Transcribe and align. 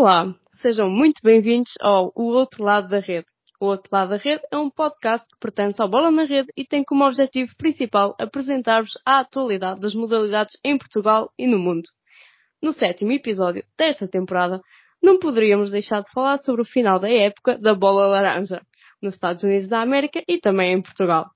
Olá, 0.00 0.32
sejam 0.62 0.88
muito 0.88 1.20
bem-vindos 1.24 1.72
ao 1.80 2.12
O 2.14 2.26
Outro 2.26 2.62
Lado 2.62 2.86
da 2.86 3.00
Rede. 3.00 3.26
O 3.60 3.66
Outro 3.66 3.88
Lado 3.90 4.10
da 4.10 4.16
Rede 4.16 4.44
é 4.48 4.56
um 4.56 4.70
podcast 4.70 5.26
que 5.26 5.40
pertence 5.40 5.82
ao 5.82 5.88
Bola 5.88 6.08
na 6.08 6.22
Rede 6.22 6.52
e 6.56 6.64
tem 6.64 6.84
como 6.84 7.04
objetivo 7.04 7.52
principal 7.56 8.14
apresentar-vos 8.16 8.92
a 9.04 9.18
atualidade 9.18 9.80
das 9.80 9.94
modalidades 9.94 10.56
em 10.62 10.78
Portugal 10.78 11.32
e 11.36 11.48
no 11.48 11.58
mundo. 11.58 11.88
No 12.62 12.72
sétimo 12.72 13.10
episódio 13.10 13.64
desta 13.76 14.06
temporada, 14.06 14.60
não 15.02 15.18
poderíamos 15.18 15.72
deixar 15.72 16.04
de 16.04 16.12
falar 16.12 16.38
sobre 16.42 16.62
o 16.62 16.64
final 16.64 17.00
da 17.00 17.10
época 17.10 17.58
da 17.58 17.74
bola 17.74 18.06
laranja, 18.06 18.62
nos 19.02 19.16
Estados 19.16 19.42
Unidos 19.42 19.66
da 19.66 19.82
América 19.82 20.22
e 20.28 20.38
também 20.38 20.74
em 20.74 20.80
Portugal. 20.80 21.26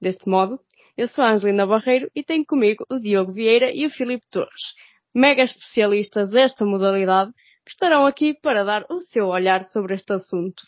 Deste 0.00 0.28
modo, 0.28 0.58
eu 0.96 1.06
sou 1.06 1.22
a 1.22 1.30
Angelina 1.30 1.64
Barreiro 1.64 2.10
e 2.16 2.24
tenho 2.24 2.44
comigo 2.44 2.84
o 2.90 2.98
Diogo 2.98 3.30
Vieira 3.30 3.70
e 3.72 3.86
o 3.86 3.90
Filipe 3.90 4.26
Torres, 4.28 4.74
mega 5.14 5.44
especialistas 5.44 6.30
desta 6.30 6.64
modalidade, 6.64 7.30
que 7.64 7.72
estarão 7.72 8.06
aqui 8.06 8.34
para 8.34 8.64
dar 8.64 8.86
o 8.90 9.00
seu 9.00 9.28
olhar 9.28 9.64
sobre 9.64 9.94
este 9.94 10.12
assunto. 10.12 10.62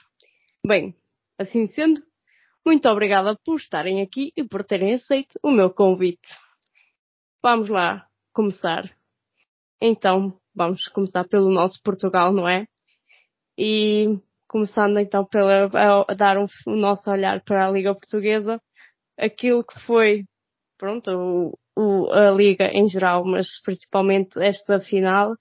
Bem, 0.66 0.94
assim 1.38 1.66
sendo, 1.68 2.02
muito 2.64 2.88
obrigada 2.88 3.36
por 3.44 3.56
estarem 3.56 4.00
aqui 4.00 4.32
e 4.36 4.42
por 4.42 4.64
terem 4.64 4.94
aceito 4.94 5.38
o 5.42 5.50
meu 5.50 5.70
convite. 5.70 6.28
Vamos 7.42 7.68
lá 7.68 8.06
começar. 8.32 8.90
Então, 9.80 10.38
vamos 10.54 10.86
começar 10.88 11.24
pelo 11.24 11.50
nosso 11.50 11.82
Portugal, 11.82 12.32
não 12.32 12.48
é? 12.48 12.66
E 13.58 14.18
começando 14.48 14.98
então 14.98 15.26
pela, 15.26 15.68
a 16.08 16.14
dar 16.14 16.38
um, 16.38 16.46
o 16.66 16.76
nosso 16.76 17.10
olhar 17.10 17.42
para 17.42 17.66
a 17.66 17.70
Liga 17.70 17.94
Portuguesa, 17.94 18.60
aquilo 19.18 19.64
que 19.64 19.78
foi, 19.80 20.24
pronto, 20.78 21.10
o, 21.10 21.58
o, 21.76 22.12
a 22.12 22.30
Liga 22.30 22.66
em 22.72 22.88
geral, 22.88 23.24
mas 23.24 23.46
principalmente 23.62 24.38
esta 24.40 24.80
final, 24.80 25.34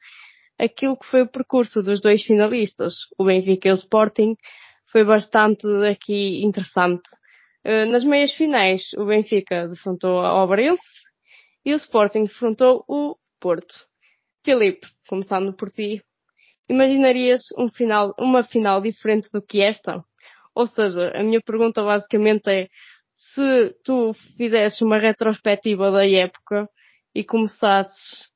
aquilo 0.59 0.97
que 0.97 1.07
foi 1.07 1.23
o 1.23 1.31
percurso 1.31 1.81
dos 1.81 2.01
dois 2.01 2.23
finalistas, 2.23 2.95
o 3.17 3.25
Benfica 3.25 3.69
e 3.69 3.71
o 3.71 3.75
Sporting, 3.75 4.35
foi 4.91 5.03
bastante 5.03 5.67
aqui 5.89 6.43
interessante. 6.43 7.09
Uh, 7.65 7.85
nas 7.91 8.03
meias 8.03 8.33
finais, 8.33 8.81
o 8.97 9.05
Benfica 9.05 9.67
defrontou 9.67 10.19
ao 10.19 10.43
Obrense 10.43 10.81
e 11.65 11.73
o 11.73 11.77
Sporting 11.77 12.25
defrontou 12.25 12.83
o 12.87 13.15
Porto. 13.39 13.73
Filipe, 14.43 14.85
começando 15.07 15.53
por 15.53 15.71
ti, 15.71 16.03
imaginarias 16.69 17.41
um 17.57 17.69
final, 17.69 18.13
uma 18.19 18.43
final 18.43 18.81
diferente 18.81 19.29
do 19.31 19.41
que 19.41 19.61
esta? 19.61 20.03
Ou 20.53 20.67
seja, 20.67 21.11
a 21.15 21.23
minha 21.23 21.41
pergunta 21.41 21.81
basicamente 21.81 22.49
é 22.49 22.67
se 23.15 23.73
tu 23.83 24.13
fizesses 24.37 24.81
uma 24.81 24.97
retrospectiva 24.97 25.91
da 25.91 26.05
época 26.07 26.69
e 27.15 27.23
começasses 27.23 28.29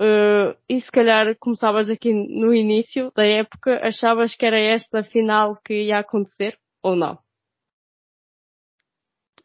Uh, 0.00 0.56
e 0.68 0.80
se 0.80 0.90
calhar 0.90 1.36
começavas 1.38 1.88
aqui 1.88 2.12
no 2.12 2.52
início 2.52 3.12
da 3.14 3.24
época, 3.24 3.78
achavas 3.86 4.34
que 4.34 4.44
era 4.44 4.58
esta 4.58 5.00
a 5.00 5.04
final 5.04 5.56
que 5.64 5.84
ia 5.84 5.98
acontecer 5.98 6.58
ou 6.82 6.96
não? 6.96 7.18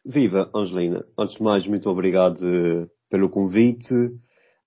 Viva, 0.04 0.50
Angelina. 0.54 1.04
Antes 1.16 1.36
de 1.36 1.42
mais, 1.42 1.66
muito 1.66 1.88
obrigado 1.88 2.40
eh, 2.42 2.88
pelo 3.08 3.28
convite. 3.28 3.94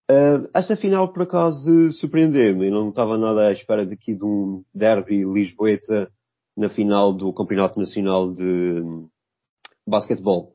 Uh, 0.10 0.48
esta 0.54 0.78
final, 0.78 1.12
por 1.12 1.24
acaso, 1.24 1.92
surpreendeu-me. 1.92 2.70
Não 2.70 2.90
estava 2.90 3.18
nada 3.18 3.48
à 3.48 3.52
espera 3.52 3.86
daqui 3.86 4.14
de 4.14 4.24
um 4.24 4.64
derby 4.74 5.26
lisboeta 5.26 6.12
na 6.56 6.70
final 6.70 7.12
do 7.14 7.34
Campeonato 7.34 7.80
Nacional 7.80 8.32
de 8.32 8.84
Basquetebol. 9.88 10.53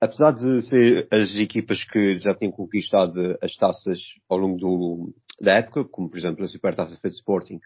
Apesar 0.00 0.32
de 0.32 0.62
ser 0.62 1.08
as 1.10 1.34
equipas 1.36 1.82
que 1.84 2.18
já 2.18 2.34
tinham 2.34 2.52
conquistado 2.52 3.38
as 3.40 3.54
taças 3.56 3.98
ao 4.28 4.38
longo 4.38 4.58
do, 4.58 5.14
da 5.40 5.54
época, 5.54 5.84
como 5.84 6.08
por 6.08 6.18
exemplo 6.18 6.44
a 6.44 6.48
Supertaça 6.48 6.98
Fed 7.00 7.14
Sporting, 7.14 7.60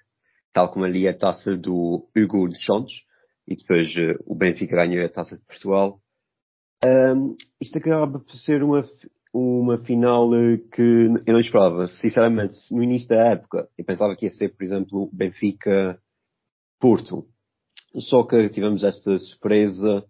tal 0.53 0.71
como 0.71 0.85
ali 0.85 1.09
a 1.09 1.17
taça 1.17 1.57
do 1.57 2.07
Hugo 2.17 2.49
de 2.49 2.63
Santos, 2.63 2.93
e 3.47 3.57
depois 3.57 3.95
uh, 3.97 4.23
o 4.27 4.35
Benfica 4.35 4.77
ganhou 4.77 5.05
a 5.05 5.09
taça 5.09 5.39
de 5.39 5.45
Portugal, 5.45 6.01
uh, 6.85 7.37
isto 7.61 7.79
acaba 7.79 8.19
por 8.19 8.35
ser 8.37 8.63
uma, 8.63 8.85
uma 9.33 9.79
final 9.79 10.35
eh, 10.35 10.59
que 10.73 11.09
eu 11.27 11.33
não 11.33 11.41
esperava. 11.41 11.87
Sinceramente, 11.87 12.57
no 12.71 12.83
início 12.83 13.09
da 13.09 13.33
época, 13.33 13.69
eu 13.79 13.85
pensava 13.85 14.15
que 14.17 14.27
ia 14.27 14.31
ser, 14.31 14.55
por 14.55 14.65
exemplo, 14.65 15.09
Benfica-Porto. 15.13 17.27
Só 17.97 18.23
que 18.25 18.49
tivemos 18.51 18.85
esta 18.85 19.19
surpresa 19.19 20.05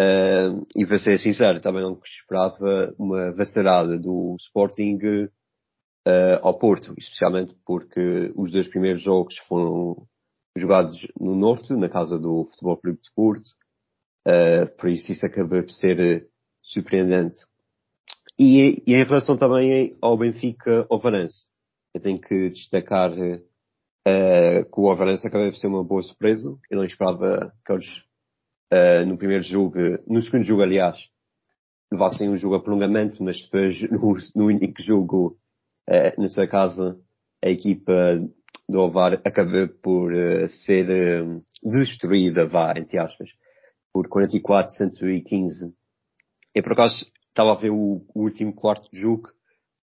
Uh, 0.00 0.66
e 0.74 0.86
vou 0.86 0.98
ser 0.98 1.18
sincero, 1.20 1.60
também 1.60 1.82
não 1.82 2.00
esperava 2.02 2.94
uma 2.98 3.32
vassalada 3.32 3.98
do 3.98 4.34
Sporting 4.38 4.96
uh, 4.96 6.40
ao 6.40 6.58
Porto, 6.58 6.94
especialmente 6.96 7.54
porque 7.66 8.32
os 8.34 8.50
dois 8.50 8.66
primeiros 8.66 9.02
jogos 9.02 9.36
foram 9.46 10.06
jogados 10.56 10.96
no 11.20 11.34
Norte, 11.34 11.74
na 11.74 11.90
casa 11.90 12.18
do 12.18 12.46
Futebol 12.46 12.78
Clube 12.78 13.00
de 13.02 13.10
Porto, 13.14 13.50
uh, 14.26 14.74
por 14.78 14.88
isso 14.88 15.12
isso 15.12 15.26
acaba 15.26 15.62
por 15.62 15.72
ser 15.72 16.30
surpreendente. 16.62 17.36
E, 18.38 18.82
e, 18.86 18.94
em 18.94 19.04
relação 19.04 19.36
também 19.36 19.98
ao 20.00 20.16
Benfica 20.16 20.86
Ovarense, 20.88 21.50
eu 21.92 22.00
tenho 22.00 22.18
que 22.18 22.48
destacar 22.48 23.12
que 23.12 24.80
o 24.80 24.90
Ovarense 24.90 25.26
acaba 25.26 25.50
por 25.50 25.56
ser 25.56 25.66
uma 25.66 25.84
boa 25.84 26.00
surpresa. 26.00 26.56
Eu 26.70 26.78
não 26.78 26.84
esperava 26.84 27.52
que 27.66 27.72
eles 27.72 28.02
uh, 28.72 29.06
no 29.06 29.16
primeiro 29.16 29.42
jogo, 29.42 29.78
no 30.06 30.22
segundo 30.22 30.44
jogo, 30.44 30.62
aliás, 30.62 30.98
levassem 31.92 32.28
um 32.28 32.36
jogo 32.36 32.56
a 32.56 32.62
prolongamento, 32.62 33.22
mas 33.22 33.40
depois, 33.40 33.80
no, 33.90 34.16
no 34.34 34.46
único 34.46 34.82
jogo, 34.82 35.38
uh, 35.88 36.20
na 36.20 36.28
sua 36.28 36.46
casa, 36.46 36.98
a 37.42 37.48
equipa 37.48 38.20
do 38.68 38.80
Ovar 38.80 39.20
acabou 39.24 39.68
por 39.82 40.12
uh, 40.12 40.48
ser 40.48 40.86
destruída, 41.62 42.46
vá, 42.46 42.72
entre 42.76 42.98
aspas, 42.98 43.30
por 43.92 44.08
44-115. 44.08 45.74
Eu, 46.54 46.62
por 46.62 46.72
acaso, 46.72 47.06
estava 47.28 47.52
a 47.52 47.56
ver 47.56 47.70
o, 47.70 48.04
o, 48.14 48.22
último 48.22 48.52
quarto 48.52 48.88
jogo 48.92 49.30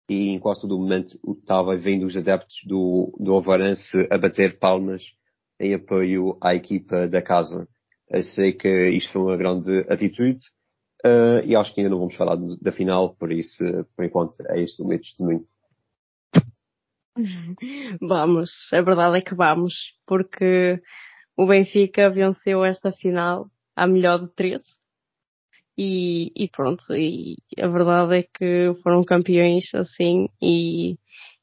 e 0.08 0.30
em 0.30 0.38
quase 0.38 0.60
todo 0.60 0.78
momento 0.78 1.18
estava 1.38 1.76
vendo 1.76 2.06
os 2.06 2.16
adeptos 2.16 2.56
do, 2.66 3.16
do 3.18 3.34
Ovarense 3.34 4.06
a 4.10 4.18
bater 4.18 4.58
palmas 4.58 5.02
em 5.58 5.74
apoio 5.74 6.36
à 6.40 6.54
equipa 6.54 7.06
da 7.08 7.22
casa. 7.22 7.68
Eu 8.14 8.22
sei 8.22 8.52
que 8.52 8.90
isto 8.90 9.12
foi 9.12 9.22
uma 9.22 9.36
grande 9.36 9.80
atitude 9.90 10.38
uh, 11.04 11.44
e 11.44 11.56
acho 11.56 11.74
que 11.74 11.80
ainda 11.80 11.90
não 11.90 11.98
vamos 11.98 12.14
falar 12.14 12.36
da 12.36 12.70
final, 12.70 13.16
por 13.16 13.32
isso, 13.32 13.64
por 13.96 14.04
enquanto, 14.04 14.40
é 14.50 14.62
este 14.62 14.80
o 14.82 14.86
meu 14.86 15.00
testemunho. 15.00 15.44
Vamos, 18.00 18.50
a 18.72 18.80
verdade 18.82 19.18
é 19.18 19.20
que 19.20 19.34
vamos, 19.34 19.74
porque 20.06 20.80
o 21.36 21.46
Benfica 21.46 22.10
venceu 22.10 22.64
esta 22.64 22.92
final 22.92 23.50
à 23.74 23.86
melhor 23.86 24.20
de 24.20 24.32
três. 24.34 24.62
E, 25.76 26.30
e 26.36 26.48
pronto, 26.48 26.84
e 26.94 27.36
a 27.58 27.66
verdade 27.66 28.18
é 28.18 28.22
que 28.22 28.80
foram 28.82 29.02
campeões 29.02 29.74
assim 29.74 30.28
e 30.40 30.96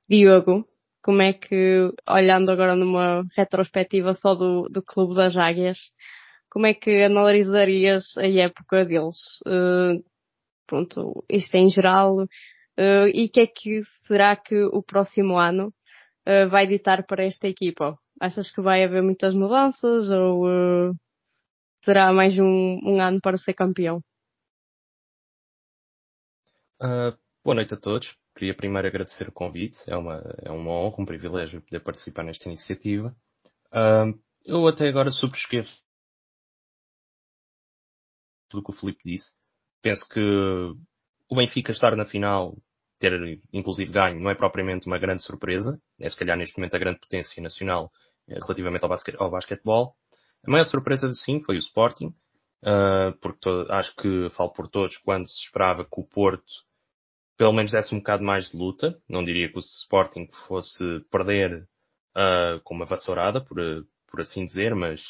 Diogo, 0.09 0.65
como 1.03 1.21
é 1.21 1.33
que, 1.33 1.91
olhando 2.07 2.49
agora 2.49 2.75
numa 2.75 3.25
retrospectiva 3.35 4.13
só 4.13 4.33
do, 4.35 4.69
do 4.69 4.81
Clube 4.81 5.15
das 5.15 5.35
Águias, 5.35 5.77
como 6.51 6.65
é 6.67 6.73
que 6.73 7.03
analisarias 7.03 8.17
a 8.17 8.27
época 8.27 8.85
deles? 8.85 9.15
Uh, 9.47 10.03
pronto, 10.67 11.23
isto 11.29 11.55
em 11.55 11.69
geral. 11.69 12.23
Uh, 12.77 13.07
e 13.13 13.29
que 13.29 13.39
é 13.39 13.47
que 13.47 13.83
será 14.05 14.35
que 14.35 14.55
o 14.65 14.83
próximo 14.83 15.37
ano 15.37 15.73
uh, 16.27 16.49
vai 16.49 16.67
ditar 16.67 17.05
para 17.05 17.23
esta 17.23 17.47
equipa? 17.47 17.97
Achas 18.19 18.51
que 18.51 18.61
vai 18.61 18.83
haver 18.83 19.01
muitas 19.01 19.33
mudanças 19.33 20.09
ou 20.09 20.93
será 21.83 22.13
mais 22.13 22.37
um, 22.37 22.79
um, 22.83 23.01
ano 23.01 23.19
para 23.21 23.37
ser 23.37 23.53
campeão? 23.53 24.01
boa 27.43 27.55
noite 27.55 27.73
a 27.73 27.77
todos. 27.77 28.15
Queria 28.35 28.53
primeiro 28.53 28.87
agradecer 28.87 29.27
o 29.27 29.31
convite. 29.31 29.79
É 29.87 29.95
uma, 29.95 30.21
é 30.43 30.51
uma 30.51 30.71
honra, 30.71 31.01
um 31.01 31.05
privilégio 31.05 31.61
poder 31.61 31.79
participar 31.79 32.23
nesta 32.23 32.47
iniciativa. 32.47 33.15
eu 34.45 34.67
até 34.67 34.87
agora 34.87 35.09
subscrevo 35.09 35.69
tudo 38.51 38.61
o 38.61 38.63
que 38.63 38.71
o 38.71 38.73
Felipe 38.73 39.01
disse. 39.05 39.31
Penso 39.81 40.07
que 40.07 40.19
o 40.19 41.35
Benfica 41.35 41.71
estar 41.71 41.95
na 41.95 42.05
final, 42.05 42.55
ter 42.99 43.41
inclusive 43.51 43.91
ganho, 43.91 44.19
não 44.19 44.29
é 44.29 44.35
propriamente 44.35 44.87
uma 44.87 44.99
grande 44.99 45.23
surpresa. 45.23 45.81
É 45.99 46.09
se 46.09 46.15
calhar 46.15 46.37
neste 46.37 46.57
momento 46.57 46.75
a 46.75 46.79
grande 46.79 46.99
potência 46.99 47.41
nacional 47.41 47.91
eh, 48.27 48.35
relativamente 48.35 48.85
ao, 48.85 48.91
ao 49.17 49.31
basquetebol. 49.31 49.95
A 50.45 50.51
maior 50.51 50.65
surpresa, 50.65 51.13
sim, 51.13 51.41
foi 51.41 51.55
o 51.55 51.59
Sporting, 51.59 52.07
uh, 52.63 53.17
porque 53.21 53.49
acho 53.69 53.95
que 53.95 54.29
falo 54.31 54.51
por 54.51 54.67
todos 54.67 54.97
quando 54.97 55.27
se 55.27 55.39
esperava 55.43 55.83
que 55.85 55.99
o 55.99 56.03
Porto 56.03 56.51
pelo 57.41 57.53
menos 57.53 57.71
desse 57.71 57.95
um 57.95 57.97
bocado 57.97 58.23
mais 58.23 58.51
de 58.51 58.55
luta. 58.55 58.95
Não 59.09 59.25
diria 59.25 59.49
que 59.49 59.57
o 59.57 59.59
Sporting 59.59 60.29
fosse 60.47 60.99
perder 61.09 61.67
uh, 62.15 62.61
com 62.63 62.75
uma 62.75 62.85
vassourada, 62.85 63.41
por, 63.41 63.57
por 64.07 64.21
assim 64.21 64.45
dizer, 64.45 64.75
mas 64.75 65.01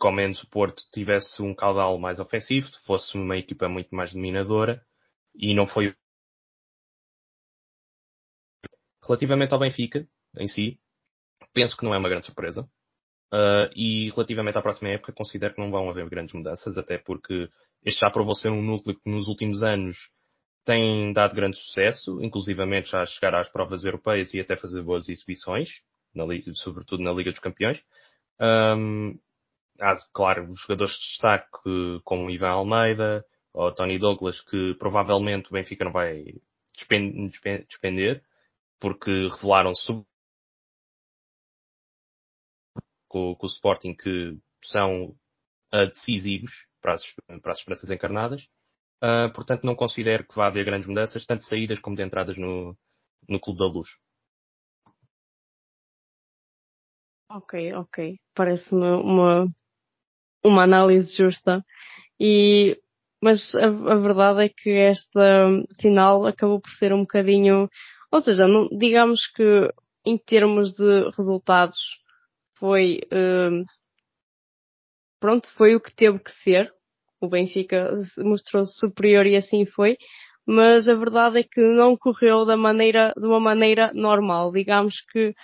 que 0.00 0.06
ao 0.06 0.12
menos 0.12 0.42
o 0.42 0.48
Porto 0.48 0.82
tivesse 0.92 1.42
um 1.42 1.54
caudal 1.54 1.98
mais 1.98 2.18
ofensivo, 2.20 2.68
fosse 2.86 3.16
uma 3.18 3.36
equipa 3.36 3.68
muito 3.68 3.94
mais 3.94 4.12
dominadora 4.12 4.82
e 5.34 5.54
não 5.54 5.66
foi. 5.66 5.94
Relativamente 9.06 9.52
ao 9.52 9.60
Benfica, 9.60 10.08
em 10.38 10.48
si, 10.48 10.80
penso 11.52 11.76
que 11.76 11.84
não 11.84 11.94
é 11.94 11.98
uma 11.98 12.08
grande 12.08 12.26
surpresa. 12.26 12.62
Uh, 13.32 13.70
e 13.76 14.10
relativamente 14.10 14.58
à 14.58 14.62
próxima 14.62 14.90
época, 14.90 15.12
considero 15.12 15.54
que 15.54 15.60
não 15.60 15.70
vão 15.70 15.88
haver 15.88 16.08
grandes 16.08 16.34
mudanças, 16.34 16.76
até 16.76 16.98
porque 16.98 17.48
este 17.84 18.00
já 18.00 18.10
provou 18.10 18.34
ser 18.34 18.50
um 18.50 18.62
núcleo 18.62 18.98
que 18.98 19.10
nos 19.10 19.28
últimos 19.28 19.62
anos 19.62 20.10
tem 20.64 21.12
dado 21.12 21.34
grande 21.34 21.56
sucesso, 21.56 22.22
inclusivamente 22.22 22.90
já 22.90 23.04
chegar 23.06 23.34
às 23.34 23.48
provas 23.48 23.84
europeias 23.84 24.34
e 24.34 24.40
até 24.40 24.56
fazer 24.56 24.82
boas 24.82 25.08
exibições, 25.08 25.70
na 26.14 26.24
sobretudo 26.54 27.02
na 27.02 27.12
Liga 27.12 27.30
dos 27.30 27.40
Campeões. 27.40 27.82
Um, 28.40 29.18
há, 29.80 29.96
claro, 30.12 30.54
jogadores 30.54 30.94
de 30.94 31.00
destaque 31.00 32.00
como 32.04 32.30
Ivan 32.30 32.50
Almeida 32.50 33.24
ou 33.52 33.72
Tony 33.74 33.98
Douglas, 33.98 34.40
que 34.42 34.74
provavelmente 34.74 35.48
o 35.48 35.52
Benfica 35.52 35.84
não 35.84 35.92
vai 35.92 36.24
despender, 37.68 38.22
porque 38.78 39.10
revelaram-se 39.28 39.92
com, 43.08 43.34
com, 43.34 43.46
o 43.46 43.50
Sporting 43.50 43.94
que 43.94 44.38
são 44.64 45.16
uh, 45.74 45.86
decisivos 45.92 46.52
para 46.80 46.94
as, 46.94 47.02
para 47.42 47.52
as 47.52 47.58
esperanças 47.58 47.90
encarnadas. 47.90 48.48
Uh, 49.02 49.32
portanto, 49.34 49.64
não 49.64 49.74
considero 49.74 50.26
que 50.26 50.36
vá 50.36 50.46
haver 50.46 50.64
grandes 50.64 50.88
mudanças, 50.88 51.26
tanto 51.26 51.40
de 51.40 51.48
saídas 51.48 51.80
como 51.80 51.96
de 51.96 52.02
entradas 52.02 52.36
no, 52.38 52.76
no 53.28 53.40
Clube 53.40 53.58
da 53.58 53.66
Luz. 53.66 53.88
Ok, 57.30 57.72
ok. 57.74 58.18
Parece-me 58.34 58.86
uma, 58.86 59.46
uma 60.44 60.62
análise 60.64 61.16
justa. 61.16 61.64
E, 62.18 62.78
mas 63.22 63.54
a, 63.54 63.66
a, 63.66 63.96
verdade 63.96 64.44
é 64.44 64.48
que 64.48 64.70
esta 64.70 65.48
final 65.80 66.26
acabou 66.26 66.60
por 66.60 66.70
ser 66.72 66.92
um 66.92 67.00
bocadinho, 67.00 67.68
ou 68.12 68.20
seja, 68.20 68.46
não, 68.46 68.68
digamos 68.68 69.26
que 69.34 69.72
em 70.04 70.18
termos 70.18 70.72
de 70.74 71.10
resultados 71.16 71.78
foi, 72.58 73.00
uh, 73.12 73.64
pronto, 75.18 75.48
foi 75.56 75.74
o 75.74 75.80
que 75.80 75.94
teve 75.94 76.18
que 76.18 76.32
ser 76.42 76.72
o 77.20 77.28
Benfica 77.28 77.92
mostrou-se 78.18 78.78
superior 78.78 79.26
e 79.26 79.36
assim 79.36 79.66
foi, 79.66 79.96
mas 80.46 80.88
a 80.88 80.94
verdade 80.94 81.40
é 81.40 81.42
que 81.42 81.60
não 81.60 81.96
correu 81.96 82.44
da 82.46 82.56
maneira, 82.56 83.12
de 83.16 83.26
uma 83.26 83.38
maneira 83.38 83.92
normal. 83.94 84.50
Digamos 84.50 85.00
que 85.12 85.34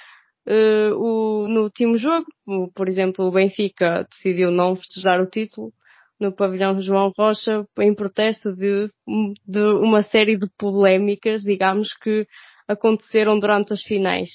uh, 0.48 0.94
o, 0.96 1.48
no 1.48 1.62
último 1.62 1.96
jogo, 1.96 2.26
por 2.74 2.88
exemplo, 2.88 3.26
o 3.26 3.32
Benfica 3.32 4.06
decidiu 4.10 4.50
não 4.50 4.76
festejar 4.76 5.20
o 5.20 5.26
título 5.26 5.72
no 6.18 6.32
pavilhão 6.32 6.80
João 6.80 7.12
Rocha 7.16 7.66
em 7.78 7.94
protesto 7.94 8.54
de, 8.54 8.90
de 9.46 9.60
uma 9.60 10.02
série 10.02 10.36
de 10.36 10.48
polémicas, 10.58 11.42
digamos, 11.42 11.92
que 11.92 12.26
aconteceram 12.66 13.38
durante 13.38 13.72
as 13.72 13.82
finais. 13.82 14.30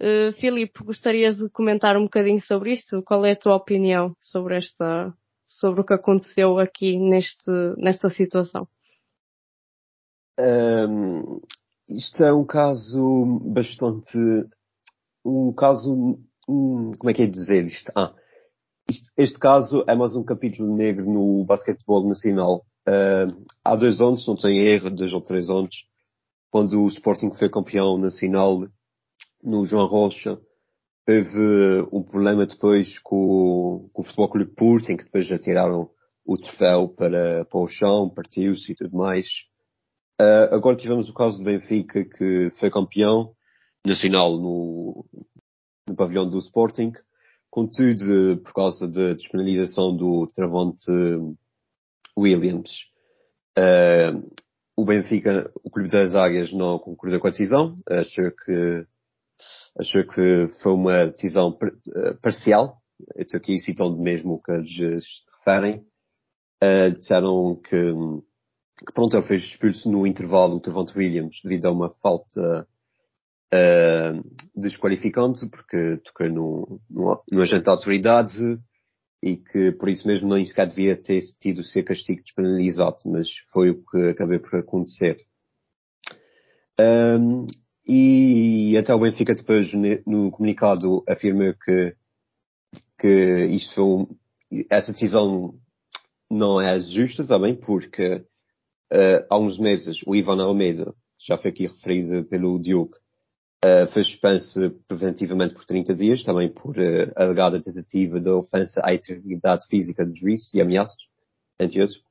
Uh, 0.00 0.32
Filipe, 0.32 0.82
gostarias 0.82 1.36
de 1.36 1.48
comentar 1.50 1.96
um 1.96 2.04
bocadinho 2.04 2.40
sobre 2.40 2.72
isto? 2.72 3.02
Qual 3.04 3.24
é 3.24 3.32
a 3.32 3.36
tua 3.36 3.54
opinião 3.54 4.16
sobre 4.20 4.56
esta, 4.56 5.14
sobre 5.46 5.80
o 5.80 5.84
que 5.84 5.94
aconteceu 5.94 6.58
aqui 6.58 6.98
neste, 6.98 7.50
nesta 7.76 8.10
situação? 8.10 8.66
Um, 10.40 11.40
isto 11.88 12.24
é 12.24 12.32
um 12.32 12.44
caso 12.44 13.38
bastante. 13.44 14.18
Um 15.24 15.52
caso. 15.52 16.18
Um, 16.48 16.92
como 16.98 17.10
é 17.10 17.14
que 17.14 17.22
é 17.22 17.26
dizer 17.26 17.64
isto? 17.64 17.92
Ah, 17.94 18.14
isto, 18.88 19.10
este 19.16 19.38
caso 19.38 19.84
é 19.86 19.94
mais 19.94 20.16
um 20.16 20.24
capítulo 20.24 20.76
negro 20.76 21.04
no 21.04 21.44
basquetebol 21.44 22.08
nacional. 22.08 22.64
Uh, 22.88 23.44
há 23.64 23.76
dois 23.76 24.00
anos, 24.00 24.26
não 24.26 24.36
tenho 24.36 24.66
erro, 24.66 24.90
dois 24.90 25.12
ou 25.12 25.20
três 25.20 25.48
anos, 25.48 25.74
quando 26.50 26.82
o 26.82 26.88
Sporting 26.88 27.30
foi 27.30 27.48
campeão 27.48 27.96
nacional 27.96 28.66
no 29.42 29.64
João 29.64 29.86
Rocha, 29.86 30.38
Teve 31.04 31.88
um 31.92 32.02
problema 32.02 32.46
depois 32.46 32.98
com, 33.00 33.90
com 33.92 34.02
o 34.02 34.04
Futebol 34.04 34.28
Clube 34.28 34.54
Porto, 34.54 34.92
em 34.92 34.96
que 34.96 35.04
depois 35.04 35.26
já 35.26 35.36
tiraram 35.36 35.90
o 36.24 36.36
troféu 36.36 36.88
para, 36.88 37.44
para 37.44 37.60
o 37.60 37.66
chão, 37.66 38.08
partiu-se 38.08 38.70
e 38.70 38.74
tudo 38.76 38.96
mais. 38.96 39.26
Uh, 40.20 40.54
agora 40.54 40.76
tivemos 40.76 41.08
o 41.08 41.14
caso 41.14 41.38
do 41.38 41.44
Benfica, 41.44 42.04
que 42.04 42.50
foi 42.60 42.70
campeão 42.70 43.32
nacional 43.84 44.38
no, 44.38 45.04
no 45.88 45.96
pavilhão 45.96 46.28
do 46.28 46.38
Sporting. 46.38 46.92
Contudo, 47.50 48.38
por 48.42 48.54
causa 48.54 48.88
da 48.88 49.12
despenalização 49.12 49.94
do 49.94 50.26
Travante 50.28 50.90
Williams, 52.16 52.70
uh, 53.58 54.32
o 54.76 54.84
Benfica, 54.84 55.52
o 55.62 55.70
Clube 55.70 55.90
das 55.90 56.14
Águias, 56.14 56.52
não 56.52 56.78
concordou 56.78 57.20
com 57.20 57.26
a 57.26 57.30
decisão, 57.30 57.76
achou 57.88 58.30
que 58.30 58.86
achou 59.78 60.04
que 60.04 60.48
foi 60.62 60.72
uma 60.72 61.06
decisão 61.06 61.56
eh, 61.62 62.14
parcial. 62.22 62.78
Eu 63.14 63.22
estou 63.22 63.38
aqui 63.38 63.58
citando 63.58 63.98
mesmo 63.98 64.34
o 64.34 64.42
que 64.42 64.52
eles 64.52 65.24
referem. 65.38 65.84
Uh, 66.62 66.92
disseram 66.96 67.56
que, 67.56 67.92
que, 68.86 68.92
pronto, 68.94 69.16
ele 69.16 69.26
fez 69.26 69.42
expulso 69.42 69.90
no 69.90 70.06
intervalo 70.06 70.56
o 70.56 70.60
Trevante 70.60 70.96
Williams 70.96 71.40
devido 71.42 71.66
a 71.66 71.72
uma 71.72 71.90
falta 72.00 72.68
uh, 73.52 74.20
desqualificante, 74.54 75.48
porque 75.48 75.98
tocou 75.98 76.28
no, 76.28 76.80
no, 76.90 77.22
no 77.30 77.42
agente 77.42 77.64
da 77.64 77.72
autoridade 77.72 78.58
e 79.22 79.36
que 79.36 79.72
por 79.72 79.88
isso 79.88 80.06
mesmo 80.06 80.34
nem 80.34 80.44
sequer 80.44 80.66
devia 80.66 80.96
ter 80.96 81.22
tido 81.40 81.60
o 81.60 81.64
seu 81.64 81.84
castigo 81.84 82.22
despenalizado, 82.22 82.96
mas 83.06 83.28
foi 83.52 83.70
o 83.70 83.84
que 83.84 84.08
acabou 84.08 84.40
por 84.40 84.58
acontecer. 84.58 85.16
Um, 86.80 87.46
e 87.86 88.76
até 88.76 88.94
o 88.94 89.00
Benfica 89.00 89.34
depois 89.34 89.72
no 90.06 90.30
comunicado 90.30 91.04
afirma 91.08 91.54
que, 91.64 91.94
que 92.98 93.46
isto 93.46 93.74
foi 93.74 93.84
um, 93.84 94.06
essa 94.70 94.92
decisão 94.92 95.54
não 96.30 96.60
é 96.60 96.80
justa 96.80 97.24
também 97.24 97.54
porque 97.54 98.14
uh, 98.14 99.26
há 99.30 99.38
uns 99.38 99.58
meses 99.58 100.00
o 100.06 100.16
Ivan 100.16 100.42
Almeida, 100.42 100.94
já 101.18 101.38
foi 101.38 101.50
aqui 101.50 101.66
referido 101.66 102.24
pelo 102.24 102.58
Diogo, 102.58 102.96
uh, 103.64 103.86
foi 103.92 104.04
suspenso 104.04 104.70
preventivamente 104.88 105.54
por 105.54 105.64
30 105.64 105.94
dias, 105.94 106.22
também 106.22 106.52
por 106.52 106.76
uh, 106.76 107.12
alegada 107.16 107.62
tentativa 107.62 108.20
de 108.20 108.28
ofensa 108.28 108.80
à 108.84 108.94
integridade 108.94 109.66
física 109.68 110.04
do 110.04 110.14
juiz 110.14 110.52
e 110.52 110.60
ameaças, 110.60 110.96
entre 111.60 111.80
outros. 111.80 112.02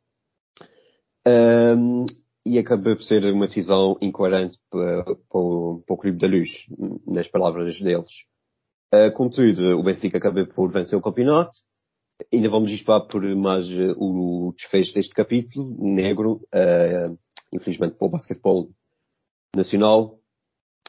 Um, 1.27 2.05
e 2.43 2.57
acabou 2.57 2.95
por 2.95 3.03
ser 3.03 3.23
uma 3.31 3.45
decisão 3.45 3.97
incoerente 4.01 4.57
para, 4.69 5.05
o, 5.31 5.83
Clube 5.85 6.17
da 6.17 6.27
Luz, 6.27 6.65
nas 7.05 7.27
palavras 7.27 7.79
deles. 7.79 8.11
Uh, 8.93 9.11
contudo, 9.13 9.77
o 9.77 9.83
Benfica 9.83 10.17
acabou 10.17 10.47
por 10.47 10.71
vencer 10.71 10.97
o 10.97 11.01
campeonato. 11.01 11.51
Ainda 12.31 12.49
vamos 12.49 12.69
disparar 12.69 13.07
por 13.07 13.23
mais 13.35 13.65
o 13.97 14.53
desfecho 14.55 14.93
deste 14.93 15.11
capítulo, 15.11 15.75
negro, 15.79 16.41
infelizmente 17.51 17.95
para 17.95 18.05
o 18.05 18.09
basquetebol 18.11 18.69
nacional. 19.55 20.20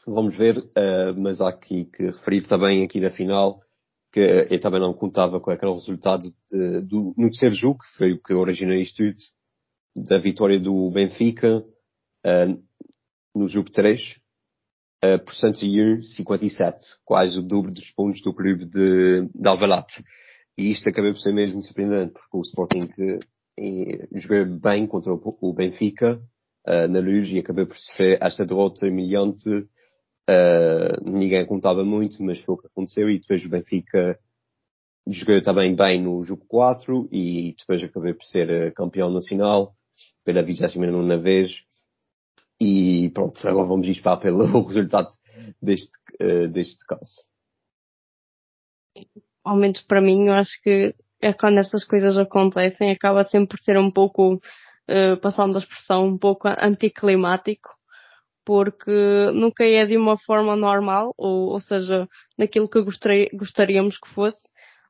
Vamos 0.05 0.35
ver, 0.35 0.57
uh, 0.57 1.13
mas 1.17 1.39
há 1.39 1.49
aqui 1.49 1.85
que 1.85 2.03
referir 2.07 2.41
também 2.41 2.83
aqui 2.83 2.99
da 2.99 3.11
final 3.11 3.61
que 4.11 4.47
eu 4.49 4.59
também 4.59 4.79
não 4.79 4.93
contava 4.93 5.39
com 5.39 5.49
aquele 5.49 5.73
resultado 5.73 6.31
de, 6.51 6.81
do, 6.81 7.15
no 7.17 7.31
terceiro 7.31 7.55
jogo, 7.55 7.79
que 7.79 7.97
foi 7.97 8.13
o 8.13 8.21
que 8.21 8.31
originou 8.31 8.75
isto 8.75 8.97
tudo, 8.97 9.15
da 10.07 10.19
vitória 10.19 10.59
do 10.59 10.91
Benfica 10.91 11.57
uh, 11.57 12.63
no 13.35 13.47
jogo 13.47 13.71
3 13.71 14.19
uh, 15.03 15.19
por 15.23 15.33
157, 15.33 16.77
quase 17.03 17.39
o 17.39 17.41
dobro 17.41 17.73
dos 17.73 17.89
pontos 17.91 18.21
do 18.21 18.33
clube 18.33 18.65
de, 18.65 19.27
de 19.33 19.47
Alvalade. 19.47 20.03
E 20.57 20.69
isto 20.69 20.87
acabou 20.87 21.11
por 21.11 21.19
ser 21.19 21.33
mesmo 21.33 21.61
surpreendente, 21.63 22.13
porque 22.13 22.37
o 22.37 22.41
Sporting 22.41 22.83
uh, 22.83 24.19
jogou 24.19 24.59
bem 24.59 24.85
contra 24.85 25.11
o, 25.11 25.37
o 25.41 25.53
Benfica 25.53 26.21
uh, 26.67 26.87
na 26.87 26.99
luz 26.99 27.29
e 27.29 27.39
acabou 27.39 27.65
por 27.65 27.77
sofrer 27.77 28.19
esta 28.21 28.45
derrota 28.45 28.87
humilhante. 28.87 29.67
Uh, 30.29 31.03
ninguém 31.03 31.45
contava 31.45 31.83
muito, 31.83 32.23
mas 32.23 32.39
foi 32.41 32.55
o 32.55 32.57
que 32.57 32.67
aconteceu 32.67 33.09
e 33.09 33.19
depois 33.19 33.43
o 33.45 33.49
Benfica 33.49 34.17
jogou 35.07 35.41
também 35.41 35.75
bem 35.75 36.01
no 36.01 36.23
jogo 36.23 36.45
4 36.47 37.09
e 37.11 37.55
depois 37.57 37.83
acabou 37.83 38.13
por 38.13 38.23
ser 38.23 38.73
campeão 38.73 39.09
nacional 39.09 39.75
pela 40.23 40.41
29 40.41 41.17
vez. 41.17 41.63
E 42.59 43.09
pronto, 43.13 43.37
agora 43.47 43.67
vamos 43.67 43.85
disparar 43.87 44.21
pelo 44.21 44.45
resultado 44.65 45.09
deste, 45.61 45.91
uh, 46.21 46.47
deste 46.47 46.85
caso. 46.85 47.27
Ao 49.43 49.57
menos 49.57 49.81
para 49.81 49.99
mim, 49.99 50.27
eu 50.27 50.33
acho 50.33 50.61
que 50.61 50.95
é 51.21 51.33
quando 51.33 51.57
essas 51.57 51.83
coisas 51.83 52.17
acontecem, 52.17 52.91
acaba 52.91 53.23
sempre 53.23 53.57
por 53.57 53.63
ser 53.63 53.77
um 53.77 53.91
pouco, 53.91 54.35
uh, 54.35 55.17
passando 55.21 55.57
a 55.57 55.59
expressão, 55.59 56.07
um 56.07 56.17
pouco 56.17 56.47
anticlimático, 56.47 57.69
porque 58.45 58.91
nunca 59.33 59.63
é 59.65 59.85
de 59.85 59.97
uma 59.97 60.17
forma 60.17 60.55
normal, 60.55 61.13
ou, 61.17 61.51
ou 61.51 61.59
seja, 61.59 62.07
naquilo 62.37 62.69
que 62.69 62.81
gostaríamos 63.33 63.97
que 63.97 64.09
fosse, 64.13 64.41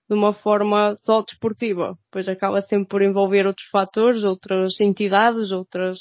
de 0.09 0.15
uma 0.15 0.33
forma 0.33 0.95
só 0.95 1.21
desportiva, 1.21 1.97
pois 2.11 2.27
acaba 2.27 2.61
sempre 2.61 2.87
por 2.87 3.01
envolver 3.01 3.47
outros 3.47 3.67
fatores, 3.69 4.23
outras 4.23 4.79
entidades, 4.81 5.51
outras, 5.51 5.99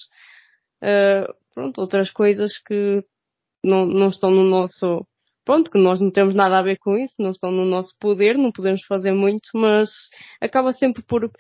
uh, 0.83 1.33
pronto, 1.55 1.81
outras 1.81 2.11
coisas 2.11 2.59
que 2.59 3.05
não, 3.65 3.87
não 3.87 4.09
estão 4.09 4.31
no 4.31 4.45
nosso, 4.45 5.07
pronto, 5.45 5.71
que 5.71 5.79
nós 5.79 6.01
não 6.01 6.11
temos 6.11 6.35
nada 6.35 6.59
a 6.59 6.63
ver 6.63 6.79
com 6.79 6.97
isso, 6.97 7.15
não 7.19 7.31
estão 7.31 7.51
no 7.51 7.65
nosso 7.65 7.95
poder, 8.01 8.37
não 8.37 8.53
podemos 8.53 8.85
fazer 8.87 9.13
muito, 9.13 9.49
mas 9.55 9.91
acaba 10.41 10.73
sempre 10.73 11.03
por, 11.03 11.31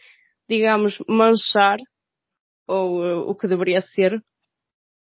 digamos, 0.48 0.98
manchar 1.08 1.78
ou 2.68 3.02
uh, 3.02 3.28
o 3.28 3.34
que 3.34 3.48
deveria 3.48 3.80
ser 3.80 4.22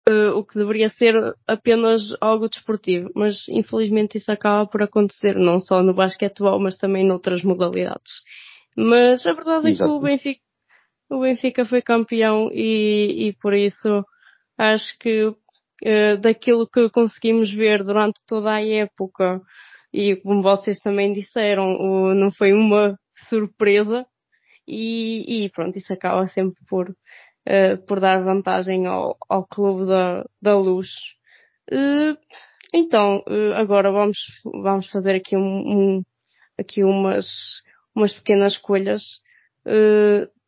uh, 0.10 0.38
o 0.38 0.46
que 0.46 0.58
deveria 0.58 0.90
ser 0.90 1.16
apenas 1.48 2.02
algo 2.20 2.50
desportivo, 2.50 3.10
mas 3.16 3.48
infelizmente 3.50 4.18
isso 4.18 4.32
acaba 4.32 4.68
por 4.68 4.82
acontecer 4.82 5.36
não 5.36 5.60
só 5.60 5.82
no 5.82 5.94
basquetebol, 5.94 6.60
mas 6.60 6.78
também 6.78 7.06
noutras 7.06 7.44
modalidades. 7.44 8.12
Mas 8.76 9.26
a 9.26 9.34
verdade 9.34 9.72
é 9.72 9.76
que 9.76 9.84
o 9.84 10.00
Benfica, 10.00 10.42
o 11.10 11.20
Benfica 11.22 11.66
foi 11.66 11.82
campeão 11.82 12.50
e, 12.52 13.28
e 13.28 13.34
por 13.42 13.54
isso 13.54 14.06
acho 14.58 14.98
que 15.00 15.26
uh, 15.26 16.18
daquilo 16.22 16.68
que 16.68 16.90
conseguimos 16.90 17.54
ver 17.54 17.84
durante 17.84 18.20
toda 18.26 18.54
a 18.54 18.66
época 18.66 19.42
e 19.94 20.16
como 20.18 20.42
vocês 20.42 20.80
também 20.80 21.12
disseram, 21.12 21.76
o, 21.76 22.14
não 22.14 22.32
foi 22.32 22.54
uma 22.54 22.98
surpresa 23.30 24.06
e, 24.68 25.46
e, 25.46 25.50
pronto, 25.50 25.78
isso 25.78 25.92
acaba 25.92 26.26
sempre 26.28 26.64
por 26.70 26.96
uh, 27.48 27.78
por 27.86 28.00
dar 28.00 28.24
vantagem 28.24 28.86
ao, 28.88 29.18
ao 29.30 29.46
Clube 29.46 29.86
da, 29.86 30.26
da 30.42 30.58
Luz. 30.58 30.90
Uh, 31.72 32.18
então, 32.74 33.24
uh, 33.28 33.54
agora 33.56 33.92
vamos, 33.92 34.18
vamos 34.46 34.90
fazer 34.90 35.16
aqui, 35.16 35.36
um, 35.36 35.42
um, 35.42 36.04
aqui 36.58 36.84
umas, 36.84 37.28
umas 37.96 38.14
pequenas 38.14 38.54
escolhas. 38.54 39.04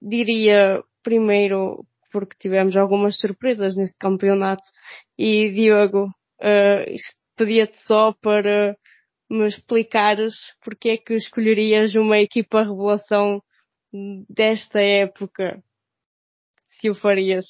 diria 0.01 0.83
primeiro, 1.03 1.85
porque 2.11 2.35
tivemos 2.39 2.75
algumas 2.77 3.17
surpresas 3.19 3.75
neste 3.75 3.97
campeonato, 3.97 4.63
e 5.17 5.51
Diogo, 5.51 6.09
pedia-te 7.35 7.77
só 7.85 8.13
para 8.21 8.75
me 9.29 9.47
explicares 9.47 10.33
porque 10.63 10.89
é 10.89 10.97
que 10.97 11.15
escolherias 11.15 11.95
uma 11.95 12.19
equipa 12.19 12.63
revelação 12.63 13.41
desta 14.29 14.81
época 14.81 15.61
que 16.83 16.89
o 16.89 16.95
farias? 16.95 17.45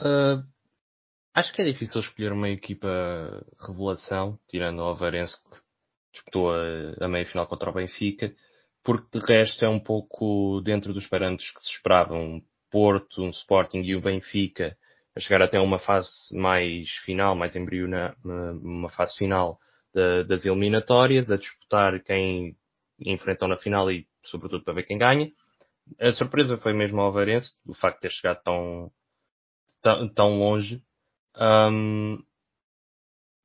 Uh, 0.00 0.42
acho 1.34 1.52
que 1.52 1.60
é 1.60 1.66
difícil 1.66 2.00
escolher 2.00 2.32
uma 2.32 2.48
equipa 2.48 2.88
revelação, 3.60 4.38
tirando 4.48 4.78
o 4.78 4.88
Avarense 4.88 5.36
que 5.44 5.58
disputou 6.14 6.54
a, 6.54 7.04
a 7.04 7.06
meia 7.06 7.26
final 7.26 7.46
contra 7.46 7.68
o 7.68 7.74
Benfica, 7.74 8.34
porque 8.82 9.18
de 9.18 9.26
resto 9.26 9.62
é 9.62 9.68
um 9.68 9.78
pouco 9.78 10.62
dentro 10.62 10.94
dos 10.94 11.06
parâmetros 11.06 11.50
que 11.50 11.60
se 11.60 11.70
esperavam. 11.70 12.36
Um 12.36 12.42
Porto, 12.70 13.22
um 13.22 13.28
Sporting 13.28 13.82
e 13.82 13.94
o 13.94 14.00
Benfica 14.00 14.74
a 15.14 15.20
chegar 15.20 15.42
até 15.42 15.60
uma 15.60 15.78
fase 15.78 16.34
mais 16.34 16.90
final, 17.04 17.36
mais 17.36 17.54
embriona, 17.54 18.16
uma 18.24 18.88
fase 18.88 19.18
final 19.18 19.58
de, 19.94 20.24
das 20.24 20.46
eliminatórias, 20.46 21.30
a 21.30 21.36
disputar 21.36 22.02
quem 22.02 22.56
enfrentam 22.98 23.48
na 23.48 23.58
final 23.58 23.90
e 23.90 24.06
sobretudo 24.22 24.64
para 24.64 24.74
ver 24.74 24.84
quem 24.84 24.96
ganha 24.96 25.30
a 26.00 26.10
surpresa 26.12 26.56
foi 26.56 26.72
mesmo 26.72 27.00
ao 27.00 27.06
Alvarense, 27.06 27.52
o 27.66 27.74
facto 27.74 27.96
de 27.96 28.00
ter 28.02 28.10
chegado 28.10 28.42
tão, 28.42 28.90
tão, 29.82 30.08
tão 30.08 30.38
longe. 30.38 30.82
Um, 31.36 32.22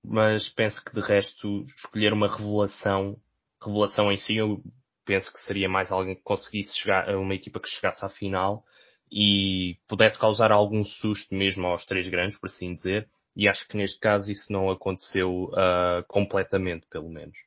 mas 0.03 0.49
penso 0.49 0.83
que 0.83 0.93
de 0.93 1.01
resto 1.01 1.65
escolher 1.77 2.13
uma 2.13 2.27
revelação, 2.27 3.17
revelação 3.63 4.11
em 4.11 4.17
si, 4.17 4.37
eu 4.37 4.63
penso 5.05 5.31
que 5.31 5.39
seria 5.39 5.69
mais 5.69 5.91
alguém 5.91 6.15
que 6.15 6.23
conseguisse 6.23 6.77
chegar 6.77 7.09
a 7.09 7.19
uma 7.19 7.35
equipa 7.35 7.59
que 7.59 7.69
chegasse 7.69 8.03
à 8.03 8.09
final 8.09 8.63
e 9.11 9.77
pudesse 9.87 10.17
causar 10.17 10.51
algum 10.51 10.83
susto 10.83 11.35
mesmo 11.35 11.67
aos 11.67 11.85
três 11.85 12.07
grandes, 12.07 12.37
por 12.39 12.47
assim 12.47 12.73
dizer. 12.73 13.09
E 13.35 13.47
acho 13.47 13.67
que 13.67 13.77
neste 13.77 13.99
caso 13.99 14.31
isso 14.31 14.51
não 14.51 14.69
aconteceu 14.69 15.45
uh, 15.45 16.03
completamente, 16.07 16.87
pelo 16.87 17.09
menos. 17.09 17.37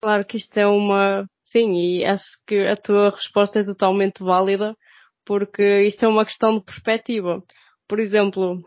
Claro 0.00 0.24
que 0.24 0.36
isto 0.36 0.56
é 0.56 0.66
uma 0.66 1.28
Sim, 1.50 1.72
e 1.74 2.04
acho 2.04 2.26
que 2.46 2.66
a 2.66 2.76
tua 2.76 3.10
resposta 3.10 3.60
é 3.60 3.64
totalmente 3.64 4.22
válida, 4.22 4.76
porque 5.24 5.82
isto 5.86 6.04
é 6.04 6.08
uma 6.08 6.24
questão 6.24 6.58
de 6.58 6.64
perspectiva. 6.64 7.42
Por 7.88 8.00
exemplo, 8.00 8.62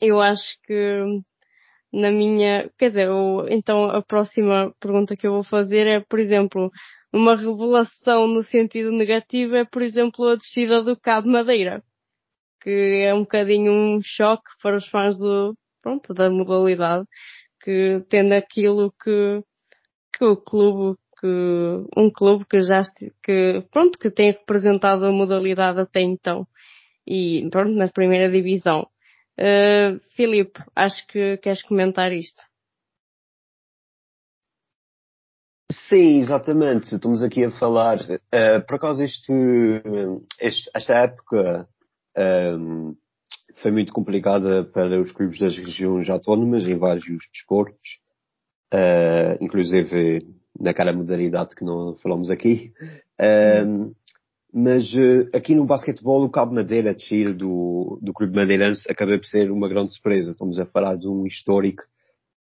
eu 0.00 0.20
acho 0.20 0.58
que 0.64 1.22
na 1.92 2.10
minha, 2.10 2.70
quer 2.78 2.88
dizer, 2.90 3.06
eu, 3.08 3.46
então 3.50 3.84
a 3.90 4.02
próxima 4.02 4.74
pergunta 4.80 5.16
que 5.16 5.26
eu 5.26 5.34
vou 5.34 5.44
fazer 5.44 5.86
é, 5.86 6.00
por 6.00 6.18
exemplo, 6.18 6.70
uma 7.12 7.36
revelação 7.36 8.28
no 8.28 8.42
sentido 8.44 8.92
negativo 8.92 9.56
é, 9.56 9.64
por 9.64 9.82
exemplo, 9.82 10.28
a 10.28 10.36
descida 10.36 10.82
do 10.82 10.98
Cabo 10.98 11.28
Madeira, 11.28 11.82
que 12.62 13.02
é 13.04 13.14
um 13.14 13.20
bocadinho 13.20 13.72
um 13.72 14.00
choque 14.02 14.50
para 14.62 14.76
os 14.76 14.88
fãs 14.88 15.16
do, 15.18 15.56
pronto, 15.82 16.14
da 16.14 16.30
modalidade, 16.30 17.06
que 17.62 18.04
tendo 18.08 18.32
aquilo 18.34 18.92
que, 19.02 19.42
que 20.14 20.24
o 20.24 20.36
clube 20.36 20.98
que 21.20 21.26
um 21.96 22.10
clube 22.10 22.44
que 22.46 22.62
já 22.62 22.82
que 23.22 23.64
pronto 23.70 23.98
que 23.98 24.10
tem 24.10 24.32
representado 24.32 25.04
a 25.04 25.12
modalidade 25.12 25.80
até 25.80 26.00
então 26.00 26.46
e 27.06 27.48
pronto 27.50 27.72
na 27.72 27.88
primeira 27.88 28.30
divisão. 28.30 28.86
Uh, 29.38 29.98
Filipe, 30.14 30.62
acho 30.76 31.06
que 31.06 31.38
queres 31.38 31.62
comentar 31.62 32.12
isto. 32.12 32.40
Sim, 35.72 36.18
exatamente. 36.18 36.94
Estamos 36.94 37.22
aqui 37.22 37.44
a 37.44 37.50
falar. 37.50 37.98
Uh, 38.00 38.64
por 38.66 38.76
acaso 38.76 39.02
este, 39.02 39.32
este 40.40 40.70
esta 40.74 40.94
época 40.94 41.68
um, 42.58 42.96
foi 43.56 43.70
muito 43.70 43.92
complicada 43.92 44.64
para 44.64 45.00
os 45.00 45.12
clubes 45.12 45.38
das 45.38 45.56
regiões 45.56 46.08
autónomas 46.08 46.66
em 46.66 46.76
vários 46.76 47.04
desportos, 47.32 47.98
uh, 48.74 49.42
inclusive 49.42 50.26
naquela 50.58 50.92
modalidade 50.92 51.54
que 51.54 51.64
não 51.64 51.96
falamos 51.98 52.30
aqui. 52.30 52.72
Um, 53.20 53.92
mas 54.52 54.92
uh, 54.94 55.28
aqui 55.32 55.54
no 55.54 55.64
basquetebol 55.64 56.24
o 56.24 56.30
Cabo 56.30 56.54
Madeira, 56.54 56.94
descer 56.94 57.32
do, 57.34 57.98
do 58.02 58.12
Clube 58.12 58.34
Madeirense, 58.34 58.90
acabou 58.90 59.18
por 59.18 59.26
ser 59.26 59.50
uma 59.50 59.68
grande 59.68 59.92
surpresa. 59.92 60.32
Estamos 60.32 60.58
a 60.58 60.66
falar 60.66 60.96
de 60.96 61.06
um 61.06 61.26
histórico 61.26 61.84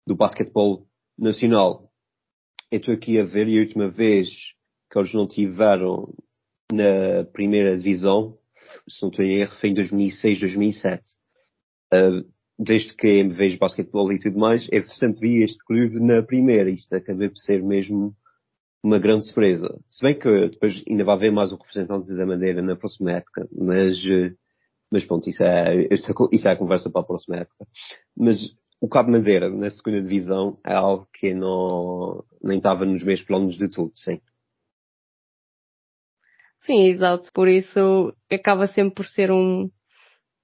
do 0.06 0.16
basquetebol 0.16 0.86
nacional. 1.18 1.90
Eu 2.70 2.78
estou 2.78 2.94
aqui 2.94 3.20
a 3.20 3.24
ver 3.24 3.48
e 3.48 3.58
a 3.58 3.62
última 3.62 3.88
vez 3.88 4.28
que 4.90 4.98
eles 4.98 5.12
não 5.12 5.26
tiveram 5.26 6.14
na 6.72 7.24
primeira 7.32 7.76
divisão, 7.76 8.38
se 8.88 9.02
não 9.02 9.10
estou 9.10 9.24
em 9.24 9.36
erro, 9.36 9.54
foi 9.60 9.70
em 9.70 9.74
2006, 9.74 10.40
2007. 10.40 11.02
Uh, 11.92 12.37
desde 12.58 12.94
que 12.94 13.22
me 13.22 13.32
vejo 13.32 13.58
basquetebol 13.58 14.12
e 14.12 14.18
tudo 14.18 14.38
mais, 14.38 14.66
eu 14.72 14.82
sempre 14.90 15.20
vi 15.20 15.44
este 15.44 15.62
clube 15.64 16.00
na 16.00 16.22
primeira. 16.22 16.68
Isto 16.70 16.96
acabou 16.96 17.28
por 17.28 17.38
ser 17.38 17.62
mesmo 17.62 18.14
uma 18.82 18.98
grande 18.98 19.24
surpresa. 19.26 19.78
Se 19.88 20.02
bem 20.02 20.18
que 20.18 20.48
depois 20.48 20.82
ainda 20.88 21.04
vai 21.04 21.14
haver 21.14 21.32
mais 21.32 21.52
um 21.52 21.56
representante 21.56 22.12
da 22.14 22.26
Madeira 22.26 22.60
na 22.60 22.76
próxima 22.76 23.12
época, 23.12 23.48
mas, 23.52 24.04
eh, 24.06 24.34
mas 24.90 25.04
pronto, 25.04 25.28
isso 25.28 25.42
é, 25.42 25.88
isso 25.92 26.48
é 26.48 26.52
a 26.52 26.56
conversa 26.56 26.90
para 26.90 27.00
a 27.02 27.04
próxima 27.04 27.36
época. 27.36 27.66
Mas 28.16 28.38
o 28.80 28.88
Cabo 28.88 29.10
Madeira, 29.10 29.48
na 29.50 29.70
segunda 29.70 30.00
divisão, 30.02 30.58
é 30.64 30.74
algo 30.74 31.08
que 31.12 31.34
não, 31.34 32.24
nem 32.42 32.58
estava 32.58 32.84
nos 32.84 33.02
meus 33.02 33.22
planos 33.22 33.56
de 33.56 33.68
tudo, 33.68 33.92
sim. 33.94 34.20
Sim, 36.60 36.86
exato. 36.86 37.32
Por 37.32 37.48
isso 37.48 38.14
acaba 38.30 38.66
sempre 38.66 38.94
por 38.94 39.06
ser 39.06 39.30
um, 39.30 39.70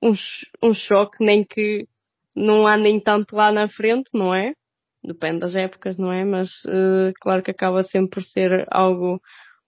um, 0.02 0.14
um 0.62 0.74
choque, 0.74 1.24
nem 1.24 1.44
que 1.44 1.86
não 2.34 2.66
andem 2.66 3.00
tanto 3.00 3.36
lá 3.36 3.52
na 3.52 3.68
frente, 3.68 4.10
não 4.12 4.34
é? 4.34 4.54
Depende 5.02 5.40
das 5.40 5.54
épocas, 5.54 5.98
não 5.98 6.12
é? 6.12 6.24
Mas 6.24 6.48
uh, 6.64 7.12
claro 7.20 7.42
que 7.42 7.50
acaba 7.50 7.84
sempre 7.84 8.10
por 8.10 8.22
ser 8.22 8.66
algo 8.70 9.20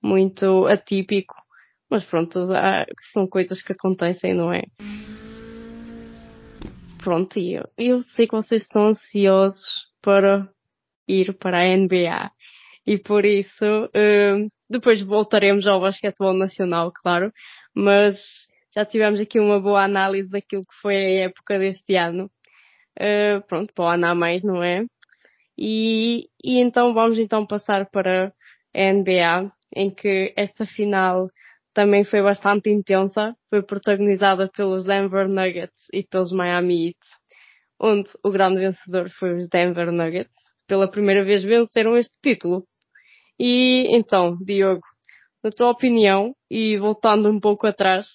muito 0.02 0.66
atípico. 0.66 1.34
Mas 1.90 2.04
pronto, 2.04 2.38
há, 2.52 2.86
são 3.12 3.26
coisas 3.26 3.62
que 3.62 3.72
acontecem, 3.72 4.34
não 4.34 4.52
é? 4.52 4.62
Pronto, 6.98 7.38
e 7.38 7.54
eu, 7.54 7.68
eu 7.78 8.02
sei 8.02 8.26
que 8.26 8.34
vocês 8.34 8.62
estão 8.62 8.88
ansiosos 8.88 9.86
para 10.02 10.48
ir 11.06 11.34
para 11.34 11.60
a 11.60 11.76
NBA. 11.76 12.32
E 12.86 12.98
por 12.98 13.24
isso, 13.24 13.64
uh, 13.64 14.50
depois 14.68 15.02
voltaremos 15.02 15.66
ao 15.66 15.80
basquetebol 15.80 16.34
nacional, 16.34 16.92
claro. 16.92 17.32
Mas 17.74 18.16
já 18.74 18.84
tivemos 18.84 19.20
aqui 19.20 19.38
uma 19.38 19.60
boa 19.60 19.84
análise 19.84 20.28
daquilo 20.28 20.62
que 20.62 20.80
foi 20.80 20.94
a 20.94 21.24
época 21.26 21.58
deste 21.58 21.94
ano 21.94 22.30
uh, 23.00 23.42
pronto, 23.46 23.72
para 23.74 23.84
o 23.84 23.88
ano 23.88 24.06
a 24.06 24.14
mais, 24.14 24.42
não 24.42 24.62
é? 24.62 24.84
E, 25.58 26.28
e 26.42 26.58
então 26.58 26.92
vamos 26.92 27.18
então 27.18 27.46
passar 27.46 27.86
para 27.90 28.32
a 28.74 28.92
NBA, 28.92 29.52
em 29.74 29.90
que 29.90 30.32
esta 30.36 30.66
final 30.66 31.28
também 31.72 32.04
foi 32.04 32.22
bastante 32.22 32.70
intensa, 32.70 33.36
foi 33.50 33.62
protagonizada 33.62 34.48
pelos 34.48 34.84
Denver 34.84 35.28
Nuggets 35.28 35.86
e 35.92 36.02
pelos 36.02 36.32
Miami 36.32 36.88
Heat, 36.88 36.98
onde 37.80 38.10
o 38.22 38.30
grande 38.30 38.60
vencedor 38.60 39.10
foi 39.10 39.36
os 39.36 39.48
Denver 39.48 39.92
Nuggets. 39.92 40.32
Pela 40.66 40.90
primeira 40.90 41.24
vez 41.24 41.42
venceram 41.44 41.96
este 41.96 42.12
título. 42.22 42.66
E 43.38 43.94
então, 43.94 44.36
Diogo, 44.42 44.82
na 45.44 45.50
tua 45.50 45.70
opinião, 45.70 46.34
e 46.50 46.78
voltando 46.78 47.28
um 47.28 47.38
pouco 47.38 47.66
atrás, 47.66 48.06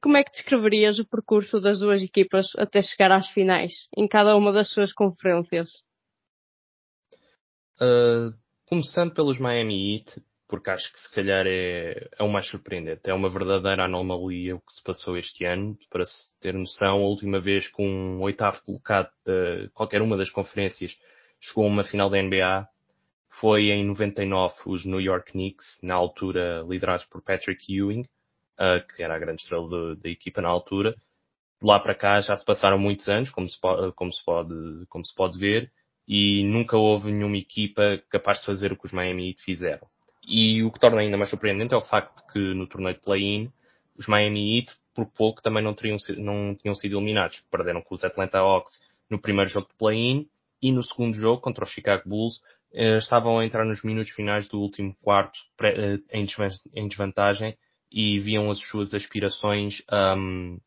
como 0.00 0.16
é 0.16 0.24
que 0.24 0.32
descreverias 0.32 0.98
o 0.98 1.04
percurso 1.04 1.60
das 1.60 1.78
duas 1.78 2.02
equipas 2.02 2.46
até 2.56 2.80
chegar 2.80 3.12
às 3.12 3.28
finais, 3.28 3.88
em 3.96 4.08
cada 4.08 4.36
uma 4.36 4.52
das 4.52 4.70
suas 4.70 4.92
conferências? 4.92 5.70
Uh, 7.80 8.32
começando 8.66 9.12
pelos 9.12 9.38
Miami 9.38 9.96
Heat, 9.96 10.22
porque 10.48 10.70
acho 10.70 10.92
que 10.92 11.00
se 11.00 11.12
calhar 11.12 11.46
é, 11.46 12.08
é 12.18 12.22
o 12.22 12.28
mais 12.28 12.46
surpreendente. 12.46 13.10
É 13.10 13.14
uma 13.14 13.28
verdadeira 13.28 13.84
anomalia 13.84 14.56
o 14.56 14.60
que 14.60 14.72
se 14.72 14.82
passou 14.82 15.16
este 15.18 15.44
ano. 15.44 15.76
Para 15.90 16.04
se 16.04 16.38
ter 16.40 16.54
noção, 16.54 16.98
a 16.98 17.06
última 17.08 17.40
vez 17.40 17.68
que 17.68 17.82
um 17.82 18.20
oitavo 18.22 18.62
colocado 18.62 19.10
de 19.26 19.68
qualquer 19.74 20.00
uma 20.00 20.16
das 20.16 20.30
conferências 20.30 20.96
chegou 21.40 21.64
a 21.64 21.68
uma 21.68 21.84
final 21.84 22.08
da 22.08 22.22
NBA 22.22 22.68
foi 23.40 23.70
em 23.70 23.84
99 23.84 24.54
os 24.66 24.84
New 24.84 25.00
York 25.00 25.32
Knicks, 25.32 25.80
na 25.82 25.94
altura 25.94 26.64
liderados 26.68 27.04
por 27.06 27.20
Patrick 27.20 27.74
Ewing, 27.74 28.04
uh, 28.58 28.86
que 28.94 29.02
era 29.02 29.14
a 29.14 29.18
grande 29.18 29.42
estrela 29.42 29.96
da 29.96 30.08
equipa 30.08 30.40
na 30.40 30.48
altura. 30.48 30.92
De 31.60 31.66
lá 31.66 31.78
para 31.78 31.94
cá 31.94 32.20
já 32.20 32.36
se 32.36 32.44
passaram 32.44 32.78
muitos 32.78 33.08
anos, 33.08 33.30
como 33.30 33.48
se, 33.48 33.58
como 33.94 34.12
se, 34.12 34.24
pode, 34.24 34.86
como 34.88 35.04
se 35.04 35.14
pode 35.14 35.38
ver, 35.38 35.70
e 36.06 36.44
nunca 36.44 36.76
houve 36.76 37.10
nenhuma 37.10 37.36
equipa 37.36 38.02
capaz 38.10 38.40
de 38.40 38.46
fazer 38.46 38.72
o 38.72 38.76
que 38.76 38.86
os 38.86 38.92
Miami 38.92 39.30
Heat 39.30 39.42
fizeram. 39.42 39.86
E 40.26 40.62
o 40.62 40.70
que 40.70 40.80
torna 40.80 41.00
ainda 41.00 41.16
mais 41.16 41.30
surpreendente 41.30 41.74
é 41.74 41.76
o 41.76 41.82
facto 41.82 42.16
de 42.16 42.32
que 42.32 42.38
no 42.38 42.66
torneio 42.66 42.94
de 42.94 43.02
play-in, 43.02 43.52
os 43.96 44.06
Miami 44.06 44.58
Heat, 44.58 44.74
por 44.94 45.06
pouco, 45.06 45.42
também 45.42 45.62
não, 45.62 45.74
teriam, 45.74 45.96
não 46.16 46.54
tinham 46.54 46.74
sido 46.74 46.96
eliminados. 46.96 47.42
Perderam 47.50 47.82
com 47.82 47.94
os 47.94 48.04
Atlanta 48.04 48.38
Hawks 48.38 48.80
no 49.10 49.20
primeiro 49.20 49.50
jogo 49.50 49.68
de 49.68 49.74
play-in 49.74 50.28
e 50.62 50.72
no 50.72 50.82
segundo 50.82 51.14
jogo, 51.14 51.42
contra 51.42 51.64
os 51.64 51.70
Chicago 51.70 52.08
Bulls, 52.08 52.40
eh, 52.72 52.96
estavam 52.96 53.38
a 53.38 53.44
entrar 53.44 53.64
nos 53.64 53.82
minutos 53.82 54.12
finais 54.12 54.48
do 54.48 54.58
último 54.58 54.94
quarto 55.02 55.38
eh, 55.62 55.98
em 56.10 56.88
desvantagem 56.88 57.56
e 57.94 58.18
viam 58.18 58.50
as 58.50 58.58
suas 58.58 58.92
aspirações 58.92 59.80
um, 60.18 60.58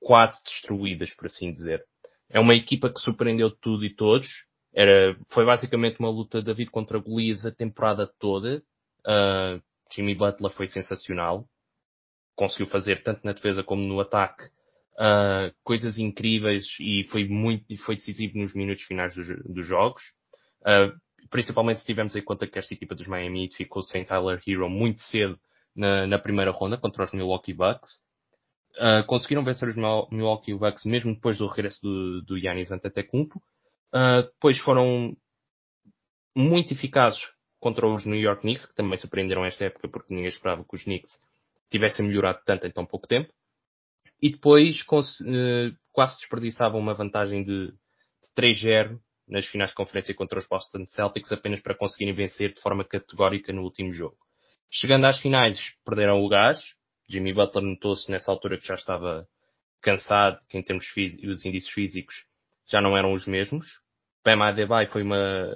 quase 0.00 0.42
destruídas, 0.42 1.14
por 1.14 1.26
assim 1.26 1.52
dizer. 1.52 1.84
É 2.28 2.40
uma 2.40 2.52
equipa 2.52 2.92
que 2.92 2.98
surpreendeu 2.98 3.48
tudo 3.48 3.84
e 3.84 3.94
todos. 3.94 4.28
Era, 4.74 5.16
foi 5.28 5.46
basicamente 5.46 6.00
uma 6.00 6.10
luta 6.10 6.42
David 6.42 6.72
contra 6.72 6.98
Golias 6.98 7.46
a 7.46 7.52
temporada 7.52 8.12
toda. 8.18 8.60
Uh, 9.06 9.62
Jimmy 9.94 10.16
Butler 10.16 10.50
foi 10.50 10.66
sensacional. 10.66 11.46
Conseguiu 12.34 12.66
fazer 12.66 13.04
tanto 13.04 13.20
na 13.24 13.32
defesa 13.32 13.62
como 13.62 13.86
no 13.86 14.00
ataque 14.00 14.42
uh, 14.94 15.54
coisas 15.62 15.96
incríveis 15.96 16.66
e 16.80 17.04
foi 17.04 17.28
muito 17.28 17.64
foi 17.84 17.94
decisivo 17.94 18.36
nos 18.36 18.52
minutos 18.52 18.82
finais 18.82 19.14
dos, 19.14 19.28
dos 19.44 19.64
jogos. 19.64 20.02
Uh, 20.62 20.92
principalmente 21.30 21.78
se 21.78 21.86
tivermos 21.86 22.16
em 22.16 22.22
conta 22.22 22.48
que 22.48 22.58
esta 22.58 22.74
equipa 22.74 22.96
dos 22.96 23.06
Miami 23.06 23.48
ficou 23.52 23.80
sem 23.80 24.04
Tyler 24.04 24.42
Hero 24.44 24.68
muito 24.68 25.02
cedo 25.02 25.38
na, 25.74 26.06
na 26.06 26.18
primeira 26.18 26.50
ronda 26.50 26.78
contra 26.78 27.04
os 27.04 27.12
Milwaukee 27.12 27.52
Bucks. 27.52 28.02
Uh, 28.76 29.06
conseguiram 29.06 29.44
vencer 29.44 29.68
os 29.68 29.76
Milwaukee 29.76 30.54
Bucks 30.54 30.84
mesmo 30.84 31.14
depois 31.14 31.38
do 31.38 31.46
regresso 31.46 31.80
do, 31.82 32.22
do 32.22 32.38
Giannis 32.38 32.70
Antetokounmpo. 32.70 33.38
Uh, 33.94 34.22
depois 34.22 34.58
foram 34.58 35.16
muito 36.34 36.72
eficazes 36.72 37.20
contra 37.60 37.86
os 37.86 38.04
New 38.04 38.20
York 38.20 38.42
Knicks, 38.42 38.66
que 38.66 38.74
também 38.74 38.98
surpreenderam 38.98 39.44
esta 39.44 39.64
época 39.64 39.88
porque 39.88 40.12
ninguém 40.12 40.28
esperava 40.28 40.64
que 40.64 40.74
os 40.74 40.82
Knicks 40.82 41.18
tivessem 41.70 42.06
melhorado 42.06 42.40
tanto 42.44 42.66
em 42.66 42.70
tão 42.70 42.84
pouco 42.84 43.06
tempo. 43.06 43.32
E 44.20 44.30
depois 44.30 44.84
eh, 45.26 45.72
quase 45.92 46.18
desperdiçavam 46.18 46.78
uma 46.78 46.94
vantagem 46.94 47.42
de, 47.42 47.68
de 47.68 48.30
3-0 48.36 48.98
nas 49.26 49.46
finais 49.46 49.70
de 49.70 49.76
conferência 49.76 50.14
contra 50.14 50.38
os 50.38 50.46
Boston 50.46 50.84
Celtics 50.86 51.32
apenas 51.32 51.60
para 51.60 51.74
conseguirem 51.74 52.14
vencer 52.14 52.52
de 52.52 52.60
forma 52.60 52.84
categórica 52.84 53.52
no 53.52 53.62
último 53.62 53.92
jogo. 53.92 54.16
Chegando 54.70 55.06
às 55.06 55.18
finais, 55.20 55.58
perderam 55.84 56.22
o 56.22 56.28
gás. 56.28 56.60
Jimmy 57.08 57.32
Butler 57.32 57.64
notou-se 57.64 58.10
nessa 58.10 58.30
altura 58.30 58.58
que 58.58 58.66
já 58.66 58.74
estava 58.74 59.26
cansado, 59.80 60.40
que 60.48 60.58
em 60.58 60.62
termos 60.62 60.86
físicos, 60.86 61.28
os 61.28 61.44
indícios 61.44 61.72
físicos 61.72 62.14
já 62.66 62.80
não 62.80 62.96
eram 62.96 63.12
os 63.12 63.26
mesmos. 63.26 63.66
Bam 64.24 64.42
Adebayo 64.42 64.88
foi 64.88 65.02
uma 65.02 65.52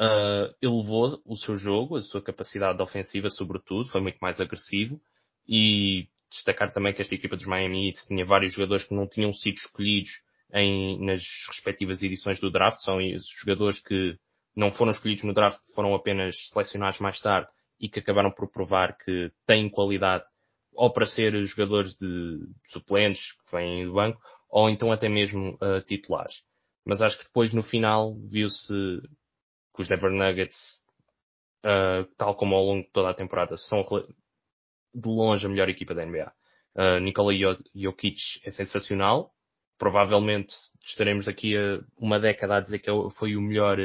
uh, 0.00 0.54
elevou 0.60 1.20
o 1.24 1.36
seu 1.36 1.54
jogo, 1.56 1.96
a 1.96 2.02
sua 2.02 2.22
capacidade 2.22 2.80
ofensiva, 2.82 3.28
sobretudo, 3.28 3.90
foi 3.90 4.00
muito 4.00 4.18
mais 4.18 4.40
agressivo. 4.40 5.00
E 5.46 6.08
destacar 6.30 6.72
também 6.72 6.94
que 6.94 7.02
esta 7.02 7.14
equipa 7.14 7.36
dos 7.36 7.46
Miami 7.46 7.88
Heat 7.88 8.06
tinha 8.06 8.24
vários 8.24 8.54
jogadores 8.54 8.84
que 8.84 8.94
não 8.94 9.06
tinham 9.06 9.32
sido 9.32 9.54
escolhidos 9.54 10.10
em, 10.52 11.04
nas 11.04 11.22
respectivas 11.48 12.02
edições 12.02 12.40
do 12.40 12.50
draft. 12.50 12.78
São 12.78 12.96
os 12.96 13.26
jogadores 13.40 13.80
que 13.80 14.16
não 14.56 14.70
foram 14.70 14.92
escolhidos 14.92 15.24
no 15.24 15.34
draft, 15.34 15.60
foram 15.74 15.94
apenas 15.94 16.34
selecionados 16.48 17.00
mais 17.00 17.20
tarde 17.20 17.50
e 17.80 17.88
que 17.88 18.00
acabaram 18.00 18.30
por 18.30 18.50
provar 18.50 18.96
que 18.98 19.30
têm 19.46 19.68
qualidade 19.68 20.24
ou 20.74 20.90
para 20.92 21.06
ser 21.06 21.32
jogadores 21.44 21.94
de 21.96 22.38
suplentes 22.66 23.32
que 23.32 23.56
vêm 23.56 23.84
do 23.84 23.92
banco, 23.92 24.20
ou 24.48 24.70
então 24.70 24.90
até 24.90 25.08
mesmo 25.08 25.58
uh, 25.60 25.80
titulares. 25.86 26.42
Mas 26.84 27.00
acho 27.00 27.18
que 27.18 27.24
depois 27.24 27.52
no 27.52 27.62
final 27.62 28.14
viu-se 28.28 28.72
que 29.74 29.82
os 29.82 29.88
Denver 29.88 30.10
Nuggets, 30.10 30.80
uh, 31.64 32.04
tal 32.16 32.34
como 32.34 32.54
ao 32.54 32.64
longo 32.64 32.84
de 32.84 32.90
toda 32.90 33.10
a 33.10 33.14
temporada, 33.14 33.56
são 33.56 33.82
de 34.94 35.08
longe 35.08 35.46
a 35.46 35.48
melhor 35.48 35.68
equipa 35.68 35.94
da 35.94 36.04
NBA. 36.04 36.32
Uh, 36.74 37.00
Nikola 37.00 37.32
Jokic 37.74 38.18
é 38.44 38.50
sensacional. 38.50 39.30
Provavelmente 39.78 40.54
estaremos 40.84 41.28
aqui 41.28 41.56
a 41.56 41.80
uma 41.96 42.18
década 42.18 42.56
a 42.56 42.60
dizer 42.60 42.78
que 42.78 42.90
é 42.90 42.92
foi 43.18 43.36
o 43.36 43.40
melhor 43.40 43.78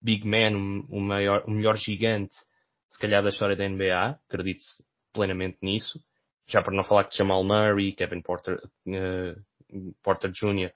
big 0.00 0.26
man, 0.26 0.84
o, 0.88 1.00
maior, 1.00 1.44
o 1.46 1.50
melhor 1.50 1.76
gigante, 1.76 2.34
se 2.92 2.98
calhar 2.98 3.22
da 3.22 3.30
história 3.30 3.56
da 3.56 3.66
NBA. 3.66 4.20
Acredito 4.28 4.62
plenamente 5.12 5.58
nisso. 5.62 5.98
Já 6.46 6.62
para 6.62 6.76
não 6.76 6.84
falar 6.84 7.04
que 7.04 7.16
Jamal 7.16 7.42
Murray, 7.42 7.94
Kevin 7.94 8.20
Porter, 8.20 8.58
uh, 8.58 9.92
Porter 10.02 10.30
Jr. 10.30 10.70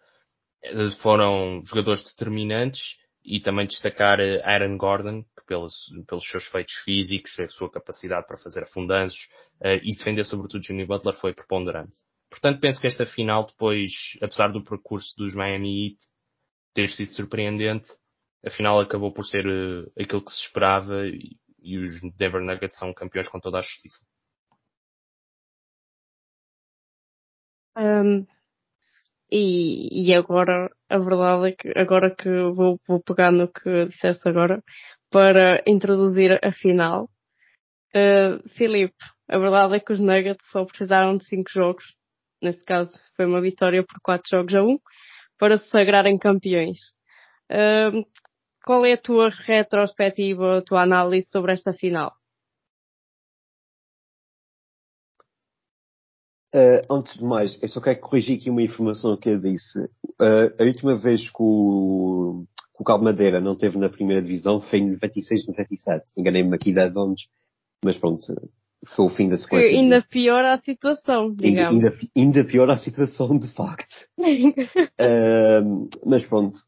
Eh, 0.63 0.91
foram 1.03 1.63
jogadores 1.65 2.03
determinantes 2.03 2.97
e 3.23 3.41
também 3.41 3.67
destacar 3.67 4.19
Aaron 4.45 4.79
Gordon, 4.79 5.23
que 5.23 5.45
pelos, 5.47 5.75
pelos 6.09 6.27
seus 6.27 6.47
feitos 6.47 6.75
físicos, 6.85 7.39
a 7.39 7.49
sua 7.49 7.71
capacidade 7.71 8.27
para 8.27 8.39
fazer 8.39 8.63
afundanços 8.63 9.29
uh, 9.61 9.79
e 9.83 9.95
defender 9.95 10.25
sobretudo 10.25 10.65
Jimmy 10.65 10.87
Butler 10.87 11.15
foi 11.17 11.35
preponderante. 11.35 11.99
Portanto, 12.31 12.61
penso 12.61 12.81
que 12.81 12.87
esta 12.87 13.05
final 13.05 13.47
depois, 13.47 13.93
apesar 14.23 14.49
do 14.49 14.65
percurso 14.65 15.15
dos 15.17 15.35
Miami 15.35 15.89
Heat 15.89 15.99
ter 16.73 16.91
sido 16.91 17.13
surpreendente, 17.13 17.91
a 18.45 18.51
final 18.51 18.81
acabou 18.81 19.13
por 19.13 19.27
ser 19.27 19.47
uh, 19.47 19.93
aquilo 20.01 20.25
que 20.25 20.31
se 20.31 20.43
esperava 20.43 21.07
e, 21.07 21.37
e 21.67 21.79
os 21.79 22.01
Denver 22.17 22.41
Nuggets 22.41 22.79
são 22.79 22.95
campeões 22.95 23.29
com 23.29 23.41
toda 23.41 23.59
a 23.59 23.63
justiça. 23.63 23.99
Um, 27.77 28.27
e, 29.31 30.09
e 30.09 30.15
agora, 30.15 30.71
a 30.89 30.99
verdade 30.99 31.49
é 31.49 31.53
que 31.53 31.79
agora 31.79 32.15
que 32.15 32.29
vou, 32.55 32.81
vou 32.87 33.03
pegar 33.03 33.33
no 33.33 33.49
que 33.49 33.87
disseste 33.87 34.29
agora 34.29 34.63
para 35.11 35.63
introduzir 35.67 36.39
a 36.43 36.53
final. 36.53 37.11
Uh, 37.95 38.49
Filipe, 38.51 38.95
a 39.29 39.39
verdade 39.39 39.77
é 39.77 39.81
que 39.81 39.93
os 39.93 40.01
Nuggets 40.01 40.47
só 40.51 40.65
precisaram 40.65 41.17
de 41.17 41.27
5 41.27 41.51
jogos, 41.51 41.85
neste 42.43 42.65
caso 42.65 42.99
foi 43.17 43.27
uma 43.27 43.41
vitória 43.41 43.83
por 43.85 44.01
4 44.03 44.29
jogos 44.31 44.55
a 44.55 44.63
1, 44.63 44.71
um, 44.71 44.79
para 45.39 45.59
se 45.59 45.69
sagrarem 45.69 46.19
campeões. 46.19 46.79
Uh, 47.51 48.07
qual 48.67 48.85
é 48.85 48.95
a 48.95 49.01
tua 49.01 49.31
retrospectiva, 49.31 50.59
a 50.59 50.63
tua 50.63 50.83
análise 50.83 51.29
sobre 51.31 51.53
esta 51.53 51.73
final? 51.73 52.13
Uh, 56.53 56.83
antes 56.91 57.17
de 57.17 57.25
mais, 57.25 57.63
eu 57.63 57.69
só 57.69 57.81
quero 57.81 58.01
corrigir 58.01 58.39
aqui 58.39 58.51
uma 58.51 58.63
informação 58.63 59.17
que 59.17 59.29
eu 59.29 59.41
disse. 59.41 59.79
Uh, 60.21 60.51
a 60.59 60.65
última 60.65 60.99
vez 60.99 61.31
que 61.31 61.37
o, 61.39 62.45
que 62.77 62.93
o 62.93 62.99
Madeira 62.99 63.41
não 63.41 63.55
teve 63.55 63.79
na 63.79 63.89
primeira 63.89 64.21
divisão 64.21 64.61
foi 64.61 64.81
em 64.81 64.91
96, 64.93 65.47
97. 65.47 66.11
Enganei-me 66.17 66.57
aqui 66.57 66.73
10 66.73 66.97
anos, 66.97 67.29
mas 67.85 67.97
pronto, 67.97 68.23
foi 68.95 69.07
o 69.07 69.11
fim 69.11 69.29
da 69.29 69.37
sequência. 69.37 69.71
Que 69.71 69.77
ainda 69.77 70.03
piora 70.03 70.55
a 70.55 70.59
situação, 70.59 71.35
digamos. 71.35 71.75
Ainda, 71.75 71.89
ainda, 71.89 72.11
ainda 72.17 72.45
piora 72.45 72.75
a 72.75 72.79
situação, 72.79 73.39
de 73.39 73.49
facto. 73.53 73.95
uh, 74.19 75.89
mas 76.05 76.25
pronto, 76.27 76.59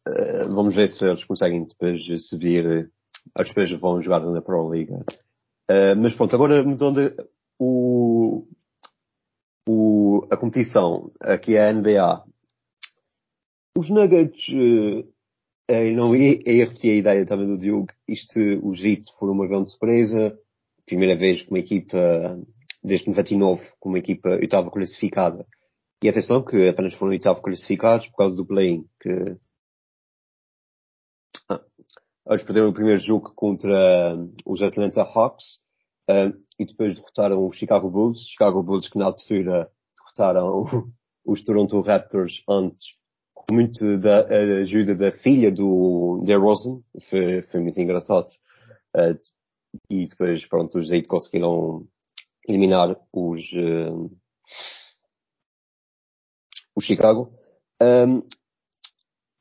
vamos 0.48 0.74
ver 0.74 0.88
se 0.88 1.04
eles 1.04 1.24
conseguem 1.24 1.64
depois 1.64 2.02
subir. 2.28 2.90
Eles 3.36 3.48
depois 3.48 3.70
vão 3.80 4.02
jogar 4.02 4.20
na 4.20 4.40
Pro 4.40 4.72
Liga. 4.72 5.04
mas 6.00 6.14
pronto, 6.14 6.34
agora 6.34 6.62
mudando 6.62 7.12
o, 7.58 8.46
o, 9.68 10.26
a 10.30 10.36
competição, 10.36 11.10
aqui 11.20 11.56
é 11.56 11.68
a 11.68 11.72
NBA, 11.72 12.24
os 13.76 13.90
Nuggets, 13.90 14.46
eh, 15.68 15.90
não 15.92 16.14
ia, 16.16 16.40
ia 16.46 16.64
repetir 16.64 16.92
a 16.92 16.96
ideia 16.96 17.26
também 17.26 17.46
do 17.46 17.58
Diogo, 17.58 17.88
isto, 18.06 18.38
o 18.62 18.72
Egito 18.72 19.12
foi 19.18 19.28
uma 19.28 19.46
grande 19.46 19.70
surpresa, 19.70 20.38
primeira 20.88 21.16
vez 21.16 21.42
com 21.42 21.54
uma 21.54 21.60
equipa, 21.60 22.40
desde 22.82 23.08
99, 23.08 23.64
com 23.78 23.90
uma 23.90 23.98
equipa 23.98 24.30
oitava 24.30 24.70
classificada. 24.70 25.46
E 26.02 26.08
atenção 26.08 26.44
que 26.44 26.68
apenas 26.68 26.94
foram 26.94 27.12
oitavo 27.12 27.42
classificados 27.42 28.06
por 28.08 28.16
causa 28.16 28.34
do 28.36 28.46
play-in, 28.46 28.84
que 29.00 29.36
ah, 31.48 31.60
eles 32.28 32.42
perderam 32.42 32.70
o 32.70 32.74
primeiro 32.74 33.00
jogo 33.00 33.32
contra 33.34 34.16
os 34.46 34.62
Atlanta 34.62 35.02
Hawks, 35.02 35.58
uh, 36.08 36.32
e 36.58 36.64
depois 36.64 36.94
derrotaram 36.94 37.46
os 37.46 37.56
Chicago 37.56 37.90
Bulls, 37.90 38.20
Chicago 38.28 38.62
Bulls 38.62 38.88
que 38.88 38.98
na 38.98 39.06
altura 39.06 39.70
passaram 40.04 40.64
os 41.26 41.44
Toronto 41.44 41.80
Raptors 41.80 42.42
antes, 42.48 42.94
com 43.34 43.54
muito 43.54 43.98
da 43.98 44.26
ajuda 44.62 44.94
da 44.94 45.12
filha 45.12 45.50
do 45.52 46.22
DeRozan, 46.24 46.80
foi, 47.10 47.42
foi 47.42 47.60
muito 47.60 47.80
engraçado. 47.80 48.28
Uh, 48.96 49.18
e 49.90 50.06
depois, 50.06 50.46
pronto, 50.46 50.78
os 50.78 50.90
Heat 50.90 51.06
conseguiram 51.06 51.86
eliminar 52.48 52.96
os, 53.12 53.42
uh, 53.52 54.10
o 56.74 56.80
Chicago. 56.80 57.32
Um, 57.82 58.22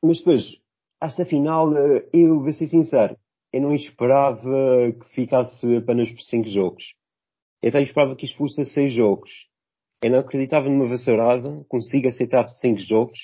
mas 0.02 0.18
depois, 0.18 0.60
esta 1.02 1.24
final, 1.24 1.72
eu 2.12 2.40
vou 2.40 2.52
ser 2.52 2.68
sincero, 2.68 3.16
eu 3.52 3.62
não 3.62 3.74
esperava 3.74 4.92
que 4.92 5.08
ficasse 5.14 5.76
apenas 5.76 6.10
por 6.10 6.20
5 6.20 6.48
jogos. 6.48 6.94
Eu 7.62 7.70
até 7.70 7.82
esperava 7.82 8.14
que 8.14 8.26
isto 8.26 8.36
fosse 8.36 8.60
a 8.60 8.64
6 8.64 8.92
jogos. 8.92 9.30
Eu 10.02 10.10
não 10.10 10.18
acreditava 10.20 10.68
numa 10.68 10.86
vassourada, 10.86 11.64
consigo 11.68 12.08
aceitar 12.08 12.44
5 12.44 12.78
jogos, 12.80 13.18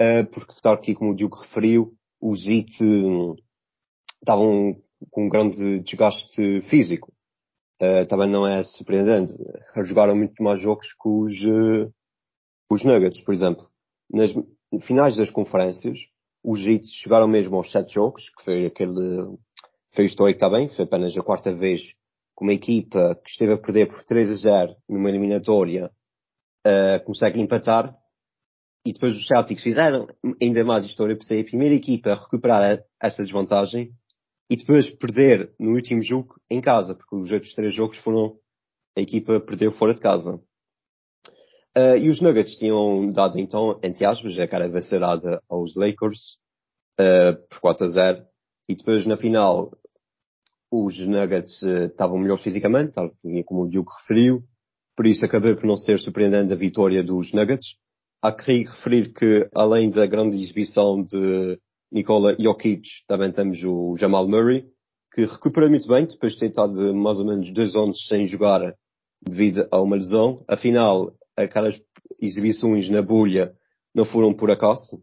uh, 0.00 0.26
porque 0.30 0.52
está 0.52 0.72
aqui, 0.72 0.94
como 0.94 1.12
o 1.12 1.16
Diogo 1.16 1.36
referiu, 1.36 1.94
os 2.20 2.46
Heat 2.46 2.70
estavam 4.20 4.80
com 5.10 5.26
um 5.26 5.28
grande 5.28 5.80
desgaste 5.80 6.62
físico. 6.62 7.12
Uh, 7.80 8.06
também 8.06 8.28
não 8.28 8.46
é 8.46 8.62
surpreendente. 8.62 9.32
Jogaram 9.84 10.14
muito 10.14 10.42
mais 10.42 10.60
jogos 10.60 10.86
que 10.92 11.08
os, 11.08 11.34
uh, 11.42 11.92
os 12.70 12.84
Nuggets, 12.84 13.22
por 13.22 13.32
exemplo. 13.32 13.68
Nas 14.12 14.32
finais 14.82 15.16
das 15.16 15.30
conferências, 15.30 15.98
os 16.44 16.60
Heat 16.60 16.86
chegaram 16.86 17.26
mesmo 17.26 17.56
aos 17.56 17.70
sete 17.72 17.94
jogos, 17.94 18.28
que 18.30 18.44
foi 18.44 18.66
aquele, 18.66 19.36
foi 19.94 20.04
histórico 20.04 20.40
também, 20.40 20.68
foi 20.68 20.84
apenas 20.84 21.16
a 21.16 21.22
quarta 21.22 21.54
vez 21.54 21.82
que 21.82 22.44
uma 22.44 22.52
equipa 22.52 23.14
que 23.24 23.30
esteve 23.30 23.52
a 23.52 23.58
perder 23.58 23.88
por 23.88 24.04
3 24.04 24.30
a 24.30 24.34
0 24.34 24.76
numa 24.88 25.08
eliminatória 25.08 25.90
uh, 26.66 27.04
consegue 27.04 27.40
empatar. 27.40 27.94
E 28.86 28.92
depois 28.94 29.14
os 29.14 29.26
Celtics 29.26 29.62
fizeram 29.62 30.08
ainda 30.40 30.64
mais 30.64 30.84
história 30.84 31.14
por 31.14 31.24
ser 31.24 31.40
a 31.40 31.44
primeira 31.44 31.74
equipa 31.74 32.12
a 32.12 32.14
recuperar 32.14 32.82
essa 33.02 33.22
desvantagem 33.22 33.92
e 34.50 34.56
depois 34.56 34.90
perder 34.90 35.54
no 35.60 35.70
último 35.74 36.02
jogo 36.02 36.34
em 36.50 36.60
casa, 36.60 36.92
porque 36.92 37.14
os 37.14 37.30
outros 37.30 37.54
três 37.54 37.72
jogos 37.72 37.98
foram 37.98 38.36
a 38.98 39.00
equipa 39.00 39.38
perdeu 39.38 39.70
fora 39.70 39.94
de 39.94 40.00
casa. 40.00 40.40
Uh, 41.76 41.96
e 42.00 42.08
os 42.08 42.20
Nuggets 42.20 42.56
tinham 42.56 43.08
dado 43.10 43.38
então, 43.38 43.78
entre 43.80 44.04
aspas, 44.04 44.36
a 44.40 44.48
cara 44.48 44.68
vassourada 44.68 45.40
aos 45.48 45.76
Lakers 45.76 46.36
uh, 47.00 47.36
por 47.48 47.60
4 47.60 47.86
a 47.86 47.88
0. 47.88 48.26
E 48.68 48.74
depois 48.74 49.06
na 49.06 49.16
final 49.16 49.70
os 50.68 50.98
Nuggets 50.98 51.62
uh, 51.62 51.84
estavam 51.84 52.18
melhor 52.18 52.38
fisicamente, 52.38 52.92
tal 52.92 53.12
como 53.46 53.62
o 53.62 53.68
Diogo 53.68 53.92
referiu. 54.00 54.42
Por 54.96 55.06
isso 55.06 55.24
acabei 55.24 55.54
por 55.54 55.64
não 55.64 55.76
ser 55.76 56.00
surpreendente 56.00 56.52
a 56.52 56.56
vitória 56.56 57.04
dos 57.04 57.32
Nuggets. 57.32 57.76
Há 58.20 58.32
que 58.32 58.64
referir 58.64 59.12
que 59.12 59.48
além 59.54 59.90
da 59.90 60.04
grande 60.06 60.36
exibição 60.36 61.02
de 61.02 61.58
Nikola 61.92 62.36
Jokic, 62.38 62.82
também 63.08 63.32
temos 63.32 63.62
o 63.64 63.96
Jamal 63.96 64.28
Murray, 64.28 64.64
que 65.12 65.24
recuperou 65.24 65.68
muito 65.68 65.88
bem, 65.88 66.06
depois 66.06 66.34
de 66.34 66.40
ter 66.40 66.50
estado 66.50 66.94
mais 66.94 67.18
ou 67.18 67.26
menos 67.26 67.52
dois 67.52 67.74
anos 67.74 68.06
sem 68.06 68.26
jogar 68.26 68.74
devido 69.20 69.66
a 69.70 69.80
uma 69.80 69.96
lesão. 69.96 70.44
Afinal, 70.46 71.12
aquelas 71.36 71.80
exibições 72.20 72.88
na 72.88 73.02
bolha 73.02 73.52
não 73.94 74.04
foram 74.04 74.32
por 74.32 74.50
acaso. 74.50 75.02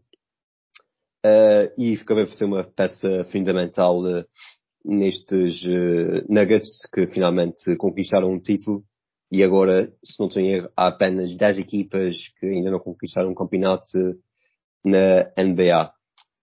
Uh, 1.24 1.68
e 1.76 1.94
acabou 2.00 2.26
por 2.26 2.34
ser 2.34 2.44
uma 2.44 2.64
peça 2.64 3.24
fundamental 3.32 4.00
uh, 4.00 4.24
nestes 4.84 5.62
uh, 5.64 6.24
Nuggets 6.32 6.86
que 6.94 7.06
finalmente 7.08 7.76
conquistaram 7.76 8.32
um 8.32 8.40
título. 8.40 8.84
E 9.30 9.42
agora, 9.42 9.92
se 10.02 10.18
não 10.18 10.28
tenho 10.28 10.56
erro, 10.56 10.70
há 10.74 10.88
apenas 10.88 11.36
10 11.36 11.58
equipas 11.58 12.16
que 12.38 12.46
ainda 12.46 12.70
não 12.70 12.78
conquistaram 12.78 13.30
um 13.30 13.34
campeonato 13.34 13.84
na 14.82 15.30
NBA. 15.36 15.92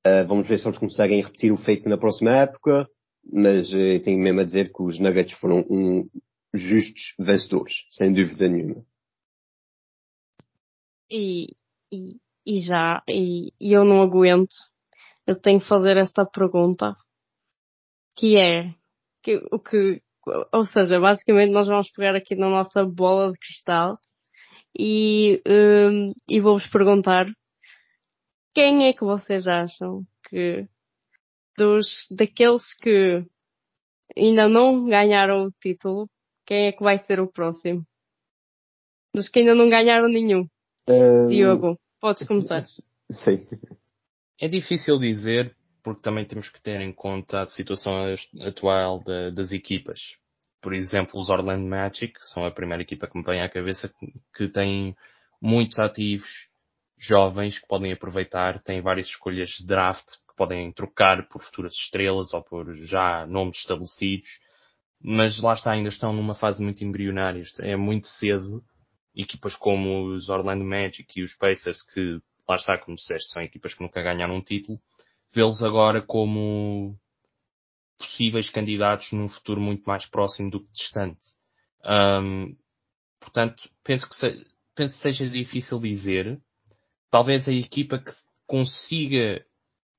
Uh, 0.06 0.28
vamos 0.28 0.48
ver 0.48 0.60
se 0.60 0.68
eles 0.68 0.78
conseguem 0.78 1.22
repetir 1.22 1.52
o 1.52 1.58
feito 1.58 1.90
na 1.90 1.98
próxima 1.98 2.32
época, 2.32 2.88
mas 3.32 3.74
uh, 3.74 4.00
tenho 4.04 4.20
mesmo 4.20 4.42
a 4.42 4.44
dizer 4.44 4.72
que 4.72 4.84
os 4.84 5.00
Nuggets 5.00 5.34
foram 5.40 5.66
um 5.70 6.08
justos 6.54 7.16
vencedores, 7.18 7.74
sem 7.90 8.14
dúvida 8.14 8.48
nenhuma. 8.48 8.86
E, 11.10 11.56
e, 11.92 12.18
e 12.46 12.60
já, 12.60 13.02
e, 13.08 13.52
e 13.60 13.74
eu 13.74 13.84
não 13.84 14.02
aguento. 14.02 14.56
Eu 15.26 15.40
tenho 15.40 15.60
que 15.60 15.68
fazer 15.68 15.98
esta 15.98 16.24
pergunta, 16.24 16.96
que 18.16 18.38
é, 18.38 18.74
que, 19.24 19.38
o 19.52 19.60
que, 19.60 20.02
ou 20.54 20.66
seja, 20.68 21.00
basicamente 21.00 21.52
nós 21.52 21.68
vamos 21.68 21.90
pegar 21.92 22.16
aqui 22.16 22.36
na 22.36 22.48
nossa 22.48 22.86
bola 22.86 23.32
de 23.32 23.40
cristal 23.40 23.98
e, 24.78 25.42
um, 25.48 26.14
e 26.30 26.40
vou-vos 26.40 26.68
perguntar 26.68 27.26
quem 28.56 28.88
é 28.88 28.94
que 28.94 29.04
vocês 29.04 29.48
acham 29.48 30.04
que 30.30 30.66
dos 31.58 32.08
daqueles 32.10 32.74
que 32.82 33.24
ainda 34.18 34.48
não 34.48 34.86
ganharam 34.86 35.46
o 35.46 35.52
título, 35.52 36.10
quem 36.46 36.68
é 36.68 36.72
que 36.72 36.82
vai 36.82 36.98
ser 37.06 37.20
o 37.20 37.32
próximo? 37.32 37.86
Dos 39.14 39.28
que 39.28 39.40
ainda 39.40 39.54
não 39.54 39.70
ganharam 39.70 40.08
nenhum. 40.08 40.48
Um... 40.88 41.28
Diogo, 41.28 41.78
podes 42.00 42.26
começar. 42.26 42.62
Sim. 43.12 43.46
É 44.40 44.48
difícil 44.48 44.98
dizer, 45.00 45.56
porque 45.84 46.02
também 46.02 46.26
temos 46.26 46.50
que 46.50 46.62
ter 46.62 46.80
em 46.80 46.94
conta 46.94 47.42
a 47.42 47.48
situação 47.48 47.94
atual 48.42 49.00
de, 49.00 49.32
das 49.32 49.52
equipas. 49.52 50.00
Por 50.62 50.74
exemplo, 50.74 51.20
os 51.20 51.30
Orlando 51.30 51.66
Magic 51.68 52.14
são 52.34 52.46
a 52.46 52.52
primeira 52.52 52.84
equipa 52.84 53.08
que 53.08 53.18
me 53.18 53.24
vem 53.24 53.42
à 53.42 53.50
cabeça 53.50 53.90
que, 53.90 54.14
que 54.36 54.48
tem 54.50 54.96
muitos 55.42 55.78
ativos 55.78 56.28
jovens 56.98 57.60
que 57.60 57.68
podem 57.68 57.92
aproveitar, 57.92 58.62
têm 58.62 58.82
várias 58.82 59.08
escolhas 59.08 59.50
de 59.50 59.66
draft 59.66 60.06
que 60.06 60.36
podem 60.36 60.72
trocar 60.72 61.28
por 61.28 61.42
futuras 61.44 61.74
estrelas 61.74 62.34
ou 62.34 62.44
por 62.44 62.76
já 62.86 63.26
nomes 63.26 63.58
estabelecidos, 63.58 64.30
mas 65.02 65.40
lá 65.40 65.54
está, 65.54 65.72
ainda 65.72 65.90
estão 65.90 66.14
numa 66.14 66.36
fase 66.36 66.64
muito 66.64 66.84
embrionária, 66.84 67.44
é 67.60 67.76
muito 67.76 68.08
cedo. 68.08 68.64
Equipas 69.16 69.56
como 69.56 70.08
os 70.08 70.30
Orlando 70.30 70.66
Magic 70.66 71.08
e 71.16 71.24
os 71.24 71.34
Pacers, 71.36 71.82
que 71.94 72.20
lá 72.48 72.56
está, 72.56 72.78
como 72.78 72.98
disseste, 72.98 73.32
são 73.32 73.42
equipas 73.42 73.74
que 73.74 73.82
nunca 73.82 74.02
ganharam 74.02 74.36
um 74.36 74.42
título, 74.42 74.80
vê-los 75.34 75.64
agora 75.64 76.02
como 76.02 76.98
possíveis 77.98 78.50
candidatos 78.50 79.12
num 79.12 79.30
futuro 79.30 79.62
muito 79.62 79.84
mais 79.84 80.06
próximo 80.06 80.50
do 80.50 80.62
que 80.62 80.72
distante. 80.74 81.22
Um, 81.86 82.56
portanto, 83.20 83.70
penso 83.84 84.08
que, 84.10 84.16
se, 84.16 84.48
penso 84.76 84.96
que 84.96 85.12
seja 85.12 85.30
difícil 85.30 85.80
dizer, 85.80 86.42
talvez 87.16 87.48
a 87.48 87.54
equipa 87.54 87.98
que 87.98 88.12
consiga 88.46 89.42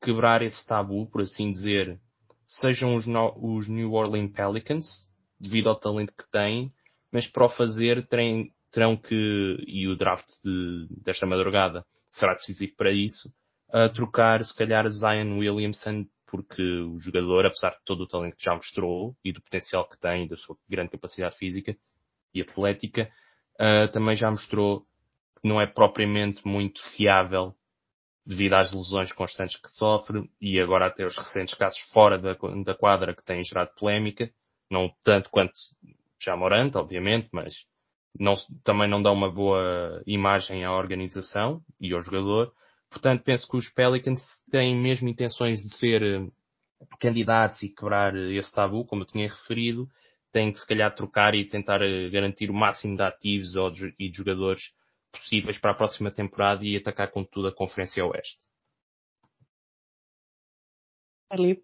quebrar 0.02 0.42
esse 0.42 0.66
tabu, 0.66 1.06
por 1.06 1.22
assim 1.22 1.50
dizer, 1.50 1.98
sejam 2.46 2.94
os, 2.94 3.06
no, 3.06 3.34
os 3.38 3.66
New 3.70 3.94
Orleans 3.94 4.32
Pelicans, 4.32 4.86
devido 5.40 5.70
ao 5.70 5.80
talento 5.80 6.12
que 6.12 6.30
têm, 6.30 6.70
mas 7.10 7.26
para 7.26 7.46
o 7.46 7.48
fazer 7.48 8.06
terem, 8.06 8.52
terão 8.70 8.98
que, 8.98 9.64
e 9.66 9.88
o 9.88 9.96
draft 9.96 10.26
de, 10.44 10.88
desta 11.02 11.24
madrugada 11.24 11.86
será 12.10 12.34
decisivo 12.34 12.74
para 12.76 12.92
isso, 12.92 13.32
a 13.72 13.88
trocar 13.88 14.44
se 14.44 14.54
calhar 14.54 14.86
Zion 14.90 15.38
Williamson, 15.38 16.04
porque 16.26 16.62
o 16.62 17.00
jogador, 17.00 17.46
apesar 17.46 17.70
de 17.70 17.84
todo 17.86 18.02
o 18.02 18.06
talento 18.06 18.36
que 18.36 18.44
já 18.44 18.54
mostrou 18.54 19.16
e 19.24 19.32
do 19.32 19.40
potencial 19.40 19.88
que 19.88 19.98
tem, 19.98 20.28
da 20.28 20.36
sua 20.36 20.54
grande 20.68 20.90
capacidade 20.90 21.38
física 21.38 21.74
e 22.34 22.42
atlética, 22.42 23.10
uh, 23.54 23.90
também 23.90 24.16
já 24.16 24.30
mostrou 24.30 24.86
não 25.46 25.60
é 25.60 25.66
propriamente 25.66 26.46
muito 26.46 26.82
fiável 26.90 27.54
devido 28.26 28.54
às 28.54 28.72
lesões 28.72 29.12
constantes 29.12 29.56
que 29.56 29.68
sofre 29.70 30.28
e 30.40 30.60
agora 30.60 30.86
até 30.86 31.06
os 31.06 31.16
recentes 31.16 31.54
casos 31.54 31.78
fora 31.92 32.18
da, 32.18 32.36
da 32.64 32.74
quadra 32.74 33.14
que 33.14 33.24
têm 33.24 33.44
gerado 33.44 33.70
polémica, 33.78 34.28
não 34.68 34.90
tanto 35.04 35.30
quanto 35.30 35.52
já 36.20 36.36
Morante, 36.36 36.76
obviamente, 36.76 37.28
mas 37.32 37.54
não, 38.18 38.34
também 38.64 38.88
não 38.88 39.00
dá 39.00 39.12
uma 39.12 39.30
boa 39.30 40.02
imagem 40.06 40.64
à 40.64 40.72
organização 40.72 41.62
e 41.80 41.92
ao 41.92 42.00
jogador. 42.00 42.52
Portanto, 42.90 43.22
penso 43.22 43.46
que 43.48 43.56
os 43.56 43.68
Pelicans 43.68 44.20
têm 44.50 44.74
mesmo 44.74 45.08
intenções 45.08 45.60
de 45.60 45.76
ser 45.76 46.02
eh, 46.02 46.26
candidatos 46.98 47.62
e 47.62 47.68
quebrar 47.68 48.16
esse 48.16 48.52
tabu, 48.52 48.84
como 48.84 49.02
eu 49.02 49.06
tinha 49.06 49.28
referido, 49.28 49.88
têm 50.32 50.52
que 50.52 50.58
se 50.58 50.66
calhar 50.66 50.92
trocar 50.94 51.34
e 51.34 51.44
tentar 51.44 51.82
eh, 51.82 52.08
garantir 52.08 52.50
o 52.50 52.54
máximo 52.54 52.96
de 52.96 53.02
ativos 53.02 53.54
e 53.98 54.10
de 54.10 54.16
jogadores 54.16 54.62
possíveis 55.12 55.58
para 55.58 55.72
a 55.72 55.76
próxima 55.76 56.10
temporada 56.10 56.64
e 56.64 56.76
atacar 56.76 57.10
com 57.10 57.24
tudo 57.24 57.48
a 57.48 57.54
Conferência 57.54 58.04
Oeste. 58.04 58.46
Ali. 61.30 61.62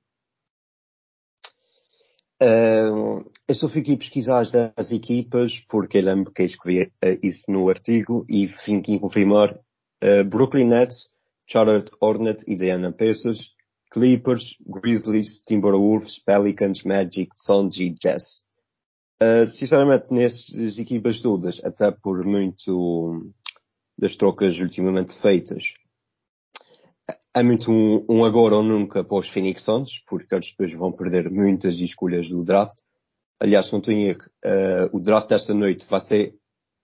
Uh, 2.42 3.30
eu 3.46 3.54
só 3.54 3.68
fiquei 3.68 3.94
a 3.94 3.98
pesquisar 3.98 4.40
as 4.40 4.50
10 4.50 4.90
equipas 4.90 5.60
porque 5.68 5.98
eu 5.98 6.02
lembro 6.02 6.32
que 6.32 6.42
escrevi 6.42 6.86
uh, 6.86 7.18
isso 7.22 7.44
no 7.46 7.68
artigo 7.68 8.26
e 8.28 8.48
fiquei 8.48 8.96
a 8.96 9.00
confirmar 9.00 9.54
uh, 9.54 10.24
Brooklyn 10.28 10.66
Nets, 10.66 11.08
Charlotte 11.46 11.92
Hornets, 12.00 12.42
Indiana 12.48 12.90
Pacers, 12.92 13.52
Clippers, 13.92 14.56
Grizzlies, 14.66 15.40
Timberwolves, 15.46 16.18
Pelicans, 16.24 16.82
Magic, 16.82 17.30
Suns 17.36 17.76
e 17.76 17.90
Jazz. 17.90 18.42
Uh, 19.22 19.46
sinceramente, 19.46 20.06
nessas 20.10 20.76
equipas 20.78 21.20
todas, 21.20 21.62
até 21.64 21.92
por 21.92 22.24
muito 22.24 23.32
das 23.96 24.16
trocas 24.16 24.58
ultimamente 24.58 25.12
feitas. 25.20 25.62
É 27.32 27.40
muito 27.40 27.70
um, 27.70 28.04
um, 28.08 28.24
agora 28.24 28.56
ou 28.56 28.64
nunca 28.64 29.04
para 29.04 29.16
os 29.16 29.28
Phoenix 29.28 29.62
Suns, 29.62 30.02
porque 30.08 30.34
eles 30.34 30.50
depois 30.50 30.72
vão 30.74 30.90
perder 30.90 31.30
muitas 31.30 31.78
escolhas 31.78 32.28
do 32.28 32.42
draft. 32.42 32.76
Aliás, 33.38 33.70
não 33.70 33.80
em 33.86 34.08
erro, 34.08 34.22
uh, 34.44 34.96
o 34.96 34.98
draft 34.98 35.28
desta 35.28 35.54
noite 35.54 35.86
vai 35.88 36.00
ser 36.00 36.34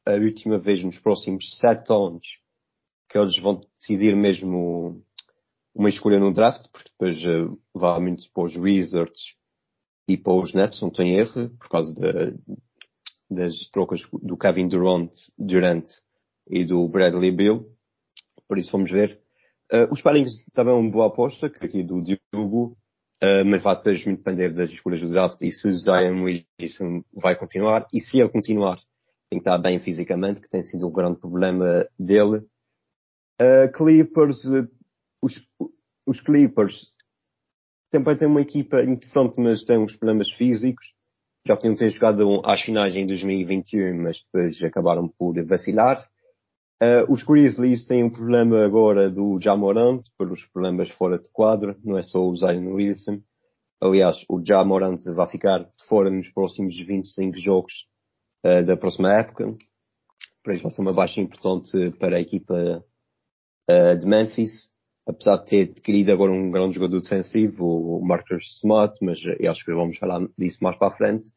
a 0.07 0.12
última 0.12 0.59
vez 0.61 0.85
nos 0.85 0.98
próximos 1.01 1.59
sete 1.59 1.92
anos 1.92 2.24
que 3.11 3.18
eles 3.18 3.37
vão 3.40 3.61
decidir 3.81 4.14
mesmo 4.14 5.03
uma 5.74 5.88
escolha 5.88 6.20
no 6.20 6.33
draft, 6.33 6.68
porque 6.70 6.90
depois 6.90 7.20
uh, 7.24 7.59
vai 7.74 7.98
muito 7.98 8.31
para 8.33 8.44
os 8.44 8.55
Wizards 8.55 9.38
e 10.08 10.16
para 10.16 10.32
os 10.32 10.54
Nets, 10.54 10.80
não 10.80 10.90
erro, 11.04 11.50
por 11.58 11.68
causa 11.68 11.92
de, 11.92 12.34
das 13.30 13.54
trocas 13.70 14.00
do 14.22 14.38
Kevin 14.38 14.68
Durant, 14.68 15.12
Durant 15.38 15.84
e 16.48 16.64
do 16.64 16.88
Bradley 16.88 17.30
Bill. 17.30 17.66
Por 18.48 18.58
isso 18.58 18.72
vamos 18.72 18.90
ver. 18.90 19.20
Uh, 19.70 19.92
os 19.92 19.98
Sparrings 19.98 20.46
também 20.54 20.72
é 20.72 20.76
uma 20.76 20.90
boa 20.90 21.08
aposta, 21.08 21.50
que 21.50 21.62
aqui 21.62 21.82
do 21.82 22.02
Diogo, 22.02 22.74
uh, 23.22 23.44
mas 23.44 23.62
vai 23.62 23.76
depois 23.76 24.02
muito 24.06 24.18
depender 24.18 24.48
das 24.48 24.70
escolhas 24.70 25.02
do 25.02 25.10
draft 25.10 25.42
e 25.42 25.52
se 25.52 25.70
Zion 25.72 26.24
Wilson 26.24 27.04
vai 27.12 27.36
continuar. 27.36 27.86
E 27.92 28.00
se 28.00 28.18
ele 28.18 28.30
continuar, 28.30 28.78
tem 29.28 29.38
que 29.38 29.46
estar 29.46 29.58
bem 29.58 29.78
fisicamente, 29.78 30.40
que 30.40 30.48
tem 30.48 30.62
sido 30.62 30.86
o 30.86 30.88
um 30.88 30.92
grande 30.92 31.20
problema 31.20 31.86
dele. 31.98 32.46
Uh, 33.40 33.70
Clippers, 33.74 34.42
os, 35.20 35.46
os 36.06 36.20
Clippers 36.22 36.94
também 37.90 38.16
têm 38.16 38.29
uma 38.29 38.40
equipa 38.40 38.83
interessante, 38.83 39.40
mas 39.40 39.64
têm 39.64 39.79
uns 39.79 39.96
problemas 39.96 40.31
físicos 40.33 40.87
já 41.48 41.57
podiam 41.57 41.74
ter 41.74 41.90
jogado 41.90 42.42
às 42.44 42.61
finais 42.61 42.94
em 42.94 43.07
2021, 43.07 44.03
mas 44.03 44.20
depois 44.20 44.62
acabaram 44.62 45.09
por 45.09 45.35
vacilar. 45.46 46.07
Uh, 46.81 47.11
os 47.11 47.22
Grizzlies 47.22 47.87
têm 47.87 48.05
um 48.05 48.11
problema 48.11 48.64
agora 48.64 49.11
do 49.11 49.40
Jamorant, 49.40 50.01
pelos 50.18 50.44
problemas 50.44 50.90
fora 50.90 51.18
de 51.18 51.31
quadro, 51.33 51.74
não 51.83 51.96
é 51.96 52.03
só 52.03 52.22
o 52.22 52.37
Zion 52.37 52.74
Wilson. 52.74 53.20
Aliás, 53.81 54.24
o 54.29 54.44
Jamorant 54.44 55.01
vai 55.14 55.27
ficar 55.27 55.61
de 55.61 55.85
fora 55.88 56.11
nos 56.11 56.29
próximos 56.29 56.79
25 56.79 57.38
jogos 57.38 57.87
uh, 58.44 58.64
da 58.64 58.77
próxima 58.77 59.12
época. 59.18 59.57
Por 60.44 60.53
isso 60.53 60.62
vai 60.62 60.70
ser 60.70 60.83
uma 60.83 60.92
baixa 60.92 61.20
importante 61.20 61.90
para 61.98 62.16
a 62.16 62.20
equipa 62.20 62.85
uh, 63.70 63.98
de 63.98 64.07
Memphis. 64.07 64.70
Apesar 65.08 65.38
de 65.38 65.46
ter 65.46 65.70
adquirido 65.70 66.12
agora 66.12 66.30
um 66.30 66.50
grande 66.50 66.74
jogador 66.74 67.00
defensivo, 67.00 67.64
o 67.64 68.06
Marcus 68.06 68.58
Smart, 68.58 68.94
mas 69.02 69.18
acho 69.48 69.64
que 69.64 69.72
vamos 69.72 69.96
falar 69.96 70.20
disso 70.36 70.62
mais 70.62 70.76
para 70.76 70.88
a 70.88 70.96
frente. 70.96 71.28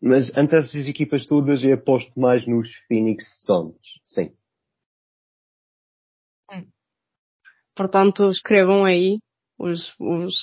Mas 0.00 0.34
entre 0.36 0.58
essas 0.58 0.88
equipas 0.88 1.26
todas, 1.26 1.62
eu 1.62 1.74
aposto 1.74 2.18
mais 2.18 2.46
nos 2.46 2.68
Phoenix 2.88 3.24
Suns, 3.44 3.76
sim. 4.04 4.32
Portanto, 7.74 8.30
escrevam 8.30 8.84
aí 8.84 9.18
os, 9.58 9.94
os, 9.98 10.34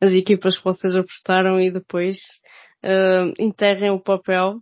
as 0.00 0.12
equipas 0.12 0.58
que 0.58 0.64
vocês 0.64 0.94
apostaram 0.94 1.60
e 1.60 1.70
depois 1.70 2.16
uh, 2.84 3.32
enterrem 3.38 3.90
o 3.90 4.00
papel 4.00 4.60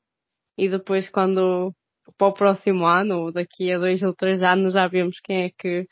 e 0.58 0.68
depois 0.68 1.08
quando 1.08 1.72
para 2.16 2.28
o 2.28 2.34
próximo 2.34 2.86
ano, 2.86 3.22
ou 3.22 3.32
daqui 3.32 3.72
a 3.72 3.78
dois 3.78 4.02
ou 4.02 4.14
três 4.14 4.42
anos, 4.42 4.74
já 4.74 4.86
vemos 4.86 5.18
quem 5.20 5.44
é 5.44 5.50
que 5.50 5.86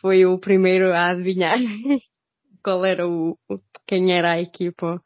foi 0.00 0.24
o 0.26 0.38
primeiro 0.38 0.92
a 0.92 1.10
adivinhar 1.10 1.58
qual 2.64 2.84
era 2.84 3.06
o, 3.08 3.36
quem 3.86 4.12
era 4.12 4.32
a 4.32 4.40
equipa 4.40 5.00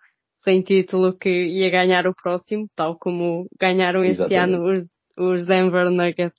sem 0.44 0.62
título 0.62 1.16
que 1.16 1.30
ia 1.30 1.70
ganhar 1.70 2.06
o 2.06 2.14
próximo, 2.14 2.68
tal 2.76 2.98
como 2.98 3.48
ganharam 3.58 4.04
este 4.04 4.34
ano 4.34 4.62
os, 4.72 4.86
os 5.16 5.46
Denver 5.46 5.90
Nuggets. 5.90 6.38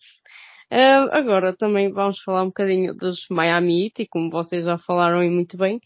Uh, 0.72 1.10
agora 1.12 1.56
também 1.56 1.92
vamos 1.92 2.22
falar 2.22 2.44
um 2.44 2.48
bocadinho 2.48 2.94
dos 2.96 3.26
Miami 3.30 3.86
Heat, 3.86 4.04
e 4.04 4.08
como 4.08 4.30
vocês 4.30 4.66
já 4.66 4.78
falaram 4.78 5.24
e 5.24 5.30
muito 5.30 5.58
bem, 5.58 5.80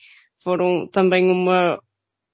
foram 0.43 0.87
também 0.87 1.29
uma, 1.31 1.79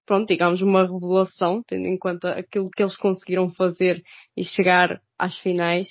pronto, 0.05 0.27
digamos, 0.27 0.61
uma 0.61 0.83
revelação, 0.83 1.61
tendo 1.67 1.87
em 1.87 1.97
conta 1.97 2.31
aquilo 2.31 2.69
que 2.69 2.81
eles 2.81 2.95
conseguiram 2.95 3.51
fazer 3.51 4.01
e 4.35 4.43
chegar 4.43 4.99
às 5.17 5.37
finais. 5.39 5.87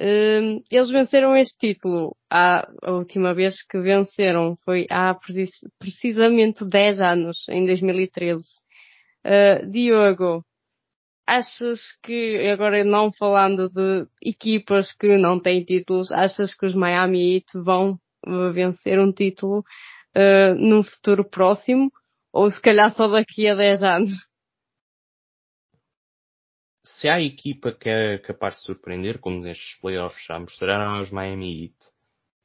Uh, 0.00 0.64
eles 0.70 0.90
venceram 0.90 1.36
este 1.36 1.58
título 1.58 2.16
a, 2.30 2.66
última 2.88 3.34
vez 3.34 3.62
que 3.62 3.78
venceram 3.78 4.56
foi 4.64 4.86
há 4.90 5.14
precisamente 5.78 6.64
10 6.64 7.00
anos, 7.00 7.46
em 7.48 7.66
2013. 7.66 8.42
Uh, 9.24 9.70
Diogo, 9.70 10.44
achas 11.26 11.80
que, 12.02 12.48
agora 12.50 12.84
não 12.84 13.12
falando 13.12 13.68
de 13.68 14.06
equipas 14.22 14.92
que 14.92 15.16
não 15.18 15.38
têm 15.38 15.64
títulos, 15.64 16.10
achas 16.10 16.54
que 16.54 16.66
os 16.66 16.74
Miami 16.74 17.36
Heat 17.36 17.46
vão 17.62 17.98
vencer 18.54 18.98
um 18.98 19.12
título 19.12 19.60
uh, 20.16 20.54
num 20.56 20.82
futuro 20.82 21.24
próximo? 21.28 21.92
Ou 22.32 22.50
se 22.50 22.60
calhar 22.60 22.92
só 22.94 23.08
daqui 23.08 23.46
a 23.46 23.54
10 23.54 23.82
anos? 23.82 24.31
Se 27.02 27.08
há 27.08 27.20
equipa 27.20 27.72
que 27.72 27.88
é 27.88 28.18
capaz 28.18 28.58
de 28.58 28.62
surpreender, 28.62 29.18
como 29.18 29.40
nestes 29.40 29.76
playoffs 29.80 30.24
já 30.24 30.38
mostraram, 30.38 31.00
os 31.00 31.10
Miami 31.10 31.64
Heat. 31.64 31.74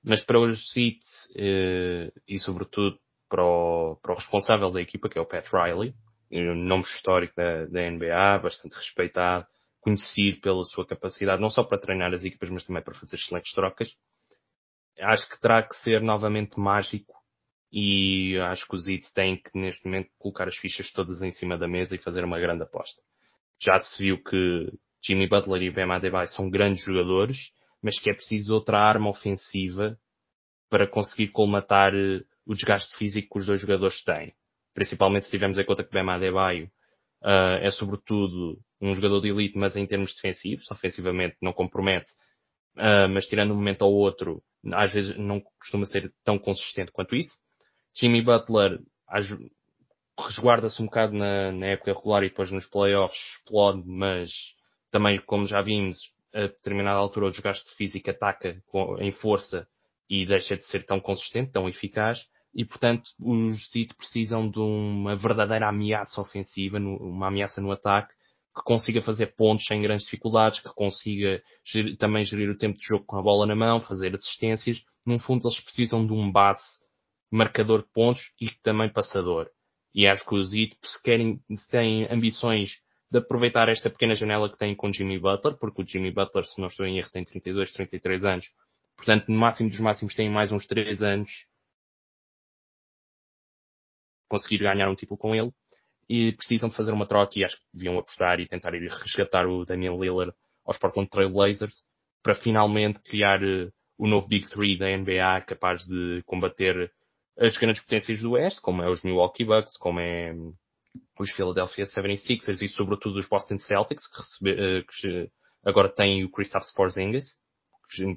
Mas 0.03 0.25
para 0.25 0.39
os 0.39 0.75
Heat, 0.75 0.97
uh, 1.35 2.21
e 2.27 2.39
sobretudo 2.39 2.97
para 3.29 3.43
o, 3.43 3.97
para 4.01 4.13
o 4.13 4.15
responsável 4.15 4.71
da 4.71 4.81
equipa, 4.81 5.09
que 5.09 5.19
é 5.19 5.21
o 5.21 5.27
Pat 5.27 5.45
Riley, 5.53 5.93
um 6.31 6.55
nome 6.55 6.81
histórico 6.85 7.35
da, 7.35 7.67
da 7.67 7.87
NBA, 7.91 8.39
bastante 8.39 8.73
respeitado, 8.73 9.45
conhecido 9.79 10.41
pela 10.41 10.65
sua 10.65 10.87
capacidade, 10.87 11.39
não 11.39 11.51
só 11.51 11.63
para 11.63 11.77
treinar 11.77 12.11
as 12.15 12.23
equipas, 12.23 12.49
mas 12.49 12.65
também 12.65 12.81
para 12.81 12.95
fazer 12.95 13.17
excelentes 13.17 13.53
trocas. 13.53 13.95
Acho 14.97 15.29
que 15.29 15.39
terá 15.39 15.61
que 15.61 15.75
ser 15.75 16.01
novamente 16.01 16.59
mágico 16.59 17.13
e 17.71 18.39
acho 18.39 18.67
que 18.67 18.75
os 18.75 18.87
Heat 18.87 19.13
têm 19.13 19.39
que 19.39 19.51
neste 19.53 19.85
momento 19.85 20.09
colocar 20.17 20.47
as 20.47 20.57
fichas 20.57 20.91
todas 20.91 21.21
em 21.21 21.31
cima 21.31 21.59
da 21.59 21.67
mesa 21.67 21.93
e 21.93 22.01
fazer 22.01 22.23
uma 22.23 22.39
grande 22.39 22.63
aposta. 22.63 22.99
Já 23.61 23.79
se 23.79 24.03
viu 24.03 24.21
que 24.23 24.71
Jimmy 25.05 25.27
Butler 25.27 25.61
e 25.63 25.71
Bam 25.71 25.91
Adebayo 25.93 26.27
são 26.29 26.49
grandes 26.49 26.83
jogadores, 26.83 27.51
mas 27.81 27.99
que 27.99 28.09
é 28.09 28.13
preciso 28.13 28.53
outra 28.53 28.79
arma 28.79 29.09
ofensiva 29.09 29.97
para 30.69 30.87
conseguir 30.87 31.29
colmatar 31.29 31.93
eh, 31.95 32.21
o 32.45 32.53
desgaste 32.53 32.97
físico 32.97 33.29
que 33.33 33.39
os 33.39 33.45
dois 33.45 33.61
jogadores 33.61 34.03
têm 34.03 34.33
principalmente 34.77 35.25
se 35.25 35.31
tivermos 35.31 35.57
em 35.57 35.65
conta 35.65 35.83
que 35.83 35.91
Bema 35.91 36.13
Adebayo 36.13 36.69
uh, 37.23 37.57
é 37.63 37.71
sobretudo 37.71 38.59
um 38.79 38.93
jogador 38.93 39.21
de 39.21 39.29
elite, 39.29 39.57
mas 39.57 39.75
em 39.75 39.87
termos 39.87 40.13
defensivos, 40.13 40.69
ofensivamente 40.69 41.35
não 41.41 41.51
compromete, 41.51 42.11
uh, 42.75 43.09
mas 43.09 43.25
tirando 43.25 43.53
um 43.53 43.55
momento 43.55 43.83
ao 43.83 43.91
outro, 43.91 44.39
às 44.71 44.93
vezes 44.93 45.17
não 45.17 45.41
costuma 45.41 45.87
ser 45.87 46.13
tão 46.23 46.37
consistente 46.37 46.91
quanto 46.91 47.15
isso. 47.15 47.39
Jimmy 47.99 48.21
Butler 48.21 48.79
resguarda-se 50.17 50.81
um 50.81 50.85
bocado 50.85 51.13
na, 51.13 51.51
na, 51.51 51.67
época 51.67 51.93
regular 51.93 52.23
e 52.23 52.29
depois 52.29 52.51
nos 52.51 52.65
playoffs 52.65 53.19
explode, 53.37 53.83
mas 53.85 54.31
também, 54.91 55.19
como 55.19 55.45
já 55.45 55.61
vimos, 55.61 55.97
a 56.33 56.41
determinada 56.41 56.97
altura 56.97 57.27
o 57.27 57.31
desgaste 57.31 57.75
físico 57.75 58.09
ataca 58.09 58.61
com, 58.67 58.97
em 58.99 59.11
força 59.11 59.67
e 60.09 60.25
deixa 60.25 60.55
de 60.55 60.65
ser 60.65 60.85
tão 60.85 60.99
consistente, 60.99 61.51
tão 61.51 61.67
eficaz 61.67 62.25
e 62.53 62.65
portanto 62.65 63.11
os 63.19 63.75
Heat 63.75 63.95
precisam 63.95 64.49
de 64.49 64.59
uma 64.59 65.15
verdadeira 65.15 65.69
ameaça 65.69 66.19
ofensiva, 66.19 66.79
uma 66.79 67.27
ameaça 67.27 67.61
no 67.61 67.71
ataque, 67.71 68.13
que 68.55 68.63
consiga 68.63 69.01
fazer 69.01 69.35
pontos 69.35 69.65
sem 69.67 69.81
grandes 69.81 70.05
dificuldades, 70.05 70.59
que 70.59 70.69
consiga 70.69 71.41
gerir, 71.63 71.95
também 71.97 72.25
gerir 72.25 72.49
o 72.49 72.57
tempo 72.57 72.79
de 72.79 72.85
jogo 72.85 73.05
com 73.05 73.17
a 73.17 73.21
bola 73.21 73.45
na 73.45 73.55
mão, 73.55 73.79
fazer 73.79 74.15
assistências. 74.15 74.81
Num 75.05 75.19
fundo 75.19 75.47
eles 75.47 75.59
precisam 75.59 76.05
de 76.05 76.11
um 76.11 76.31
base 76.31 76.63
marcador 77.31 77.83
de 77.83 77.89
pontos 77.93 78.31
e 78.41 78.49
também 78.63 78.89
passador. 78.89 79.47
E 79.97 80.05
acho 80.05 80.23
que 80.27 80.35
os 80.35 80.53
Heat, 80.53 80.77
se 80.83 81.01
querem, 81.01 81.41
se 81.55 81.67
têm 81.71 82.05
ambições 82.11 82.83
de 83.09 83.17
aproveitar 83.17 83.67
esta 83.67 83.89
pequena 83.89 84.13
janela 84.13 84.47
que 84.47 84.55
têm 84.55 84.75
com 84.75 84.93
Jimmy 84.93 85.17
Butler, 85.17 85.57
porque 85.57 85.81
o 85.81 85.87
Jimmy 85.87 86.11
Butler, 86.11 86.45
se 86.45 86.61
não 86.61 86.67
estou 86.67 86.85
em 86.85 86.99
erro, 86.99 87.09
tem 87.09 87.23
32, 87.23 87.73
33 87.73 88.23
anos. 88.23 88.51
Portanto, 88.95 89.27
no 89.27 89.39
máximo 89.39 89.71
dos 89.71 89.79
máximos 89.79 90.13
tem 90.13 90.29
mais 90.29 90.51
uns 90.51 90.67
3 90.67 91.01
anos 91.01 91.47
conseguir 94.29 94.59
ganhar 94.59 94.87
um 94.87 94.93
título 94.93 95.17
com 95.17 95.33
ele 95.33 95.51
e 96.07 96.31
precisam 96.33 96.69
de 96.69 96.75
fazer 96.75 96.91
uma 96.91 97.07
troca 97.07 97.39
e 97.39 97.43
acho 97.43 97.57
que 97.57 97.63
deviam 97.73 97.97
apostar 97.97 98.39
e 98.39 98.47
tentar 98.47 98.75
ir 98.75 98.87
resgatar 98.91 99.47
o 99.47 99.65
Daniel 99.65 99.99
Lillard 99.99 100.33
aos 100.63 100.77
Portland 100.77 101.09
Trail 101.09 101.31
Blazers 101.31 101.83
para 102.21 102.35
finalmente 102.35 102.99
criar 102.99 103.41
uh, 103.41 103.73
o 103.97 104.07
novo 104.07 104.27
Big 104.27 104.47
Three 104.47 104.77
da 104.77 104.95
NBA 104.95 105.41
capaz 105.47 105.83
de 105.87 106.21
combater 106.27 106.91
as 107.39 107.57
grandes 107.57 107.81
potências 107.81 108.19
do 108.19 108.31
Oeste, 108.31 108.61
como 108.61 108.81
é 108.81 108.89
os 108.89 109.03
Milwaukee 109.03 109.45
Bucks, 109.45 109.77
como 109.77 109.99
é 109.99 110.33
um, 110.33 110.53
os 111.19 111.31
Philadelphia 111.31 111.85
76ers 111.85 112.61
e 112.61 112.67
sobretudo 112.67 113.19
os 113.19 113.27
Boston 113.27 113.57
Celtics, 113.57 114.07
que, 114.07 114.17
recebe, 114.17 114.79
uh, 114.79 114.85
que 114.85 115.31
agora 115.65 115.89
têm 115.89 116.23
o 116.23 116.31
Kristaps 116.31 116.73
Porzingis, 116.73 117.27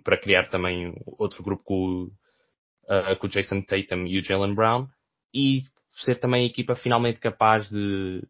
para 0.03 0.21
criar 0.21 0.49
também 0.49 0.95
outro 1.19 1.43
grupo 1.43 1.63
com, 1.65 2.11
uh, 2.85 3.17
com 3.19 3.27
o 3.27 3.31
Jason 3.31 3.63
Tatum 3.63 4.07
e 4.07 4.19
o 4.19 4.23
Jalen 4.23 4.55
Brown, 4.55 4.87
e 5.35 5.63
ser 5.91 6.19
também 6.19 6.45
a 6.45 6.47
equipa 6.47 6.75
finalmente 6.75 7.19
capaz 7.19 7.69
de 7.69 8.23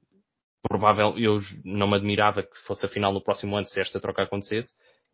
provável, 0.62 1.16
eu 1.18 1.38
não 1.64 1.88
me 1.88 1.96
admirava 1.96 2.42
que 2.42 2.59
fosse 2.66 2.85
a 2.85 2.88
final 2.88 3.12
no 3.12 3.22
próximo 3.22 3.57
ano 3.57 3.66
se 3.66 3.81
esta 3.81 4.00
troca 4.00 4.22
acontecesse, 4.22 4.72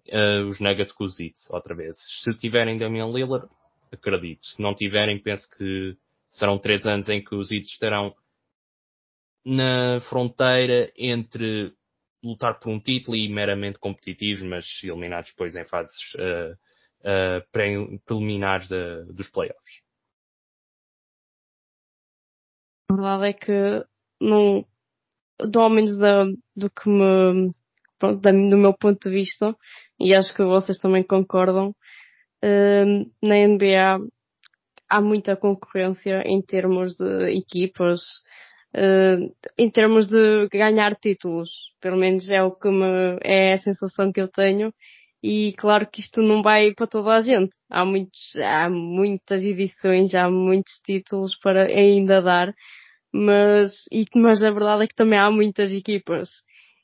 uh, 0.09 0.47
os 0.47 0.59
Nuggets 0.61 0.93
com 0.93 1.05
os 1.05 1.19
Heat, 1.19 1.35
outra 1.51 1.75
vez. 1.75 1.97
Se 2.23 2.35
tiverem 2.35 2.79
Damian 2.79 3.13
Lillard, 3.13 3.49
acredito. 3.97 4.47
Se 4.47 4.63
não 4.63 4.75
tiverem, 4.75 5.19
penso 5.19 5.49
que 5.57 5.97
serão 6.31 6.59
três 6.59 6.87
anos 6.87 7.09
em 7.09 7.23
que 7.23 7.35
os 7.35 7.51
Heat 7.51 7.65
estarão 7.65 8.15
na 9.45 10.01
fronteira 10.09 10.93
entre 10.97 11.73
lutar 12.23 12.59
por 12.59 12.71
um 12.71 12.81
título 12.81 13.17
e 13.17 13.29
meramente 13.29 13.79
competitivos, 13.79 14.43
mas 14.43 14.67
eliminados 14.83 15.31
depois 15.31 15.55
em 15.55 15.65
fases 15.65 15.97
uh, 16.15 16.53
uh, 17.03 17.97
preliminares 18.05 18.69
de, 18.69 19.05
dos 19.13 19.29
playoffs. 19.29 19.81
A 22.91 22.95
verdade 22.95 23.29
é 23.29 23.33
que 23.33 23.87
não, 24.21 24.67
do 25.39 25.61
ao 25.61 25.71
menos 25.71 25.97
da, 25.97 26.25
do 26.57 26.71
que 26.71 26.89
me, 26.89 27.53
pronto, 27.99 28.21
da, 28.21 28.31
do 28.33 28.57
meu 28.57 28.75
ponto 28.75 29.09
de 29.09 29.15
vista, 29.15 29.57
e 29.99 30.15
acho 30.15 30.35
que 30.35 30.43
vocês 30.43 30.79
também 30.79 31.03
concordam, 31.03 31.75
na 33.23 33.37
NBA 33.37 33.99
há 34.89 35.01
muita 35.01 35.37
concorrência 35.37 36.23
em 36.27 36.41
termos 36.43 36.95
de 36.95 37.37
equipas, 37.37 38.01
em 39.59 39.71
termos 39.71 40.09
de 40.09 40.49
ganhar 40.49 40.95
títulos. 40.97 41.51
Pelo 41.81 41.97
menos 41.97 42.29
é 42.31 42.43
o 42.43 42.53
que 42.53 42.69
me, 42.69 43.19
é 43.23 43.55
a 43.55 43.61
sensação 43.61 44.13
que 44.13 44.21
eu 44.21 44.29
tenho. 44.29 44.73
E 45.23 45.55
claro 45.59 45.89
que 45.91 46.01
isto 46.01 46.23
não 46.23 46.43
vai 46.43 46.73
para 46.75 46.87
toda 46.87 47.17
a 47.17 47.21
gente. 47.21 47.53
Há 47.71 47.85
muitos, 47.85 48.37
há 48.37 48.69
muitas 48.71 49.43
edições, 49.43 50.15
há 50.15 50.31
muitos 50.31 50.75
títulos 50.85 51.37
para 51.43 51.65
ainda 51.65 52.23
dar. 52.23 52.55
Mas, 53.13 53.73
e, 53.91 54.05
mas 54.15 54.43
a 54.43 54.51
verdade 54.51 54.85
é 54.85 54.87
que 54.87 54.95
também 54.95 55.19
há 55.19 55.31
muitas 55.31 55.73
equipas. 55.73 56.31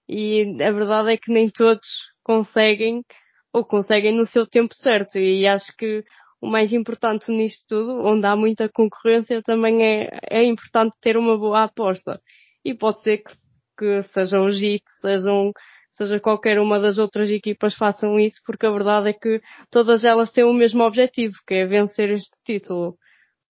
E 0.09 0.57
a 0.63 0.73
verdade 0.73 1.13
é 1.13 1.17
que 1.17 1.33
nem 1.33 1.49
todos 1.51 1.87
conseguem, 2.25 3.05
ou 3.53 3.65
conseguem 3.65 4.15
no 4.17 4.27
seu 4.27 4.47
tempo 4.47 4.75
certo. 4.75 5.19
E 5.19 5.47
acho 5.47 5.77
que 5.77 6.05
o 6.41 6.49
mais 6.49 6.73
importante 6.73 7.31
nisto 7.31 7.65
tudo, 7.69 8.05
onde 8.05 8.27
há 8.27 8.35
muita 8.35 8.69
concorrência, 8.69 9.43
também 9.43 9.85
é, 9.85 10.11
é 10.29 10.45
importante 10.45 10.97
ter 11.01 11.17
uma 11.17 11.39
boa 11.39 11.65
aposta. 11.65 12.21
E 12.65 12.75
pode 12.75 13.03
ser 13.03 13.19
que, 13.19 13.35
que 13.79 14.03
sejam 14.13 14.47
o 14.47 14.53
JIT, 14.53 14.83
sejam, 15.01 15.53
seja 15.93 16.19
qualquer 16.21 16.59
uma 16.59 16.81
das 16.81 16.99
outras 16.99 17.31
equipas 17.31 17.75
façam 17.77 18.19
isso, 18.19 18.41
porque 18.45 18.67
a 18.67 18.71
verdade 18.71 19.11
é 19.11 19.13
que 19.13 19.41
todas 19.71 20.05
elas 20.05 20.33
têm 20.33 20.45
o 20.45 20.53
mesmo 20.53 20.83
objetivo, 20.83 21.35
que 21.47 21.55
é 21.55 21.67
vencer 21.67 22.11
este 22.11 22.37
título. 22.45 22.97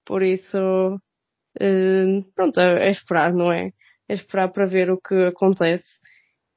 Por 0.06 0.22
isso, 0.24 0.58
uh, 0.58 2.34
pronto, 2.36 2.60
é, 2.60 2.88
é 2.88 2.92
esperar, 2.92 3.34
não 3.34 3.52
é? 3.52 3.72
É 4.10 4.14
esperar 4.16 4.50
para 4.52 4.66
ver 4.66 4.92
o 4.92 5.00
que 5.00 5.16
acontece. 5.26 6.01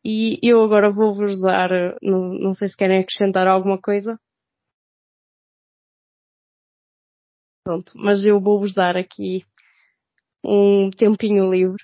E 0.05 0.39
eu 0.43 0.63
agora 0.63 0.91
vou-vos 0.91 1.41
dar, 1.41 1.71
não, 2.03 2.35
não 2.35 2.55
sei 2.55 2.69
se 2.69 2.77
querem 2.77 2.99
acrescentar 3.01 3.47
alguma 3.47 3.81
coisa. 3.81 4.19
Pronto, 7.65 7.93
mas 7.97 8.25
eu 8.27 8.39
vou-vos 8.39 8.75
dar 8.75 8.97
aqui 8.97 9.43
um 10.45 10.91
tempinho 10.91 11.51
livre 11.51 11.83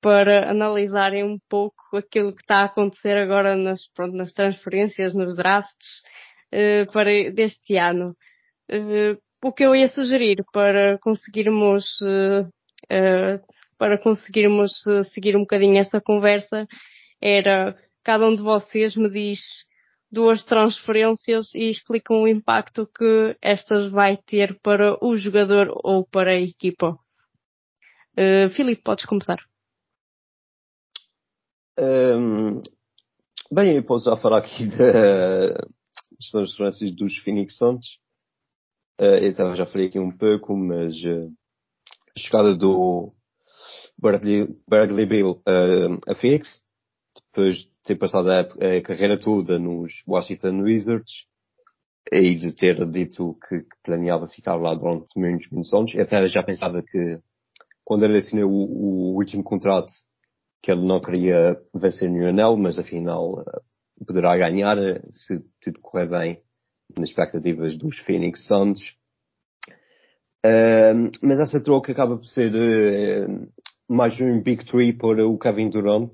para 0.00 0.50
analisarem 0.50 1.22
um 1.24 1.38
pouco 1.48 1.96
aquilo 1.96 2.34
que 2.34 2.42
está 2.42 2.60
a 2.60 2.64
acontecer 2.64 3.16
agora 3.16 3.54
nas, 3.56 3.86
pronto, 3.94 4.16
nas 4.16 4.32
transferências, 4.32 5.14
nos 5.14 5.36
drafts 5.36 6.02
uh, 6.54 6.90
para 6.92 7.30
deste 7.30 7.76
ano. 7.76 8.16
Uh, 8.70 9.20
o 9.42 9.52
que 9.52 9.64
eu 9.64 9.76
ia 9.76 9.88
sugerir 9.88 10.42
para 10.52 10.98
conseguirmos 11.00 11.84
uh, 12.00 12.50
para 13.78 13.98
conseguirmos 13.98 14.72
seguir 15.12 15.36
um 15.36 15.40
bocadinho 15.40 15.78
esta 15.78 16.00
conversa 16.00 16.66
era 17.24 17.74
cada 18.04 18.26
um 18.26 18.36
de 18.36 18.42
vocês 18.42 18.94
me 18.94 19.08
diz 19.08 19.40
duas 20.12 20.44
transferências 20.44 21.54
e 21.54 21.70
explicam 21.70 22.22
o 22.22 22.28
impacto 22.28 22.86
que 22.86 23.34
estas 23.40 23.90
vai 23.90 24.18
ter 24.18 24.60
para 24.60 25.02
o 25.02 25.16
jogador 25.16 25.72
ou 25.82 26.06
para 26.06 26.32
a 26.32 26.40
equipa. 26.40 26.98
Uh, 28.12 28.50
Filipe, 28.50 28.82
podes 28.82 29.06
começar. 29.06 29.38
Um, 31.76 32.62
bem, 33.50 33.76
eu 33.76 33.82
posso 33.82 34.08
já 34.08 34.16
falar 34.16 34.38
aqui 34.38 34.66
das 34.68 36.30
transferências 36.30 36.94
dos 36.94 37.16
Phoenix 37.18 37.56
Suns. 37.56 37.98
Uh, 39.00 39.18
eu 39.26 39.56
já 39.56 39.66
falei 39.66 39.88
aqui 39.88 39.98
um 39.98 40.16
pouco, 40.16 40.54
mas 40.54 40.94
uh, 41.04 41.32
a 42.14 42.20
chegada 42.20 42.54
do 42.54 43.12
Bradley, 43.98 44.46
Bradley 44.68 45.06
Bill 45.06 45.30
uh, 45.48 45.98
a 46.06 46.14
Phoenix, 46.14 46.63
depois 47.34 47.68
ter 47.82 47.96
passado 47.96 48.30
a, 48.30 48.40
a, 48.40 48.82
carreira 48.82 49.18
toda 49.18 49.58
nos 49.58 49.92
Washington 50.06 50.62
Wizards 50.62 51.26
e 52.12 52.36
de 52.36 52.54
ter 52.54 52.86
dito 52.88 53.36
que, 53.48 53.60
que 53.60 53.76
planeava 53.82 54.28
ficar 54.28 54.54
lá 54.54 54.74
durante 54.74 55.08
muitos, 55.16 55.50
muitos 55.50 55.74
anos. 55.74 55.94
Até 55.96 56.26
já 56.28 56.42
pensava 56.44 56.80
que 56.82 57.18
quando 57.84 58.04
ele 58.04 58.18
assinou 58.18 58.50
o, 58.50 59.12
o 59.12 59.16
último 59.16 59.42
contrato 59.42 59.92
que 60.62 60.70
ele 60.70 60.86
não 60.86 61.00
queria 61.00 61.60
vencer 61.74 62.08
nenhum 62.08 62.28
anel, 62.28 62.56
mas 62.56 62.78
afinal 62.78 63.40
uh, 63.40 64.04
poderá 64.06 64.36
ganhar 64.36 64.78
uh, 64.78 65.12
se 65.12 65.40
tudo 65.60 65.80
correr 65.80 66.08
bem 66.08 66.36
nas 66.96 67.08
expectativas 67.10 67.76
dos 67.76 67.98
Phoenix 67.98 68.46
Suns. 68.46 68.80
Uh, 70.46 71.10
mas 71.20 71.40
essa 71.40 71.62
troca 71.62 71.90
acaba 71.90 72.16
por 72.16 72.26
ser 72.26 72.54
uh, 72.54 73.48
mais 73.88 74.18
um 74.20 74.40
Big 74.40 74.64
Three 74.64 74.92
para 74.92 75.26
o 75.26 75.38
Kevin 75.38 75.68
Durant 75.68 76.12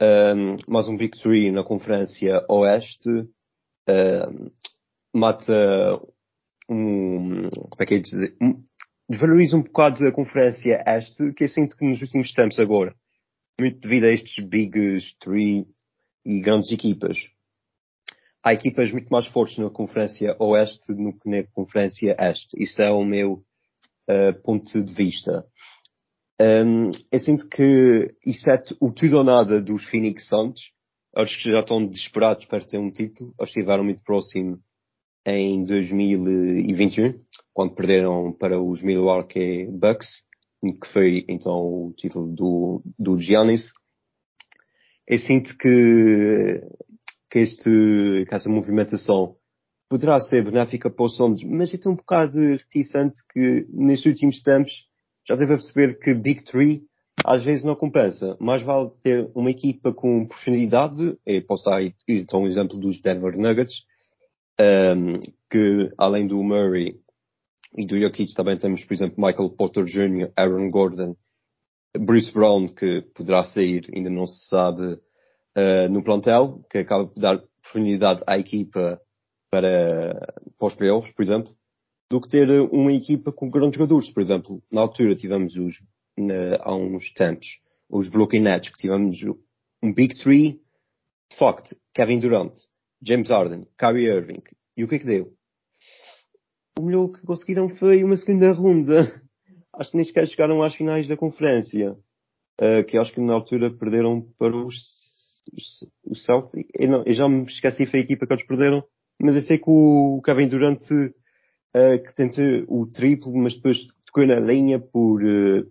um, 0.00 0.56
mais 0.68 0.88
um 0.88 0.96
victory 0.96 1.50
na 1.50 1.64
Conferência 1.64 2.44
Oeste, 2.48 3.08
um, 3.88 4.50
mata 5.14 6.00
um, 6.68 7.48
como 7.50 7.82
é 7.82 7.86
que 7.86 7.94
é 7.94 7.98
dizer, 7.98 8.36
um, 8.42 8.62
desvaloriza 9.08 9.56
um 9.56 9.62
bocado 9.62 10.04
a 10.06 10.12
Conferência 10.12 10.82
Este, 10.86 11.32
que 11.32 11.44
eu 11.44 11.48
sinto 11.48 11.76
que 11.76 11.84
nos 11.84 12.02
últimos 12.02 12.32
tempos 12.32 12.58
agora, 12.58 12.94
muito 13.58 13.80
devido 13.80 14.04
a 14.04 14.12
estes 14.12 14.44
Big 14.44 14.98
Three 15.20 15.66
e 16.24 16.40
grandes 16.40 16.70
equipas. 16.70 17.18
Há 18.42 18.52
equipas 18.52 18.92
muito 18.92 19.08
mais 19.08 19.26
fortes 19.26 19.58
na 19.58 19.70
Conferência 19.70 20.36
Oeste 20.38 20.94
do 20.94 21.12
que 21.18 21.28
na 21.28 21.42
Conferência 21.52 22.16
Este. 22.18 22.62
Isso 22.62 22.80
é 22.82 22.90
o 22.90 23.04
meu 23.04 23.42
uh, 24.08 24.42
ponto 24.44 24.82
de 24.82 24.92
vista. 24.92 25.44
Um, 26.40 26.90
eu 27.10 27.18
sinto 27.18 27.48
que 27.48 28.14
isso 28.24 28.48
é 28.50 28.62
o 28.80 28.92
tudo 28.92 29.18
ou 29.18 29.24
nada 29.24 29.60
dos 29.60 29.84
Phoenix 29.86 30.28
Suns. 30.28 30.70
Acho 31.14 31.42
que 31.42 31.50
já 31.50 31.60
estão 31.60 31.86
desesperados 31.86 32.44
para 32.44 32.64
ter 32.64 32.78
um 32.78 32.90
título. 32.90 33.34
Eles 33.38 33.48
estiveram 33.48 33.84
muito 33.84 34.02
próximo 34.02 34.58
em 35.26 35.64
2021, 35.64 37.20
quando 37.52 37.74
perderam 37.74 38.32
para 38.32 38.60
os 38.60 38.82
Milwaukee 38.82 39.66
Bucks, 39.66 40.08
que 40.62 40.92
foi 40.92 41.24
então 41.28 41.54
o 41.54 41.94
título 41.96 42.32
do, 42.32 42.82
do 42.98 43.18
Giannis. 43.18 43.72
Eu 45.08 45.18
sinto 45.18 45.56
que, 45.56 46.60
que, 47.30 47.38
este, 47.38 48.24
que 48.28 48.34
essa 48.34 48.50
movimentação 48.50 49.36
poderá 49.88 50.20
ser 50.20 50.44
benéfica 50.44 50.90
para 50.90 51.06
os 51.06 51.16
Suns, 51.16 51.42
mas 51.44 51.72
estou 51.72 51.92
um 51.92 51.96
bocado 51.96 52.38
reticente 52.38 53.20
que 53.32 53.66
nestes 53.70 54.06
últimos 54.06 54.42
tempos 54.42 54.72
já 55.28 55.34
deve 55.34 55.54
perceber 55.54 55.98
que 55.98 56.14
Big 56.14 56.44
Three 56.44 56.82
às 57.24 57.42
vezes 57.42 57.64
não 57.64 57.74
compensa. 57.74 58.36
Mais 58.40 58.62
vale 58.62 58.90
ter 59.02 59.30
uma 59.34 59.50
equipa 59.50 59.92
com 59.92 60.26
profundidade, 60.26 61.18
e 61.26 61.40
posso 61.40 61.64
dar 61.64 61.82
então 62.06 62.42
um 62.42 62.46
exemplo 62.46 62.78
dos 62.78 63.00
Denver 63.00 63.36
Nuggets, 63.36 63.84
um, 64.60 65.18
que 65.50 65.92
além 65.98 66.26
do 66.26 66.42
Murray 66.42 67.00
e 67.76 67.84
do 67.84 67.98
Jokic 67.98 68.34
também 68.34 68.56
temos, 68.56 68.84
por 68.84 68.94
exemplo, 68.94 69.16
Michael 69.18 69.50
Porter 69.50 69.84
Jr., 69.84 70.30
Aaron 70.36 70.70
Gordon, 70.70 71.16
Bruce 71.98 72.32
Brown, 72.32 72.68
que 72.68 73.02
poderá 73.14 73.44
sair, 73.44 73.86
ainda 73.94 74.10
não 74.10 74.26
se 74.26 74.46
sabe, 74.48 74.82
uh, 74.92 75.90
no 75.90 76.04
plantel, 76.04 76.62
que 76.70 76.78
acaba 76.78 77.06
por 77.06 77.20
dar 77.20 77.42
profundidade 77.62 78.22
à 78.26 78.38
equipa 78.38 79.00
para, 79.50 80.14
para 80.58 80.68
os 80.68 80.74
playoffs, 80.74 81.12
por 81.12 81.22
exemplo 81.22 81.56
do 82.10 82.20
que 82.20 82.28
ter 82.28 82.48
uma 82.72 82.92
equipa 82.92 83.32
com 83.32 83.50
grandes 83.50 83.76
jogadores. 83.78 84.10
Por 84.10 84.22
exemplo, 84.22 84.62
na 84.70 84.80
altura 84.80 85.16
tivemos 85.16 85.56
os, 85.56 85.74
na, 86.16 86.56
há 86.60 86.74
uns 86.74 87.12
tempos, 87.12 87.46
os 87.88 88.08
Brooklyn 88.08 88.42
Nets, 88.42 88.70
que 88.70 88.78
tivemos 88.78 89.16
um 89.82 89.92
Big 89.92 90.16
Three, 90.16 90.60
de 91.30 91.36
facto, 91.36 91.76
Kevin 91.94 92.20
Durant, 92.20 92.54
James 93.02 93.28
Harden, 93.28 93.66
Kyrie 93.78 94.06
Irving. 94.06 94.42
E 94.76 94.84
o 94.84 94.88
que 94.88 94.96
é 94.96 94.98
que 94.98 95.06
deu? 95.06 95.32
O 96.78 96.82
melhor 96.82 97.08
que 97.08 97.26
conseguiram 97.26 97.68
foi 97.68 98.04
uma 98.04 98.16
segunda 98.16 98.52
ronda. 98.52 99.22
Acho 99.74 99.90
que 99.90 99.96
nem 99.96 100.06
sequer 100.06 100.26
chegaram 100.28 100.62
às 100.62 100.74
finais 100.74 101.08
da 101.08 101.16
conferência. 101.16 101.96
Uh, 102.58 102.82
que 102.88 102.96
acho 102.96 103.12
que 103.12 103.20
na 103.20 103.34
altura 103.34 103.70
perderam 103.70 104.22
para 104.38 104.56
os, 104.56 104.74
os, 105.52 105.86
os. 106.06 106.26
Eu, 106.72 106.88
não, 106.88 107.04
eu 107.04 107.12
já 107.12 107.28
me 107.28 107.44
esqueci 107.44 107.84
foi 107.84 108.00
a 108.00 108.02
equipa 108.02 108.26
que 108.26 108.32
eles 108.32 108.46
perderam. 108.46 108.82
Mas 109.20 109.34
eu 109.34 109.42
sei 109.42 109.58
que 109.58 109.68
o 109.68 110.22
Kevin 110.24 110.48
Durant 110.48 110.80
uh, 111.76 112.02
que 112.02 112.14
tentou 112.14 112.64
o 112.68 112.86
triplo, 112.86 113.36
mas 113.36 113.54
depois 113.54 113.78
tocou 114.06 114.26
na 114.26 114.40
linha 114.40 114.80
por 114.80 115.22
uh, 115.22 115.70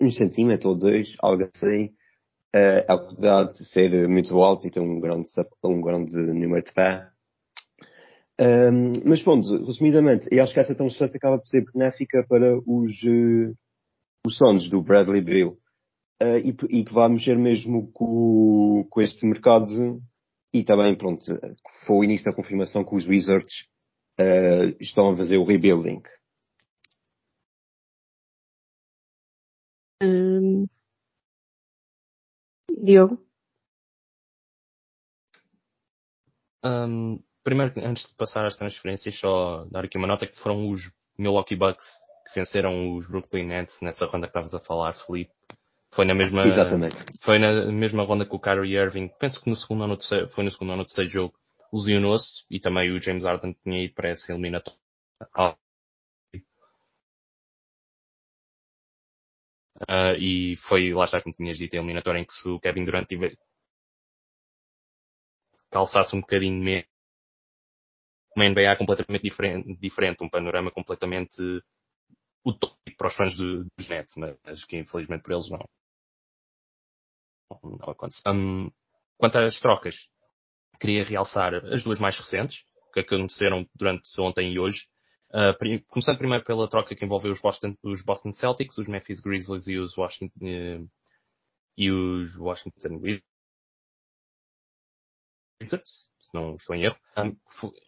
um 0.00 0.10
centímetro 0.10 0.70
ou 0.70 0.78
dois, 0.78 1.16
algo 1.18 1.48
assim. 1.54 1.90
Uh, 2.54 2.86
apesar 2.86 3.44
de 3.46 3.64
ser 3.64 4.08
muito 4.08 4.38
alto 4.40 4.66
e 4.66 4.70
ter 4.70 4.78
um 4.78 5.00
grande, 5.00 5.28
um 5.64 5.80
grande 5.80 6.16
número 6.16 6.62
de 6.62 6.72
pé. 6.72 7.08
Um, 8.40 8.92
mas 9.04 9.22
pronto, 9.22 9.64
resumidamente, 9.64 10.28
eu 10.30 10.42
acho 10.42 10.54
que 10.54 10.60
essa 10.60 10.74
transferência 10.74 11.16
acaba 11.16 11.38
por 11.38 11.46
ser 11.46 11.64
benéfica 11.72 12.24
para 12.28 12.56
os, 12.58 13.02
uh, 13.02 13.54
os 14.26 14.36
sons 14.36 14.68
do 14.68 14.82
Bradley 14.82 15.20
Bill 15.20 15.58
uh, 16.22 16.38
e, 16.38 16.56
e, 16.70 16.84
que 16.84 16.92
vai 16.92 17.08
mexer 17.08 17.36
mesmo 17.36 17.90
com, 17.92 18.86
com 18.88 19.00
este 19.00 19.26
mercado 19.26 20.00
e 20.52 20.62
também, 20.62 20.96
pronto, 20.96 21.24
foi 21.86 21.96
o 21.96 22.04
início 22.04 22.24
da 22.24 22.36
confirmação 22.36 22.84
que 22.84 22.94
os 22.94 23.06
Wizards 23.06 23.66
uh, 24.20 24.76
estão 24.80 25.12
a 25.12 25.16
fazer 25.16 25.36
o 25.38 25.44
rebuilding. 25.44 26.02
Um... 30.02 30.66
Diogo? 32.82 33.18
Um, 36.64 37.22
primeiro, 37.42 37.72
antes 37.78 38.06
de 38.08 38.14
passar 38.14 38.44
às 38.44 38.56
transferências, 38.56 39.18
só 39.18 39.64
dar 39.70 39.84
aqui 39.84 39.98
uma 39.98 40.06
nota 40.06 40.26
que 40.26 40.38
foram 40.38 40.68
os 40.68 40.90
Milwaukee 41.18 41.56
Bucks 41.56 41.86
que 42.26 42.40
venceram 42.40 42.96
os 42.96 43.06
Brooklyn 43.06 43.46
Nets 43.46 43.78
nessa 43.82 44.06
ronda 44.06 44.26
que 44.26 44.30
estavas 44.30 44.54
a 44.54 44.60
falar, 44.60 44.94
Felipe. 44.94 45.32
Foi 45.94 46.04
na 46.04 46.14
mesma, 46.14 46.42
Exatamente. 46.42 46.96
Foi 47.20 47.38
na 47.38 47.70
mesma 47.70 48.02
ronda 48.02 48.26
que 48.26 48.34
o 48.34 48.40
Kyrie 48.40 48.76
Irving, 48.76 49.08
penso 49.20 49.40
que 49.40 49.48
no 49.48 49.54
segundo 49.54 49.82
ou 49.82 49.88
no 49.88 49.96
terceiro, 49.96 50.28
foi 50.30 50.42
no 50.42 50.50
segundo 50.50 50.70
ou 50.70 50.76
no 50.78 50.84
terceiro 50.84 51.08
jogo, 51.08 51.34
lesionou-se 51.74 52.44
e 52.48 52.60
também 52.60 52.90
o 52.92 53.00
James 53.00 53.24
Harden 53.24 53.54
tinha 53.62 53.84
ido 53.84 53.94
para 53.94 54.10
essa 54.10 54.32
eliminatória. 54.32 54.78
Uh, 59.88 60.14
e 60.18 60.56
foi, 60.68 60.94
lá 60.94 61.04
está, 61.04 61.20
como 61.20 61.34
tinhas 61.34 61.58
dito, 61.58 61.74
a 61.74 61.78
eliminatória 61.78 62.20
em 62.20 62.24
que 62.24 62.32
se 62.32 62.48
o 62.48 62.60
Kevin 62.60 62.84
Durant 62.84 63.08
tive, 63.08 63.36
calçasse 65.70 66.14
um 66.14 66.20
bocadinho 66.20 66.62
menos 66.62 66.86
uma 68.36 68.48
NBA 68.48 68.76
completamente 68.76 69.22
diferente, 69.22 69.76
diferente, 69.76 70.24
um 70.24 70.28
panorama 70.28 70.70
completamente 70.70 71.40
utópico 72.44 72.96
para 72.96 73.08
os 73.08 73.14
fãs 73.14 73.32
de, 73.36 73.64
dos 73.76 73.88
Nets, 73.88 74.16
mas 74.16 74.64
que 74.64 74.76
infelizmente 74.76 75.22
para 75.22 75.34
eles 75.34 75.48
não, 75.48 75.68
não 77.62 77.90
acontece. 77.90 78.20
Um, 78.26 78.70
quanto 79.16 79.38
às 79.38 79.60
trocas, 79.60 79.94
queria 80.78 81.04
realçar 81.04 81.54
as 81.54 81.82
duas 81.82 81.98
mais 81.98 82.16
recentes, 82.16 82.64
que 82.92 83.00
aconteceram 83.00 83.66
durante 83.74 84.08
ontem 84.20 84.52
e 84.52 84.58
hoje. 84.58 84.86
Uh, 85.30 85.84
começando 85.88 86.18
primeiro 86.18 86.44
pela 86.44 86.68
troca 86.68 86.94
que 86.94 87.04
envolveu 87.04 87.32
os 87.32 87.40
Boston, 87.40 87.76
os 87.82 88.02
Boston 88.02 88.32
Celtics, 88.32 88.78
os 88.78 88.86
Memphis 88.86 89.20
Grizzlies 89.20 89.66
e 89.66 89.76
os 89.76 89.96
Washington, 89.96 90.30
uh, 90.42 90.88
e 91.76 91.90
os 91.90 92.36
Washington 92.36 93.00
Wizards, 95.60 96.08
se 96.20 96.30
não 96.32 96.54
estou 96.54 96.76
em 96.76 96.84
erro, 96.84 96.96
um, 97.18 97.36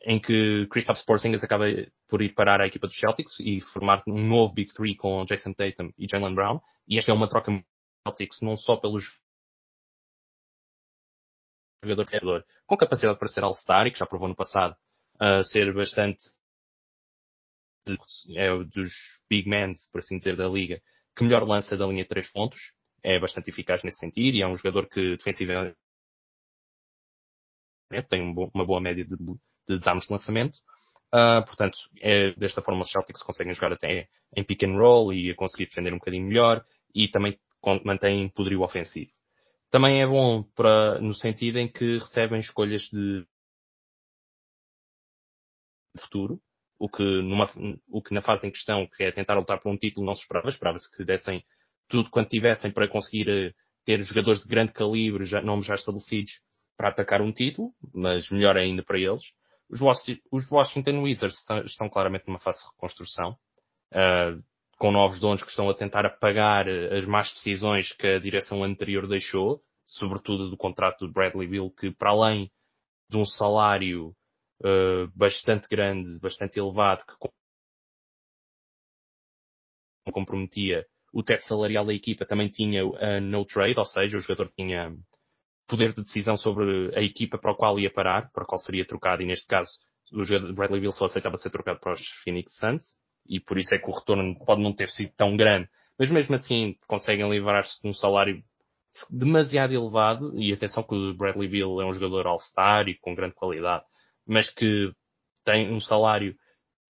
em 0.04 0.20
que 0.20 0.66
Kristaps 0.66 1.04
Porzingis 1.04 1.44
acaba 1.44 1.66
por 2.08 2.20
ir 2.20 2.34
parar 2.34 2.60
a 2.60 2.66
equipa 2.66 2.88
dos 2.88 2.98
Celtics 2.98 3.38
e 3.38 3.60
formar 3.60 4.02
um 4.08 4.26
novo 4.26 4.52
Big 4.52 4.74
Three 4.74 4.96
com 4.96 5.24
Jason 5.24 5.52
Tatum 5.52 5.92
e 5.96 6.08
Jalen 6.10 6.34
Brown. 6.34 6.60
E 6.88 6.98
esta 6.98 7.12
é 7.12 7.14
uma 7.14 7.28
troca 7.28 7.52
Celtics 8.06 8.40
não 8.42 8.56
só 8.56 8.76
pelos 8.76 9.04
jogador 11.84 12.44
com 12.66 12.76
capacidade 12.76 13.18
para 13.18 13.28
ser 13.28 13.44
All-Star 13.44 13.86
e 13.86 13.90
que 13.90 13.98
já 13.98 14.06
provou 14.06 14.28
no 14.28 14.36
passado 14.36 14.76
uh, 15.20 15.42
ser 15.44 15.72
bastante 15.72 16.18
é 18.34 18.48
dos 18.64 18.92
big 19.30 19.48
men, 19.48 19.72
por 19.92 20.00
assim 20.00 20.18
dizer, 20.18 20.36
da 20.36 20.48
liga, 20.48 20.80
que 21.16 21.22
melhor 21.22 21.44
lança 21.44 21.76
da 21.76 21.86
linha 21.86 22.02
de 22.02 22.08
três 22.08 22.30
pontos. 22.30 22.58
É 23.02 23.18
bastante 23.20 23.50
eficaz 23.50 23.82
nesse 23.84 23.98
sentido 23.98 24.36
e 24.36 24.42
é 24.42 24.48
um 24.48 24.56
jogador 24.56 24.88
que 24.88 25.16
defensivamente 25.16 25.76
tem 28.08 28.22
uma 28.22 28.66
boa 28.66 28.80
média 28.80 29.04
de, 29.04 29.16
de 29.16 29.78
desarmes 29.78 30.06
de 30.06 30.12
lançamento. 30.12 30.56
Uh, 31.14 31.44
portanto, 31.46 31.78
é, 32.00 32.32
desta 32.32 32.60
forma 32.60 32.82
os 32.82 32.90
Celtics 32.90 33.22
conseguem 33.22 33.54
jogar 33.54 33.72
até 33.72 34.08
em 34.36 34.42
pick 34.42 34.64
and 34.64 34.76
roll 34.76 35.12
e 35.12 35.32
conseguir 35.36 35.66
defender 35.66 35.92
um 35.92 35.98
bocadinho 35.98 36.26
melhor 36.26 36.64
e 36.92 37.06
também 37.08 37.38
mantém 37.84 38.28
poderio 38.30 38.62
ofensivo. 38.62 39.12
Também 39.70 40.00
é 40.00 40.06
bom 40.06 40.42
para, 40.54 41.00
no 41.00 41.14
sentido 41.14 41.58
em 41.58 41.70
que 41.70 41.98
recebem 41.98 42.40
escolhas 42.40 42.82
de 42.82 43.26
futuro, 45.98 46.40
o 46.78 46.88
que, 46.88 47.02
numa, 47.02 47.46
o 47.88 48.02
que 48.02 48.14
na 48.14 48.22
fase 48.22 48.46
em 48.46 48.50
questão, 48.50 48.86
que 48.86 49.02
é 49.02 49.10
tentar 49.10 49.34
lutar 49.34 49.60
por 49.60 49.70
um 49.70 49.76
título, 49.76 50.06
não 50.06 50.14
se 50.14 50.22
esperava. 50.22 50.48
Esperava-se 50.48 50.94
que 50.94 51.04
dessem 51.04 51.44
tudo 51.88 52.10
quanto 52.10 52.30
tivessem 52.30 52.70
para 52.70 52.88
conseguir 52.88 53.28
eh, 53.28 53.54
ter 53.84 54.02
jogadores 54.02 54.42
de 54.42 54.48
grande 54.48 54.72
calibre, 54.72 55.24
já, 55.24 55.40
nomes 55.40 55.66
já 55.66 55.74
estabelecidos, 55.74 56.40
para 56.76 56.88
atacar 56.88 57.22
um 57.22 57.32
título, 57.32 57.72
mas 57.94 58.28
melhor 58.30 58.56
ainda 58.56 58.82
para 58.84 58.98
eles. 58.98 59.22
Os, 59.70 59.80
Washington 60.50 61.02
Wizards 61.02 61.38
estão, 61.38 61.58
estão, 61.64 61.88
claramente 61.88 62.26
numa 62.26 62.38
fase 62.38 62.60
de 62.60 62.70
reconstrução, 62.70 63.36
uh, 63.92 64.42
com 64.76 64.92
novos 64.92 65.18
donos 65.20 65.42
que 65.42 65.50
estão 65.50 65.68
a 65.70 65.74
tentar 65.74 66.04
apagar 66.04 66.68
eh, 66.68 66.98
as 66.98 67.06
más 67.06 67.32
decisões 67.32 67.92
que 67.92 68.06
a 68.06 68.18
direção 68.18 68.62
anterior 68.62 69.08
deixou, 69.08 69.62
sobretudo 69.84 70.50
do 70.50 70.56
contrato 70.56 71.06
do 71.06 71.12
Bradley 71.12 71.48
Bill, 71.48 71.70
que 71.70 71.90
para 71.90 72.10
além 72.10 72.50
de 73.08 73.16
um 73.16 73.24
salário 73.24 74.14
uh, 74.60 75.08
bastante 75.14 75.66
grande, 75.68 76.18
bastante 76.18 76.58
elevado, 76.58 77.04
que 77.06 77.28
comprometia 80.12 80.86
o 81.12 81.22
teto 81.22 81.44
salarial 81.44 81.86
da 81.86 81.94
equipa, 81.94 82.26
também 82.26 82.48
tinha 82.48 82.84
uh, 82.84 83.20
no 83.22 83.44
trade, 83.44 83.78
ou 83.78 83.84
seja, 83.84 84.16
o 84.16 84.20
jogador 84.20 84.52
tinha 84.56 84.94
poder 85.68 85.92
de 85.94 86.02
decisão 86.02 86.36
sobre 86.36 86.94
a 86.96 87.02
equipa 87.02 87.38
para 87.38 87.52
a 87.52 87.56
qual 87.56 87.78
ia 87.78 87.92
parar, 87.92 88.30
para 88.32 88.44
a 88.44 88.46
qual 88.46 88.58
seria 88.58 88.86
trocado, 88.86 89.22
e 89.22 89.26
neste 89.26 89.46
caso 89.46 89.70
o 90.12 90.24
jogador 90.24 90.52
Bradley 90.52 90.80
Bill 90.80 90.92
só 90.92 91.06
aceitava 91.06 91.36
ser 91.38 91.50
trocado 91.50 91.80
para 91.80 91.94
os 91.94 92.00
Phoenix 92.22 92.56
Suns, 92.56 92.94
e 93.28 93.40
por 93.40 93.58
isso 93.58 93.74
é 93.74 93.78
que 93.78 93.88
o 93.88 93.94
retorno 93.94 94.36
pode 94.44 94.62
não 94.62 94.72
ter 94.72 94.88
sido 94.88 95.12
tão 95.16 95.36
grande, 95.36 95.68
mas 95.98 96.10
mesmo 96.10 96.34
assim 96.34 96.76
conseguem 96.86 97.28
livrar-se 97.28 97.80
de 97.80 97.88
um 97.88 97.94
salário 97.94 98.42
demasiado 99.10 99.74
elevado, 99.74 100.38
e 100.40 100.52
atenção 100.52 100.82
que 100.82 100.94
o 100.94 101.14
Bradley 101.14 101.48
Bill 101.48 101.80
é 101.80 101.86
um 101.86 101.92
jogador 101.92 102.26
all-star 102.26 102.88
e 102.88 102.94
com 102.94 103.14
grande 103.14 103.34
qualidade, 103.34 103.84
mas 104.26 104.50
que 104.50 104.92
tem 105.44 105.72
um 105.72 105.80
salário 105.80 106.36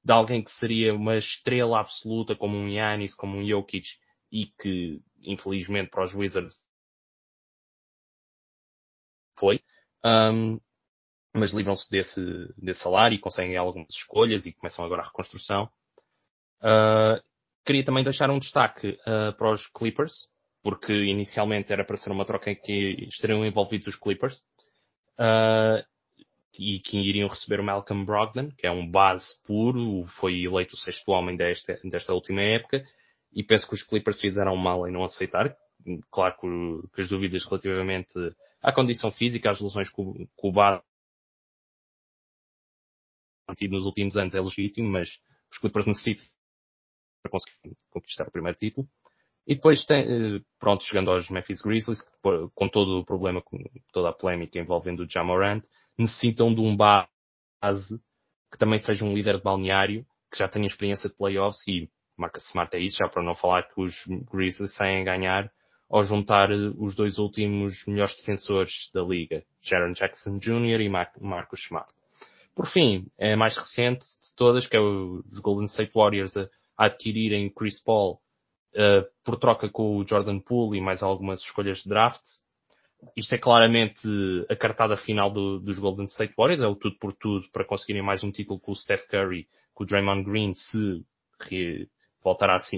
de 0.05 0.13
alguém 0.13 0.43
que 0.43 0.51
seria 0.53 0.95
uma 0.95 1.17
estrela 1.17 1.81
absoluta 1.81 2.37
como 2.37 2.57
um 2.57 2.69
Yanis, 2.69 3.15
como 3.15 3.37
um 3.37 3.47
Jokic 3.47 3.87
e 4.31 4.47
que 4.61 5.01
infelizmente 5.23 5.91
para 5.91 6.05
os 6.05 6.15
Wizards 6.15 6.55
foi. 9.39 9.61
Um, 10.05 10.61
mas 11.35 11.53
livram-se 11.53 11.91
desse, 11.91 12.21
desse 12.57 12.81
salário 12.81 13.17
e 13.17 13.21
conseguem 13.21 13.57
algumas 13.57 13.89
escolhas 13.91 14.47
e 14.47 14.53
começam 14.53 14.85
agora 14.85 15.03
a 15.03 15.07
reconstrução. 15.07 15.69
Uh, 16.61 17.23
queria 17.65 17.85
também 17.85 18.05
deixar 18.05 18.31
um 18.31 18.39
destaque 18.39 18.99
uh, 19.07 19.37
para 19.37 19.53
os 19.53 19.67
Clippers, 19.69 20.29
porque 20.63 20.93
inicialmente 20.93 21.73
era 21.73 21.85
para 21.85 21.97
ser 21.97 22.11
uma 22.11 22.25
troca 22.25 22.51
em 22.51 22.57
que 22.57 23.07
estariam 23.09 23.45
envolvidos 23.45 23.87
os 23.87 23.97
Clippers. 23.97 24.43
Uh, 25.19 25.85
e 26.59 26.81
que 26.81 26.97
iriam 26.97 27.29
receber 27.29 27.61
o 27.61 27.65
Malcolm 27.65 28.05
Brogdon, 28.05 28.51
que 28.57 28.67
é 28.67 28.71
um 28.71 28.91
base 28.91 29.27
puro, 29.45 30.07
foi 30.19 30.43
eleito 30.45 30.75
o 30.75 30.79
sexto 30.79 31.13
homem 31.13 31.37
desta, 31.37 31.79
desta 31.85 32.13
última 32.13 32.41
época, 32.41 32.85
e 33.33 33.43
penso 33.43 33.69
que 33.69 33.75
os 33.75 33.83
Clippers 33.83 34.21
fizeram 34.21 34.57
mal 34.57 34.87
em 34.89 34.93
não 34.93 35.05
aceitar. 35.05 35.55
Claro 36.11 36.35
que, 36.41 36.95
que 36.95 37.01
as 37.03 37.09
dúvidas 37.09 37.45
relativamente 37.45 38.13
à 38.63 38.73
condição 38.73 39.11
física, 39.13 39.51
às 39.51 39.61
lesões 39.61 39.91
que 39.91 40.01
o, 40.01 40.27
o 40.43 40.53
base 40.53 40.83
nos 43.69 43.85
últimos 43.85 44.17
anos 44.17 44.35
é 44.35 44.41
legítimo, 44.41 44.89
mas 44.89 45.09
os 45.53 45.59
Clippers 45.59 45.87
necessitam 45.87 46.25
para 47.29 47.31
conseguir 47.31 47.77
conquistar 47.91 48.27
o 48.27 48.31
primeiro 48.31 48.57
título. 48.57 48.87
E 49.47 49.55
depois 49.55 49.85
tem, 49.85 50.03
eh, 50.03 50.41
pronto, 50.59 50.85
chegando 50.85 51.11
aos 51.11 51.31
Memphis 51.31 51.63
Grizzlies, 51.63 52.01
com 52.55 52.69
todo 52.69 52.99
o 52.99 53.05
problema, 53.05 53.41
com 53.41 53.59
toda 53.93 54.09
a 54.09 54.13
polémica 54.13 54.59
envolvendo 54.59 55.01
o 55.01 55.09
Jamorant, 55.09 55.63
necessitam 55.97 56.53
de 56.53 56.61
um 56.61 56.77
base 56.77 57.09
que 58.51 58.59
também 58.59 58.79
seja 58.79 59.05
um 59.05 59.15
líder 59.15 59.37
de 59.37 59.43
balneário, 59.43 60.05
que 60.31 60.39
já 60.39 60.49
tenha 60.49 60.67
experiência 60.67 61.09
de 61.09 61.17
playoffs 61.17 61.67
e 61.69 61.89
marca 62.17 62.39
Smart 62.39 62.75
é 62.77 62.81
isso, 62.81 62.97
já 62.99 63.09
para 63.09 63.23
não 63.23 63.35
falar 63.35 63.63
que 63.65 63.81
os 63.81 63.95
Grizzlies 64.33 64.75
saem 64.75 65.03
a 65.03 65.05
ganhar 65.05 65.53
ao 65.89 66.03
juntar 66.03 66.51
os 66.51 66.97
dois 66.97 67.19
últimos 67.19 67.85
melhores 67.87 68.17
defensores 68.17 68.91
da 68.93 69.03
liga, 69.03 69.45
Jaron 69.63 69.93
Jackson 69.93 70.39
Jr. 70.39 70.81
e 70.81 70.89
Marcus 70.89 71.61
Smart. 71.65 71.93
Por 72.55 72.67
fim, 72.67 73.07
é 73.19 73.35
a 73.35 73.37
mais 73.37 73.57
recente 73.57 74.01
de 74.05 74.35
todas, 74.35 74.67
que 74.67 74.77
é 74.77 74.81
os 74.81 75.39
Golden 75.41 75.67
State 75.67 75.93
Warriors 75.95 76.37
a, 76.37 76.49
adquirirem 76.77 77.51
Chris 77.51 77.83
Paul 77.83 78.21
uh, 78.75 79.07
por 79.25 79.39
troca 79.39 79.69
com 79.69 79.97
o 79.97 80.07
Jordan 80.07 80.41
Poole 80.41 80.79
e 80.79 80.81
mais 80.81 81.03
algumas 81.03 81.41
escolhas 81.41 81.79
de 81.79 81.89
draft 81.89 82.23
isto 83.15 83.35
é 83.35 83.39
claramente 83.39 84.09
a 84.49 84.57
cartada 84.57 84.97
final 84.97 85.31
do, 85.31 85.61
dos 85.61 85.79
Golden 85.79 86.07
State 86.07 86.35
Warriors, 86.37 86.63
é 86.63 86.67
o 86.67 86.75
tudo 86.75 86.97
por 86.99 87.13
tudo 87.13 87.49
para 87.53 87.65
conseguirem 87.65 88.03
mais 88.03 88.25
um 88.25 88.31
título 88.31 88.59
com 88.59 88.73
o 88.73 88.77
Steph 88.77 89.07
Curry, 89.07 89.49
com 89.75 89.85
o 89.85 89.87
Draymond 89.87 90.25
Green, 90.25 90.55
se 90.55 91.05
re, 91.41 91.89
voltar 92.23 92.51
a 92.51 92.59
se 92.59 92.77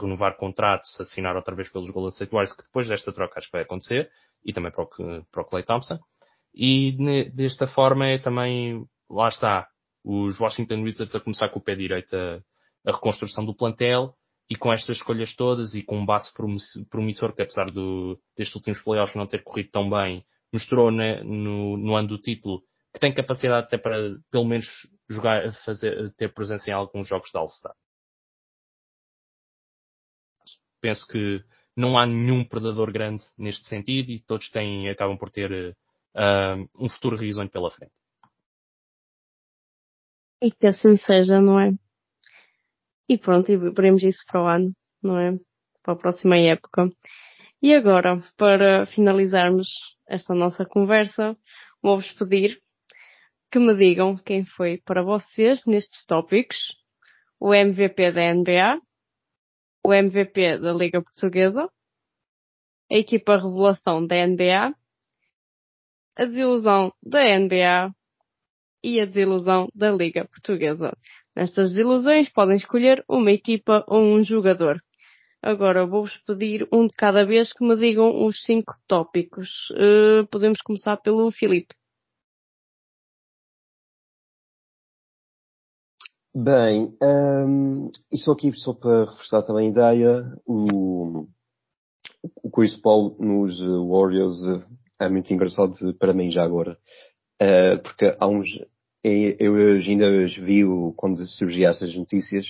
renovar 0.00 0.36
contrato, 0.36 0.86
se 0.86 1.02
assinar 1.02 1.36
outra 1.36 1.54
vez 1.54 1.68
pelos 1.68 1.90
Golden 1.90 2.10
State 2.10 2.32
Warriors, 2.32 2.56
que 2.56 2.62
depois 2.62 2.88
desta 2.88 3.12
troca 3.12 3.38
acho 3.38 3.48
que 3.48 3.52
vai 3.52 3.62
acontecer, 3.62 4.10
e 4.44 4.52
também 4.52 4.70
para 4.70 4.84
o, 4.84 4.88
para 5.30 5.42
o 5.42 5.44
Clay 5.44 5.64
Thompson. 5.64 5.98
E 6.54 6.96
desta 7.34 7.66
forma 7.66 8.06
é 8.06 8.18
também, 8.18 8.86
lá 9.10 9.28
está, 9.28 9.68
os 10.04 10.40
Washington 10.40 10.82
Wizards 10.82 11.14
a 11.14 11.20
começar 11.20 11.48
com 11.50 11.58
o 11.58 11.62
pé 11.62 11.74
direito 11.74 12.16
a, 12.16 12.40
a 12.88 12.92
reconstrução 12.92 13.44
do 13.44 13.54
plantel 13.54 14.14
e 14.50 14.56
com 14.56 14.72
estas 14.72 14.96
escolhas 14.96 15.36
todas 15.36 15.74
e 15.74 15.82
com 15.82 15.98
um 15.98 16.06
base 16.06 16.32
promissor 16.88 17.34
que 17.34 17.42
apesar 17.42 17.66
do, 17.70 18.18
destes 18.34 18.56
últimos 18.56 18.80
playoffs 18.80 19.14
não 19.14 19.26
ter 19.26 19.44
corrido 19.44 19.70
tão 19.70 19.90
bem, 19.90 20.24
mostrou 20.50 20.90
né, 20.90 21.22
no, 21.22 21.76
no 21.76 21.94
ano 21.94 22.08
do 22.08 22.18
título 22.18 22.62
que 22.92 22.98
tem 22.98 23.12
capacidade 23.12 23.66
até 23.66 23.76
para 23.76 24.08
pelo 24.30 24.46
menos 24.46 24.66
jogar, 25.08 25.52
fazer, 25.64 26.14
ter 26.14 26.32
presença 26.32 26.70
em 26.70 26.72
alguns 26.72 27.06
jogos 27.06 27.30
de 27.30 27.36
All-Star. 27.36 27.74
Penso 30.80 31.06
que 31.06 31.44
não 31.76 31.98
há 31.98 32.06
nenhum 32.06 32.42
predador 32.42 32.90
grande 32.90 33.22
neste 33.36 33.66
sentido 33.66 34.10
e 34.10 34.20
todos 34.20 34.48
têm, 34.50 34.88
acabam 34.88 35.18
por 35.18 35.28
ter 35.28 35.76
uh, 36.14 36.68
um 36.74 36.88
futuro 36.88 37.16
risonho 37.16 37.50
pela 37.50 37.70
frente. 37.70 37.92
E 40.40 40.50
que 40.50 40.66
assim 40.66 40.96
seja, 40.96 41.40
não 41.42 41.60
é? 41.60 41.72
E 43.08 43.16
pronto, 43.16 43.50
e 43.50 43.56
veremos 43.56 44.02
isso 44.02 44.22
para 44.26 44.42
o 44.42 44.46
ano, 44.46 44.72
não 45.02 45.18
é? 45.18 45.38
Para 45.82 45.94
a 45.94 45.96
próxima 45.96 46.36
época. 46.36 46.90
E 47.62 47.74
agora, 47.74 48.22
para 48.36 48.86
finalizarmos 48.86 49.68
esta 50.06 50.34
nossa 50.34 50.64
conversa, 50.64 51.36
vou-vos 51.82 52.10
pedir 52.12 52.60
que 53.50 53.58
me 53.58 53.74
digam 53.74 54.16
quem 54.16 54.44
foi 54.44 54.80
para 54.84 55.02
vocês 55.02 55.64
nestes 55.66 56.04
tópicos 56.04 56.76
o 57.40 57.54
MVP 57.54 58.12
da 58.12 58.34
NBA, 58.34 58.80
o 59.84 59.94
MVP 59.94 60.58
da 60.58 60.72
Liga 60.72 61.02
Portuguesa, 61.02 61.70
a 62.90 62.94
equipa 62.94 63.36
revelação 63.36 64.04
da 64.06 64.26
NBA, 64.26 64.74
a 66.16 66.24
desilusão 66.24 66.92
da 67.02 67.20
NBA 67.38 67.94
e 68.82 69.00
a 69.00 69.06
desilusão 69.06 69.68
da 69.74 69.90
Liga 69.92 70.26
Portuguesa. 70.26 70.96
Nestas 71.38 71.68
desilusões 71.68 72.28
podem 72.30 72.56
escolher 72.56 73.04
uma 73.08 73.30
equipa 73.30 73.84
ou 73.86 74.02
um 74.02 74.24
jogador. 74.24 74.82
Agora 75.40 75.86
vou-vos 75.86 76.18
pedir 76.26 76.66
um 76.72 76.88
de 76.88 76.92
cada 76.96 77.24
vez 77.24 77.52
que 77.52 77.64
me 77.64 77.76
digam 77.76 78.26
os 78.26 78.42
cinco 78.42 78.74
tópicos. 78.88 79.70
Uh, 79.70 80.26
podemos 80.32 80.60
começar 80.60 80.96
pelo 80.96 81.30
Filipe. 81.30 81.72
Bem, 86.34 86.92
um, 87.00 87.88
isso 88.12 88.32
aqui 88.32 88.52
só 88.54 88.74
para 88.74 89.04
reforçar 89.04 89.42
também 89.42 89.68
a 89.68 89.70
ideia, 89.70 90.36
o, 90.44 91.28
o 92.42 92.50
Chris 92.50 92.76
Paul 92.76 93.16
nos 93.20 93.60
Warriors 93.60 94.38
é 95.00 95.08
muito 95.08 95.32
engraçado 95.32 95.72
para 96.00 96.12
mim 96.12 96.32
já 96.32 96.42
agora. 96.42 96.76
Uh, 97.40 97.80
porque 97.80 98.16
há 98.18 98.26
uns, 98.26 98.48
eu 99.04 99.54
ainda 99.54 100.10
vi 100.26 100.62
quando 100.96 101.26
surgiam 101.26 101.70
essas 101.70 101.94
notícias, 101.94 102.46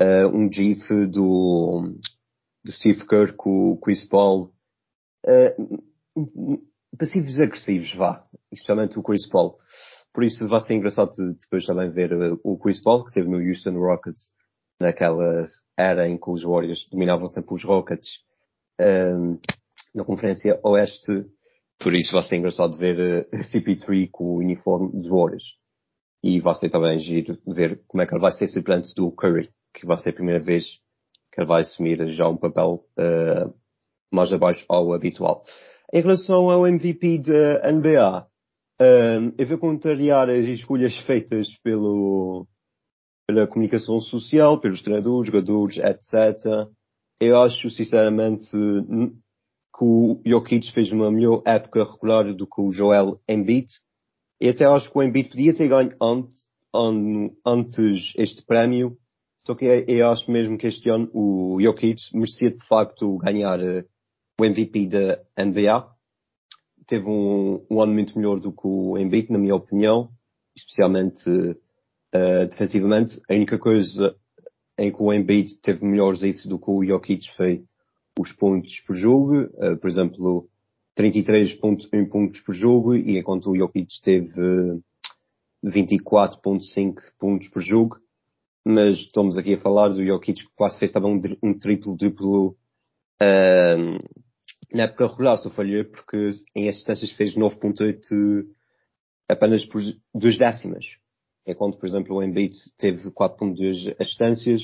uh, 0.00 0.28
um 0.34 0.50
GIF 0.50 0.82
do, 1.06 1.94
do 2.64 2.72
Steve 2.72 3.06
Kerr 3.06 3.34
com 3.36 3.72
o 3.72 3.76
Chris 3.78 4.06
Paul, 4.08 4.52
uh, 5.26 6.62
passivos 6.98 7.38
agressivos, 7.40 7.94
vá, 7.94 8.22
especialmente 8.52 8.98
o 8.98 9.02
Chris 9.02 9.28
Paul. 9.28 9.56
Por 10.12 10.24
isso 10.24 10.46
vai 10.46 10.60
ser 10.60 10.74
engraçado 10.74 11.10
depois 11.40 11.66
também 11.66 11.90
ver 11.90 12.12
o 12.44 12.58
Chris 12.58 12.80
Paul, 12.80 13.04
que 13.04 13.12
teve 13.12 13.28
no 13.28 13.38
Houston 13.38 13.78
Rockets, 13.78 14.30
naquela 14.80 15.46
era 15.76 16.08
em 16.08 16.16
que 16.16 16.30
os 16.30 16.42
Warriors 16.42 16.86
dominavam 16.90 17.28
sempre 17.28 17.54
os 17.54 17.64
Rockets, 17.64 18.20
um, 18.80 19.38
na 19.94 20.04
Conferência 20.04 20.58
Oeste. 20.62 21.26
Por 21.78 21.94
isso 21.94 22.12
vai 22.12 22.22
ser 22.22 22.36
engraçado 22.36 22.78
ver 22.78 23.26
uh, 23.26 23.36
CP3 23.52 24.08
com 24.10 24.24
o 24.24 24.38
uniforme 24.38 24.92
dos 24.92 25.08
Warriors. 25.08 25.44
E 26.24 26.40
vai 26.40 26.54
ser 26.54 26.70
também 26.70 26.98
giro 27.00 27.38
ver 27.46 27.82
como 27.86 28.02
é 28.02 28.06
que 28.06 28.14
ele 28.14 28.22
vai 28.22 28.32
ser 28.32 28.46
suplente 28.46 28.94
do 28.94 29.12
Curry, 29.12 29.50
que 29.74 29.84
vai 29.84 29.98
ser 29.98 30.08
a 30.08 30.14
primeira 30.14 30.42
vez 30.42 30.64
que 31.30 31.38
ele 31.38 31.46
vai 31.46 31.60
assumir 31.60 32.10
já 32.12 32.26
um 32.26 32.36
papel 32.38 32.82
uh, 32.98 33.52
mais 34.10 34.32
abaixo 34.32 34.64
ao 34.66 34.94
habitual. 34.94 35.42
Em 35.92 36.00
relação 36.00 36.50
ao 36.50 36.66
MVP 36.66 37.18
da 37.18 37.70
NBA, 37.70 38.26
um, 38.80 39.32
eu 39.36 39.46
vou 39.46 39.58
contrariar 39.58 40.30
as 40.30 40.46
escolhas 40.46 40.96
feitas 41.00 41.46
pelo, 41.62 42.46
pela 43.28 43.46
comunicação 43.46 44.00
social, 44.00 44.58
pelos 44.58 44.80
treinadores, 44.80 45.30
jogadores, 45.30 45.76
etc. 45.76 46.70
Eu 47.20 47.38
acho, 47.42 47.68
sinceramente, 47.68 48.48
que 48.50 49.84
o 49.84 50.22
Jokic 50.24 50.72
fez 50.72 50.90
uma 50.90 51.10
melhor 51.10 51.42
época 51.44 51.84
regular 51.84 52.32
do 52.32 52.46
que 52.46 52.62
o 52.62 52.72
Joel 52.72 53.20
Embiid. 53.28 53.68
E 54.44 54.50
até 54.50 54.66
acho 54.66 54.92
que 54.92 54.98
o 54.98 55.02
Embiid 55.02 55.30
podia 55.30 55.56
ter 55.56 55.68
ganho 55.68 55.96
antes, 55.98 56.46
antes 57.46 58.12
este 58.14 58.44
prémio. 58.44 58.94
Só 59.38 59.54
que 59.54 59.64
eu 59.64 60.10
acho 60.10 60.30
mesmo 60.30 60.58
que 60.58 60.66
este 60.66 60.90
ano 60.90 61.08
o 61.14 61.56
Jokic 61.62 61.98
merecia 62.12 62.50
de 62.50 62.62
facto 62.66 63.16
ganhar 63.16 63.58
uh, 63.58 63.82
o 64.38 64.44
MVP 64.44 64.88
da 64.88 65.18
NBA 65.42 65.88
teve 66.86 67.08
um, 67.08 67.64
um, 67.70 67.80
ano 67.80 67.94
muito 67.94 68.18
melhor 68.18 68.38
do 68.38 68.52
que 68.52 68.66
o 68.66 68.98
Embiid, 68.98 69.32
na 69.32 69.38
minha 69.38 69.54
opinião, 69.54 70.10
especialmente 70.54 71.26
uh, 71.26 72.46
defensivamente. 72.50 73.18
A 73.30 73.32
única 73.32 73.58
coisa 73.58 74.14
em 74.78 74.92
que 74.92 75.02
o 75.02 75.10
Embiid 75.10 75.58
teve 75.62 75.86
melhores 75.86 76.22
hits 76.22 76.44
do 76.44 76.58
que 76.58 76.70
o 76.70 76.84
Jokic 76.84 77.34
foi 77.34 77.64
os 78.20 78.30
pontos 78.34 78.78
por 78.86 78.94
jogo, 78.94 79.44
uh, 79.54 79.78
por 79.80 79.88
exemplo, 79.88 80.50
33.1 80.96 82.08
pontos 82.08 82.40
por 82.40 82.54
jogo, 82.54 82.94
e 82.94 83.18
enquanto 83.18 83.50
o 83.50 83.56
Jokic 83.56 84.00
teve 84.02 84.80
24.5 85.64 87.00
pontos 87.18 87.48
por 87.48 87.62
jogo. 87.62 87.98
Mas 88.66 88.96
estamos 88.96 89.36
aqui 89.36 89.54
a 89.54 89.60
falar 89.60 89.88
do 89.88 90.04
Jokic 90.04 90.42
que 90.42 90.54
quase 90.54 90.78
fez 90.78 90.92
também 90.92 91.20
um, 91.42 91.58
triplo-duplo 91.58 92.56
na 94.74 94.84
época 94.84 95.06
regular 95.06 95.38
só 95.38 95.50
falhou 95.50 95.84
porque 95.84 96.32
em 96.54 96.68
assistências 96.68 97.10
fez 97.12 97.36
9.8 97.36 98.44
apenas 99.28 99.64
por 99.64 99.80
duas 100.12 100.36
décimas. 100.36 100.84
Enquanto, 101.46 101.78
por 101.78 101.86
exemplo, 101.86 102.16
o 102.16 102.22
Embiid 102.22 102.54
teve 102.76 103.10
4.2 103.10 103.94
assistências 104.00 104.62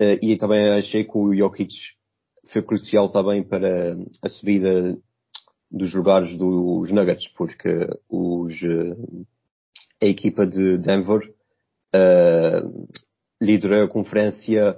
uh, 0.00 0.18
e 0.20 0.36
também 0.36 0.68
achei 0.70 1.04
que 1.04 1.16
o 1.16 1.34
Jokic 1.34 1.72
foi 2.52 2.62
crucial 2.62 3.08
também 3.08 3.42
para 3.42 3.96
a 4.20 4.28
subida 4.28 4.98
dos 5.72 5.94
lugares 5.94 6.36
dos 6.36 6.92
Nuggets, 6.92 7.28
porque 7.28 7.88
os, 8.08 8.52
uh, 8.62 9.26
a 10.02 10.06
equipa 10.06 10.46
de 10.46 10.76
Denver 10.76 11.32
uh, 11.94 12.88
liderou 13.40 13.84
a 13.84 13.88
conferência 13.88 14.76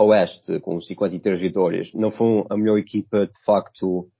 Oeste, 0.00 0.58
com 0.60 0.80
53 0.80 1.40
vitórias. 1.40 1.92
Não 1.92 2.10
foi 2.10 2.44
a 2.50 2.56
melhor 2.56 2.78
equipa, 2.78 3.26
de 3.26 3.44
facto, 3.44 4.10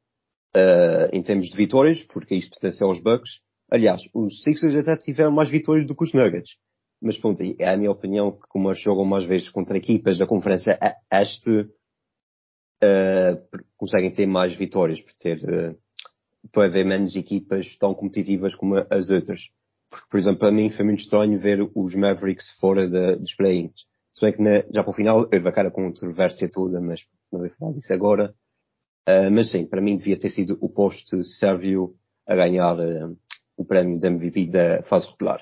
uh, 0.55 1.09
em 1.13 1.23
termos 1.23 1.49
de 1.49 1.57
vitórias, 1.57 2.03
porque 2.03 2.35
isto 2.35 2.51
pertence 2.51 2.85
aos 2.85 3.03
Bucks. 3.03 3.41
Aliás, 3.71 4.03
os 4.13 4.43
Sixers 4.43 4.77
até 4.77 4.97
tiveram 4.97 5.33
mais 5.33 5.49
vitórias 5.49 5.87
do 5.87 5.97
que 5.97 6.05
os 6.05 6.13
Nuggets. 6.13 6.57
Mas 7.01 7.19
pronto, 7.19 7.43
é 7.43 7.69
a 7.69 7.77
minha 7.77 7.91
opinião 7.91 8.33
que 8.33 8.47
como 8.49 8.73
jogam 8.75 9.05
mais 9.05 9.25
vezes 9.25 9.49
contra 9.49 9.77
equipas 9.77 10.19
da 10.19 10.27
Conferência 10.27 10.79
Este, 11.11 11.69
uh, 12.83 13.67
conseguem 13.77 14.13
ter 14.13 14.27
mais 14.27 14.55
vitórias, 14.55 15.01
por 15.01 15.13
ter, 15.15 15.39
uh, 15.39 15.77
por 16.51 16.64
haver 16.64 16.84
menos 16.84 17.14
equipas 17.14 17.76
tão 17.76 17.95
competitivas 17.95 18.55
como 18.55 18.76
as 18.90 19.11
outras. 19.11 19.51
Porque, 19.90 20.07
por 20.11 20.18
exemplo, 20.18 20.40
para 20.40 20.51
mim 20.51 20.70
foi 20.70 20.84
muito 20.84 21.01
estranho 21.01 21.38
ver 21.38 21.70
os 21.74 21.95
Mavericks 21.95 22.51
fora 22.59 22.88
de, 22.88 23.16
dos 23.16 23.34
play-ins. 23.34 23.86
Se 24.12 24.20
bem 24.20 24.32
que 24.32 24.43
na, 24.43 24.64
já 24.72 24.82
para 24.82 24.90
o 24.90 24.95
final 24.95 25.18
houve 25.20 25.49
aquela 25.49 25.70
controvérsia 25.70 26.51
toda, 26.51 26.80
mas 26.80 27.03
não 27.30 27.40
vou 27.40 27.51
falar 27.51 27.72
disso 27.72 27.93
agora. 27.93 28.34
Uh, 29.09 29.30
mas 29.30 29.51
sim, 29.51 29.66
para 29.66 29.80
mim 29.80 29.97
devia 29.97 30.18
ter 30.18 30.30
sido 30.30 30.57
o 30.61 30.68
posto 30.68 31.24
sérvio 31.24 31.95
a 32.26 32.34
ganhar 32.34 32.78
uh, 32.78 33.16
o 33.57 33.64
prémio 33.64 33.99
de 33.99 34.07
MVP 34.07 34.47
da 34.47 34.82
fase 34.84 35.09
regular. 35.11 35.40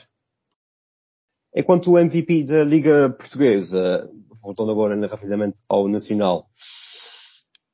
Enquanto 1.54 1.90
o 1.90 1.98
MVP 1.98 2.44
da 2.44 2.64
Liga 2.64 3.10
Portuguesa, 3.10 4.08
voltando 4.42 4.70
agora 4.70 5.06
rapidamente 5.06 5.60
ao 5.68 5.88
Nacional, 5.88 6.46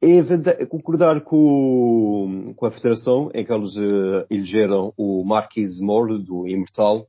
é 0.02 0.66
concordar 0.66 1.22
com, 1.22 2.54
com 2.56 2.66
a 2.66 2.70
Federação 2.70 3.30
em 3.34 3.44
que 3.44 3.52
eles 3.52 3.76
uh, 3.76 4.26
elegeram 4.30 4.92
o 4.96 5.24
Marquis 5.24 5.80
Moore 5.80 6.22
do 6.22 6.46
Imortal 6.46 7.08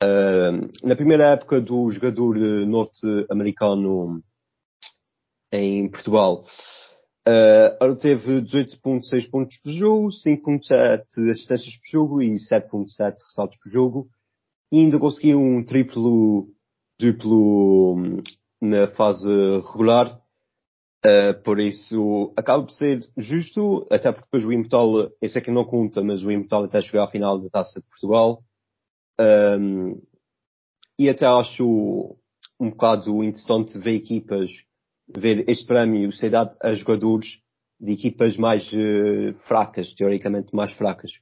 Uh, 0.00 0.70
na 0.86 0.94
primeira 0.94 1.32
época 1.32 1.60
do 1.60 1.90
jogador 1.90 2.36
norte-americano 2.36 4.22
em 5.50 5.90
Portugal, 5.90 6.44
uh, 7.26 7.84
ele 7.84 7.96
teve 7.96 8.42
18.6 8.42 9.28
pontos 9.28 9.58
por 9.58 9.72
jogo, 9.72 10.08
5.7 10.10 11.30
assistências 11.30 11.76
por 11.78 11.88
jogo 11.90 12.22
e 12.22 12.36
7.7 12.36 13.16
ressaltos 13.26 13.58
por 13.58 13.72
jogo. 13.72 14.08
E 14.70 14.78
ainda 14.78 15.00
conseguiu 15.00 15.40
um 15.40 15.64
triplo 15.64 16.46
duplo 17.00 17.96
hum, 17.96 18.22
na 18.60 18.86
fase 18.88 19.26
regular. 19.72 20.20
Uh, 21.04 21.40
por 21.44 21.60
isso, 21.60 22.32
acaba 22.36 22.64
por 22.64 22.72
ser 22.72 23.08
justo, 23.16 23.86
até 23.90 24.10
porque 24.10 24.26
depois 24.26 24.44
o 24.44 24.52
Impetal, 24.52 25.12
esse 25.22 25.38
aqui 25.38 25.50
não 25.50 25.64
conta, 25.64 26.02
mas 26.02 26.24
o 26.24 26.30
Impetal 26.30 26.64
até 26.64 26.80
chegar 26.80 27.04
à 27.04 27.10
final 27.10 27.38
da 27.38 27.48
Taça 27.48 27.80
de 27.80 27.86
Portugal. 27.86 28.42
Um, 29.20 29.94
e 30.98 31.08
até 31.08 31.26
acho 31.26 32.16
um 32.58 32.70
bocado 32.70 33.22
interessante 33.22 33.78
ver 33.78 33.94
equipas, 33.94 34.50
ver 35.08 35.48
este 35.48 35.66
prémio 35.66 36.12
ser 36.12 36.30
dado 36.30 36.56
a 36.60 36.74
jogadores 36.74 37.40
de 37.80 37.92
equipas 37.92 38.36
mais 38.36 38.68
uh, 38.72 39.34
fracas, 39.46 39.94
teoricamente 39.94 40.52
mais 40.52 40.72
fracas. 40.72 41.12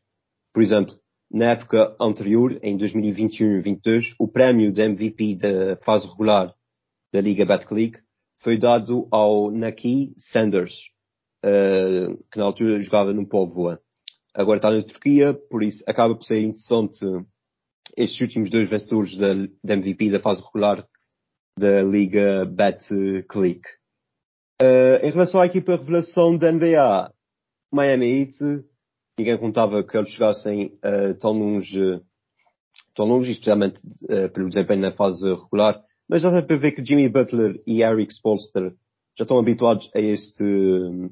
Por 0.54 0.62
exemplo, 0.62 0.98
na 1.30 1.50
época 1.50 1.94
anterior, 2.00 2.58
em 2.62 2.78
2021-22, 2.78 4.14
o 4.18 4.26
prémio 4.26 4.72
de 4.72 4.88
MVP 4.88 5.36
da 5.36 5.76
fase 5.84 6.08
regular 6.08 6.54
da 7.12 7.20
Liga 7.20 7.44
Betclic 7.44 7.98
foi 8.46 8.56
dado 8.56 9.08
ao 9.10 9.50
Naki 9.50 10.14
Sanders, 10.16 10.72
uh, 11.44 12.16
que 12.30 12.38
na 12.38 12.44
altura 12.44 12.80
jogava 12.80 13.12
no 13.12 13.26
Póvoa. 13.26 13.80
Agora 14.32 14.58
está 14.58 14.70
na 14.70 14.84
Turquia, 14.84 15.34
por 15.50 15.64
isso 15.64 15.82
acaba 15.84 16.14
por 16.14 16.22
ser 16.22 16.38
interessante 16.42 17.04
estes 17.96 18.20
últimos 18.20 18.48
dois 18.48 18.70
vencedores 18.70 19.16
da, 19.16 19.34
da 19.64 19.74
MVP 19.74 20.12
da 20.12 20.20
fase 20.20 20.44
regular 20.44 20.86
da 21.58 21.82
Liga 21.82 22.44
Betclic. 22.44 23.62
Uh, 24.62 25.02
em 25.02 25.10
relação 25.10 25.40
à 25.40 25.46
equipa 25.46 25.72
revelação 25.72 26.38
da 26.38 26.52
NBA, 26.52 27.12
Miami 27.72 28.06
Heat, 28.06 28.64
ninguém 29.18 29.36
contava 29.38 29.82
que 29.82 29.96
eles 29.96 30.10
chegassem 30.10 30.66
uh, 30.84 31.14
tão 31.18 31.32
longe, 31.32 32.00
tão 32.94 33.06
longe, 33.06 33.32
especialmente 33.32 33.80
uh, 34.04 34.30
pelo 34.32 34.48
desempenho 34.50 34.82
na 34.82 34.92
fase 34.92 35.26
regular, 35.26 35.82
mas 36.08 36.22
já 36.22 36.30
dá 36.30 36.42
para 36.42 36.56
ver 36.56 36.72
que 36.72 36.84
Jimmy 36.84 37.08
Butler 37.08 37.60
e 37.66 37.82
Eric 37.82 38.12
Spolster 38.12 38.74
já 39.16 39.22
estão 39.22 39.38
habituados 39.38 39.90
a 39.94 40.00
este, 40.00 40.44
uh, 40.44 41.10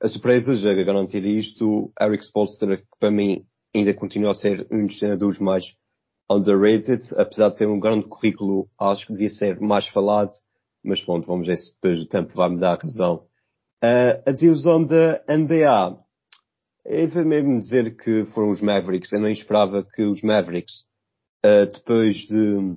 a 0.00 0.08
surpresas, 0.08 0.64
a 0.64 0.72
garantir 0.74 1.24
isto. 1.24 1.92
Eric 2.00 2.24
Spolster, 2.24 2.78
que 2.78 2.98
para 2.98 3.10
mim 3.10 3.44
ainda 3.74 3.92
continua 3.94 4.32
a 4.32 4.34
ser 4.34 4.66
um 4.70 4.86
dos 4.86 4.98
treinadores 4.98 5.38
mais 5.38 5.64
underrated, 6.30 7.02
apesar 7.16 7.50
de 7.50 7.56
ter 7.56 7.68
um 7.68 7.80
grande 7.80 8.06
currículo, 8.06 8.68
acho 8.78 9.06
que 9.06 9.12
devia 9.12 9.28
ser 9.28 9.60
mais 9.60 9.86
falado, 9.88 10.32
mas 10.82 11.00
pronto, 11.00 11.26
vamos 11.26 11.46
ver 11.46 11.56
se 11.56 11.74
depois 11.74 12.00
o 12.00 12.08
tempo 12.08 12.34
vai 12.34 12.48
me 12.48 12.58
dar 12.58 12.78
razão. 12.78 13.26
Uh, 13.84 14.22
a 14.24 14.30
desilusão 14.30 14.84
da 14.84 15.22
NBA. 15.28 15.98
Eu 16.84 17.08
vou 17.08 17.24
mesmo 17.24 17.58
dizer 17.58 17.96
que 17.96 18.24
foram 18.26 18.50
os 18.50 18.60
Mavericks. 18.60 19.12
Eu 19.12 19.20
não 19.20 19.28
esperava 19.28 19.84
que 19.84 20.02
os 20.02 20.22
Mavericks, 20.22 20.84
uh, 21.44 21.66
depois 21.72 22.16
de, 22.16 22.76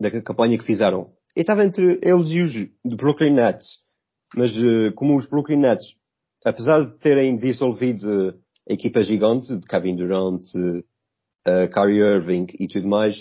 da 0.00 0.10
campanha 0.22 0.58
que 0.58 0.64
fizeram, 0.64 1.10
eu 1.34 1.42
estava 1.42 1.64
entre 1.64 1.98
eles 2.02 2.28
e 2.30 2.40
os 2.40 2.52
do 2.84 2.96
Brooklyn 2.96 3.32
Nets, 3.32 3.78
mas 4.34 4.56
uh, 4.56 4.92
como 4.94 5.16
os 5.16 5.26
Brooklyn 5.26 5.58
Nets, 5.58 5.94
apesar 6.44 6.84
de 6.84 6.98
terem 6.98 7.36
dissolvido 7.36 8.34
a 8.68 8.72
equipa 8.72 9.02
gigante 9.02 9.56
de 9.56 9.66
Kevin 9.66 9.96
Durant, 9.96 10.42
uh, 10.54 11.68
Kyrie 11.72 12.00
Irving 12.00 12.46
e 12.58 12.68
tudo 12.68 12.88
mais, 12.88 13.16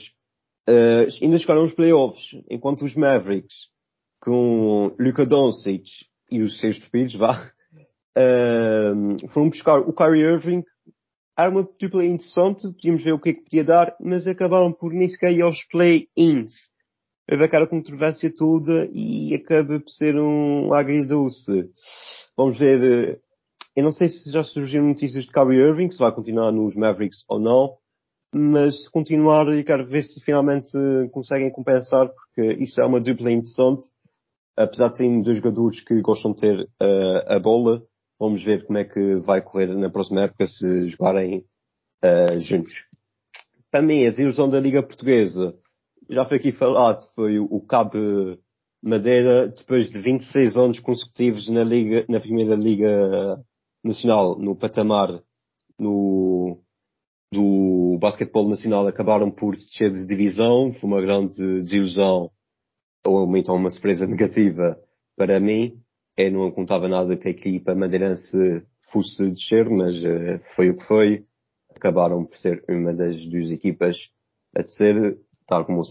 uh, 0.70 1.08
ainda 1.22 1.38
chegaram 1.38 1.62
aos 1.62 1.74
playoffs, 1.74 2.32
enquanto 2.50 2.86
os 2.86 2.96
Mavericks, 2.96 3.68
com 4.22 4.96
Luka 5.00 5.26
Doncic 5.26 5.86
e 6.32 6.42
os 6.42 6.60
seus 6.60 6.78
pupilos, 6.78 7.16
vá, 7.16 7.52
uh, 8.18 9.28
foram 9.30 9.50
buscar 9.50 9.80
o 9.80 9.94
Kyrie 9.94 10.24
Irving, 10.24 10.64
era 11.38 11.52
uma 11.52 11.64
dupla 11.64 12.04
interessante, 12.04 12.64
podíamos 12.64 13.04
ver 13.04 13.14
o 13.14 13.20
que 13.20 13.30
é 13.30 13.34
que 13.34 13.44
podia 13.44 13.64
dar, 13.64 13.96
mas 14.02 14.28
acabaram 14.28 14.74
por 14.74 14.92
nem 14.92 15.08
sequer 15.08 15.32
ir 15.34 15.44
aos 15.44 15.64
play-ins. 15.68 16.54
Houve 17.30 17.44
aquela 17.44 17.68
controvérsia 17.68 18.34
toda 18.34 18.90
e 18.92 19.36
acaba 19.36 19.80
por 19.80 19.90
ser 19.90 20.16
um 20.16 20.74
agridoce. 20.74 21.70
Vamos 22.36 22.58
ver, 22.58 23.22
eu 23.76 23.84
não 23.84 23.92
sei 23.92 24.10
se 24.10 24.32
já 24.32 24.44
surgiram 24.44 24.88
notícias 24.88 25.26
de 25.26 25.32
Kyrie 25.32 25.60
Irving, 25.60 25.92
se 25.92 26.00
vai 26.00 26.12
continuar 26.12 26.52
nos 26.52 26.76
Mavericks 26.76 27.24
ou 27.30 27.40
não, 27.40 27.76
mas 28.34 28.84
se 28.84 28.92
continuar, 28.92 29.48
eu 29.48 29.64
quero 29.64 29.86
ver 29.86 30.04
se 30.04 30.20
finalmente 30.22 30.70
conseguem 31.12 31.52
compensar, 31.52 32.10
porque 32.10 32.64
isso 32.64 32.82
é 32.82 32.86
uma 32.86 33.00
dupla 33.00 33.32
interessante. 33.32 33.86
Apesar 34.58 34.90
de 34.90 34.98
serem 34.98 35.22
dois 35.22 35.38
jogadores 35.38 35.84
que 35.84 36.02
gostam 36.02 36.34
de 36.34 36.40
ter 36.40 36.60
uh, 36.62 37.24
a 37.28 37.38
bola, 37.38 37.84
vamos 38.20 38.44
ver 38.44 38.66
como 38.66 38.78
é 38.78 38.86
que 38.86 39.16
vai 39.18 39.42
correr 39.42 39.68
na 39.68 39.90
próxima 39.90 40.24
época 40.24 40.48
se 40.48 40.88
jogarem 40.88 41.46
uh, 42.04 42.40
juntos. 42.40 42.74
Mim, 43.82 44.06
a 44.06 44.10
desilusão 44.10 44.50
da 44.50 44.60
Liga 44.60 44.82
Portuguesa, 44.82 45.54
já 46.10 46.26
foi 46.26 46.38
aqui 46.38 46.52
falado, 46.52 47.06
foi 47.14 47.38
o 47.38 47.62
Cabo 47.62 48.40
Madeira, 48.82 49.50
depois 49.50 49.90
de 49.90 50.00
26 50.00 50.58
anos 50.58 50.80
consecutivos 50.80 51.48
na, 51.50 51.64
Liga, 51.64 52.06
na 52.10 52.20
Primeira 52.20 52.56
Liga 52.56 53.40
Nacional, 53.84 54.38
no 54.40 54.56
patamar 54.56 55.22
no, 55.78 56.60
do 57.32 57.98
basquetebol 58.00 58.50
nacional 58.50 58.88
acabaram 58.88 59.30
por 59.30 59.56
descer 59.56 59.92
de 59.92 60.06
divisão, 60.06 60.74
foi 60.74 60.90
uma 60.90 61.02
grande 61.02 61.62
desilusão, 61.62 62.32
ou 63.06 63.38
então 63.38 63.56
uma 63.56 63.70
surpresa 63.70 64.06
negativa 64.08 64.78
para 65.16 65.40
mim. 65.40 65.80
Eu 66.18 66.32
não 66.32 66.52
contava 66.52 66.88
nada 66.88 67.16
que 67.16 67.28
a 67.28 67.32
equipa 67.32 67.76
madeirense 67.76 68.66
fosse 68.92 69.30
descer, 69.30 69.70
mas 69.70 69.96
uh, 70.04 70.42
foi 70.56 70.72
o 70.72 70.78
que 70.78 70.84
foi. 70.86 71.26
Acabaram 71.76 72.26
por 72.26 72.36
ser 72.38 72.64
uma 72.68 72.92
das 72.92 73.24
duas 73.28 73.52
equipas 73.52 74.10
a 74.56 74.64
descer, 74.64 75.20
tal 75.46 75.64
como 75.64 75.82
o 75.82 75.86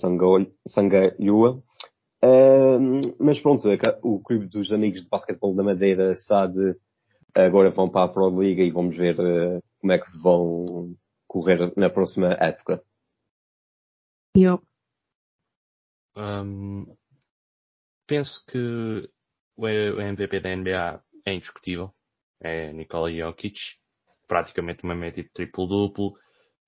Sangalhua. 0.67 1.63
Uh, 2.25 3.15
mas 3.21 3.41
pronto, 3.41 3.69
o 4.03 4.21
Clube 4.21 4.47
dos 4.47 4.73
Amigos 4.73 5.03
de 5.03 5.09
Basquetebol 5.09 5.55
da 5.55 5.63
Madeira, 5.63 6.17
SAD, 6.17 6.75
agora 7.33 7.71
vão 7.71 7.89
para 7.89 8.07
a 8.07 8.09
Pro 8.09 8.29
Liga 8.29 8.65
e 8.65 8.71
vamos 8.73 8.97
ver 8.97 9.21
uh, 9.21 9.63
como 9.79 9.93
é 9.93 9.99
que 9.99 10.19
vão 10.19 10.97
correr 11.29 11.73
na 11.77 11.89
próxima 11.89 12.33
época. 12.33 12.83
Eu. 14.35 14.61
Um, 16.17 16.97
penso 18.07 18.45
que 18.47 19.09
o 19.57 20.01
MVP 20.01 20.41
da 20.41 20.55
NBA 20.55 21.03
é 21.25 21.35
indiscutível. 21.35 21.93
É 22.41 22.73
Nikola 22.73 23.11
Jokic, 23.11 23.59
praticamente 24.29 24.85
uma 24.85 24.95
média 24.95 25.23
de 25.23 25.31
triplo-duplo. 25.31 26.15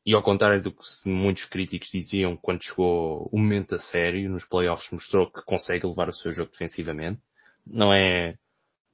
E 0.07 0.14
ao 0.14 0.22
contrário 0.22 0.62
do 0.62 0.72
que 0.72 0.82
muitos 1.05 1.45
críticos 1.45 1.91
diziam, 1.91 2.36
quando 2.36 2.64
chegou 2.64 3.28
o 3.30 3.39
momento 3.39 3.74
a 3.74 3.78
sério, 3.78 4.30
nos 4.30 4.45
playoffs 4.45 4.91
mostrou 4.91 5.30
que 5.30 5.43
consegue 5.45 5.86
levar 5.86 6.09
o 6.09 6.14
seu 6.14 6.32
jogo 6.32 6.51
defensivamente. 6.51 7.20
Não 7.66 7.93
é 7.93 8.39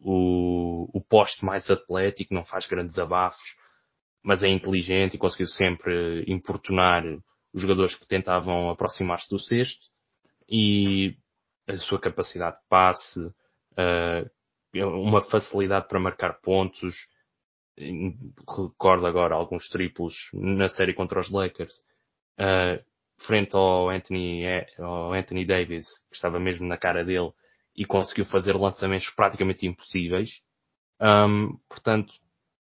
o, 0.01 0.91
o 0.93 1.01
poste 1.01 1.45
mais 1.45 1.71
atlético, 1.71 2.35
não 2.35 2.45
faz 2.45 2.67
grandes 2.67 2.99
abafos, 2.99 3.55
mas 4.23 4.43
é 4.43 4.49
inteligente 4.49 5.15
e 5.15 5.19
conseguiu 5.19 5.47
sempre 5.47 6.25
importunar 6.27 7.05
os 7.53 7.63
jogadores 7.63 7.95
que 7.95 8.09
tentavam 8.09 8.69
aproximar-se 8.69 9.31
do 9.31 9.39
cesto 9.39 9.87
e 10.49 11.17
a 11.69 11.77
sua 11.79 12.01
capacidade 12.01 12.57
de 12.57 12.63
passe, 12.69 13.21
uma 14.75 15.23
facilidade 15.23 15.89
para 15.89 16.01
marcar 16.01 16.41
pontos. 16.41 16.95
Recordo 17.77 19.07
agora 19.07 19.35
alguns 19.35 19.69
triplos 19.69 20.15
na 20.33 20.69
série 20.69 20.95
contra 20.95 21.21
os 21.21 21.31
Lakers, 21.31 21.75
uh, 22.39 22.83
frente 23.19 23.55
ao 23.55 23.89
Anthony, 23.89 24.43
ao 24.79 25.13
Anthony 25.13 25.45
Davis, 25.45 25.87
que 26.09 26.15
estava 26.15 26.39
mesmo 26.39 26.67
na 26.67 26.77
cara 26.77 27.05
dele 27.05 27.33
e 27.77 27.85
conseguiu 27.85 28.25
fazer 28.25 28.55
lançamentos 28.55 29.11
praticamente 29.11 29.67
impossíveis. 29.67 30.41
Um, 31.01 31.59
portanto, 31.69 32.15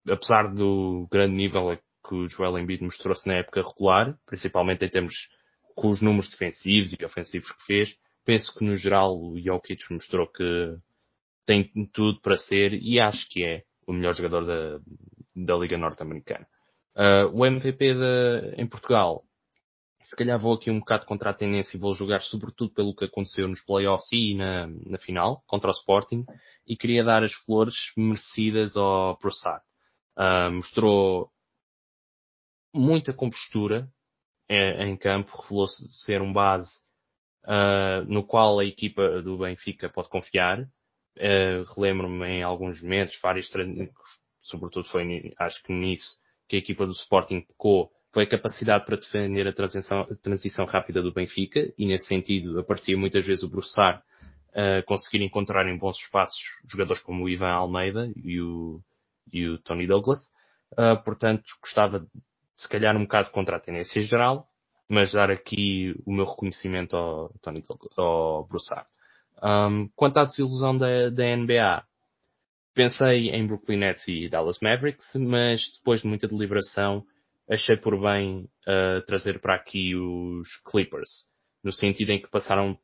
apesar 0.09 0.53
do 0.53 1.07
grande 1.11 1.35
nível 1.35 1.77
que 2.07 2.15
o 2.15 2.29
Joel 2.29 2.57
Embiid 2.57 2.83
mostrou-se 2.83 3.27
na 3.27 3.35
época 3.35 3.61
regular, 3.61 4.17
principalmente 4.25 4.85
em 4.85 4.89
termos 4.89 5.29
com 5.75 5.89
os 5.89 6.01
números 6.01 6.29
defensivos 6.29 6.93
e 6.93 7.05
ofensivos 7.05 7.51
que 7.51 7.65
fez, 7.65 7.97
penso 8.25 8.57
que 8.57 8.63
no 8.63 8.75
geral 8.75 9.17
o 9.17 9.39
Jokic 9.39 9.91
mostrou 9.91 10.27
que 10.27 10.77
tem 11.45 11.71
tudo 11.93 12.21
para 12.21 12.37
ser 12.37 12.73
e 12.73 12.99
acho 12.99 13.27
que 13.29 13.43
é 13.43 13.63
o 13.87 13.93
melhor 13.93 14.15
jogador 14.15 14.45
da, 14.45 14.79
da 15.35 15.55
Liga 15.55 15.77
Norte-Americana. 15.77 16.47
Uh, 16.95 17.27
o 17.33 17.45
MVP 17.45 17.95
de, 17.95 18.55
em 18.57 18.67
Portugal, 18.67 19.23
se 20.01 20.15
calhar 20.15 20.39
vou 20.39 20.53
aqui 20.53 20.69
um 20.69 20.79
bocado 20.79 21.05
contra 21.05 21.29
a 21.29 21.33
tendência 21.33 21.75
e 21.75 21.79
vou 21.79 21.93
jogar 21.93 22.21
sobretudo 22.21 22.73
pelo 22.73 22.95
que 22.95 23.05
aconteceu 23.05 23.47
nos 23.47 23.61
playoffs 23.61 24.11
e 24.11 24.35
na, 24.35 24.67
na 24.67 24.97
final, 24.97 25.43
contra 25.47 25.69
o 25.69 25.73
Sporting, 25.73 26.25
e 26.67 26.75
queria 26.75 27.03
dar 27.03 27.23
as 27.23 27.33
flores 27.33 27.75
merecidas 27.97 28.77
ao 28.77 29.17
Prossat. 29.17 29.63
Uh, 30.17 30.51
mostrou 30.51 31.31
muita 32.73 33.13
compostura 33.13 33.89
é, 34.49 34.85
em 34.85 34.97
campo, 34.97 35.35
revelou-se 35.41 35.87
ser 36.05 36.21
um 36.21 36.31
base 36.31 36.71
uh, 37.45 38.03
no 38.07 38.23
qual 38.25 38.59
a 38.59 38.65
equipa 38.65 39.21
do 39.21 39.37
Benfica 39.37 39.89
pode 39.89 40.09
confiar. 40.09 40.67
Uh, 41.17 41.63
Relembro-me 41.75 42.25
em 42.27 42.43
alguns 42.43 42.81
momentos, 42.81 43.17
várias, 43.21 43.51
sobretudo 44.41 44.87
foi 44.87 45.33
acho 45.37 45.63
que 45.63 45.71
nisso 45.71 46.17
que 46.47 46.55
a 46.55 46.59
equipa 46.59 46.85
do 46.85 46.91
Sporting 46.91 47.41
pecou, 47.41 47.91
foi 48.11 48.23
a 48.23 48.29
capacidade 48.29 48.85
para 48.85 48.97
defender 48.97 49.47
a 49.47 49.53
transição, 49.53 50.05
transição 50.21 50.65
rápida 50.65 51.01
do 51.01 51.11
Benfica, 51.11 51.73
e 51.77 51.85
nesse 51.85 52.07
sentido 52.07 52.59
aparecia 52.59 52.95
muitas 52.95 53.25
vezes 53.25 53.43
o 53.43 53.49
Broussard 53.49 54.01
uh, 54.49 54.83
conseguir 54.85 55.23
encontrar 55.23 55.67
em 55.67 55.77
bons 55.77 55.97
espaços 55.97 56.39
jogadores 56.69 57.01
como 57.01 57.23
o 57.23 57.29
Ivan 57.29 57.51
Almeida 57.51 58.11
e 58.15 58.39
o, 58.39 58.81
e 59.31 59.47
o 59.47 59.57
Tony 59.57 59.87
Douglas. 59.87 60.19
Uh, 60.73 61.01
portanto, 61.03 61.43
gostava 61.59 62.05
se 62.55 62.69
calhar 62.69 62.95
um 62.95 63.03
bocado 63.03 63.31
contra 63.31 63.57
a 63.57 63.59
tendência 63.59 64.01
geral, 64.03 64.47
mas 64.87 65.11
dar 65.11 65.31
aqui 65.31 65.95
o 66.05 66.13
meu 66.13 66.25
reconhecimento 66.25 66.95
ao 66.95 67.33
Tony 67.41 67.63
ao 67.97 68.45
Broussard. 68.45 68.87
Um, 69.41 69.89
quanto 69.95 70.17
à 70.17 70.25
desilusão 70.25 70.77
da, 70.77 71.09
da 71.09 71.35
NBA, 71.35 71.83
pensei 72.73 73.29
em 73.29 73.45
Brooklyn 73.45 73.77
Nets 73.77 74.07
e 74.07 74.29
Dallas 74.29 74.59
Mavericks, 74.61 75.13
mas 75.15 75.71
depois 75.77 76.01
de 76.01 76.07
muita 76.07 76.27
deliberação, 76.27 77.05
achei 77.49 77.77
por 77.77 77.99
bem 77.99 78.49
uh, 78.67 79.01
trazer 79.05 79.39
para 79.39 79.55
aqui 79.55 79.95
os 79.95 80.47
Clippers, 80.65 81.25
no 81.63 81.71
sentido 81.71 82.11
em 82.11 82.21
que 82.21 82.29
passaram, 82.29 82.77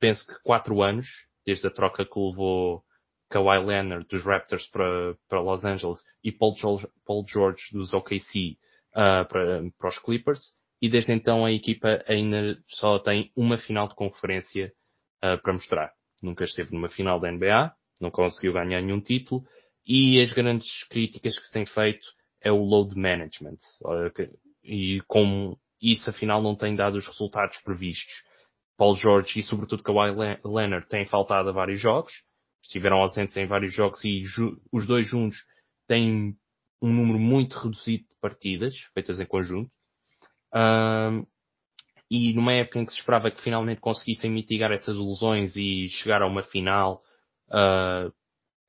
penso 0.00 0.26
que 0.26 0.42
quatro 0.42 0.82
anos, 0.82 1.06
desde 1.46 1.66
a 1.66 1.70
troca 1.70 2.04
que 2.04 2.18
levou 2.18 2.82
Kawhi 3.28 3.64
Leonard 3.64 4.06
dos 4.08 4.24
Raptors 4.24 4.66
para, 4.68 5.14
para 5.28 5.40
Los 5.40 5.64
Angeles 5.64 6.02
e 6.24 6.32
Paul 6.32 6.56
George, 6.56 6.86
Paul 7.06 7.24
George 7.26 7.64
dos 7.72 7.92
OKC 7.92 8.56
uh, 8.92 9.28
para, 9.28 9.62
para 9.78 9.88
os 9.88 9.98
Clippers, 9.98 10.54
e 10.80 10.88
desde 10.88 11.12
então 11.12 11.44
a 11.44 11.52
equipa 11.52 12.02
ainda 12.06 12.58
só 12.66 12.98
tem 12.98 13.30
uma 13.36 13.58
final 13.58 13.88
de 13.88 13.94
conferência 13.94 14.72
uh, 15.24 15.40
para 15.42 15.52
mostrar. 15.52 15.92
Nunca 16.22 16.44
esteve 16.44 16.72
numa 16.72 16.88
final 16.88 17.20
da 17.20 17.30
NBA, 17.30 17.72
não 18.00 18.10
conseguiu 18.10 18.52
ganhar 18.52 18.80
nenhum 18.80 19.00
título, 19.00 19.44
e 19.86 20.20
as 20.20 20.32
grandes 20.32 20.84
críticas 20.88 21.38
que 21.38 21.46
se 21.46 21.52
têm 21.52 21.66
feito 21.66 22.06
é 22.42 22.52
o 22.52 22.62
load 22.62 22.94
management. 22.94 23.56
E 24.62 25.00
como 25.06 25.58
isso 25.80 26.10
afinal 26.10 26.42
não 26.42 26.56
tem 26.56 26.74
dado 26.74 26.96
os 26.96 27.06
resultados 27.06 27.58
previstos. 27.58 28.22
Paul 28.76 28.96
George 28.96 29.40
e 29.40 29.42
sobretudo 29.42 29.82
Kawhi 29.82 30.38
Leonard 30.44 30.86
têm 30.88 31.06
faltado 31.06 31.48
a 31.48 31.52
vários 31.52 31.80
jogos, 31.80 32.12
estiveram 32.62 32.98
ausentes 32.98 33.36
em 33.36 33.46
vários 33.46 33.74
jogos 33.74 34.04
e 34.04 34.22
os 34.72 34.86
dois 34.86 35.06
juntos 35.08 35.38
têm 35.86 36.36
um 36.80 36.92
número 36.92 37.18
muito 37.18 37.54
reduzido 37.54 38.04
de 38.04 38.16
partidas 38.20 38.76
feitas 38.94 39.18
em 39.18 39.26
conjunto. 39.26 39.70
E 42.10 42.32
numa 42.32 42.52
época 42.54 42.78
em 42.78 42.84
que 42.84 42.92
se 42.92 42.98
esperava 42.98 43.30
que 43.30 43.42
finalmente 43.42 43.80
conseguissem 43.80 44.30
mitigar 44.30 44.72
essas 44.72 44.96
lesões 44.96 45.56
e 45.56 45.88
chegar 45.90 46.22
a 46.22 46.26
uma 46.26 46.42
final 46.42 47.02
uh, 47.48 48.12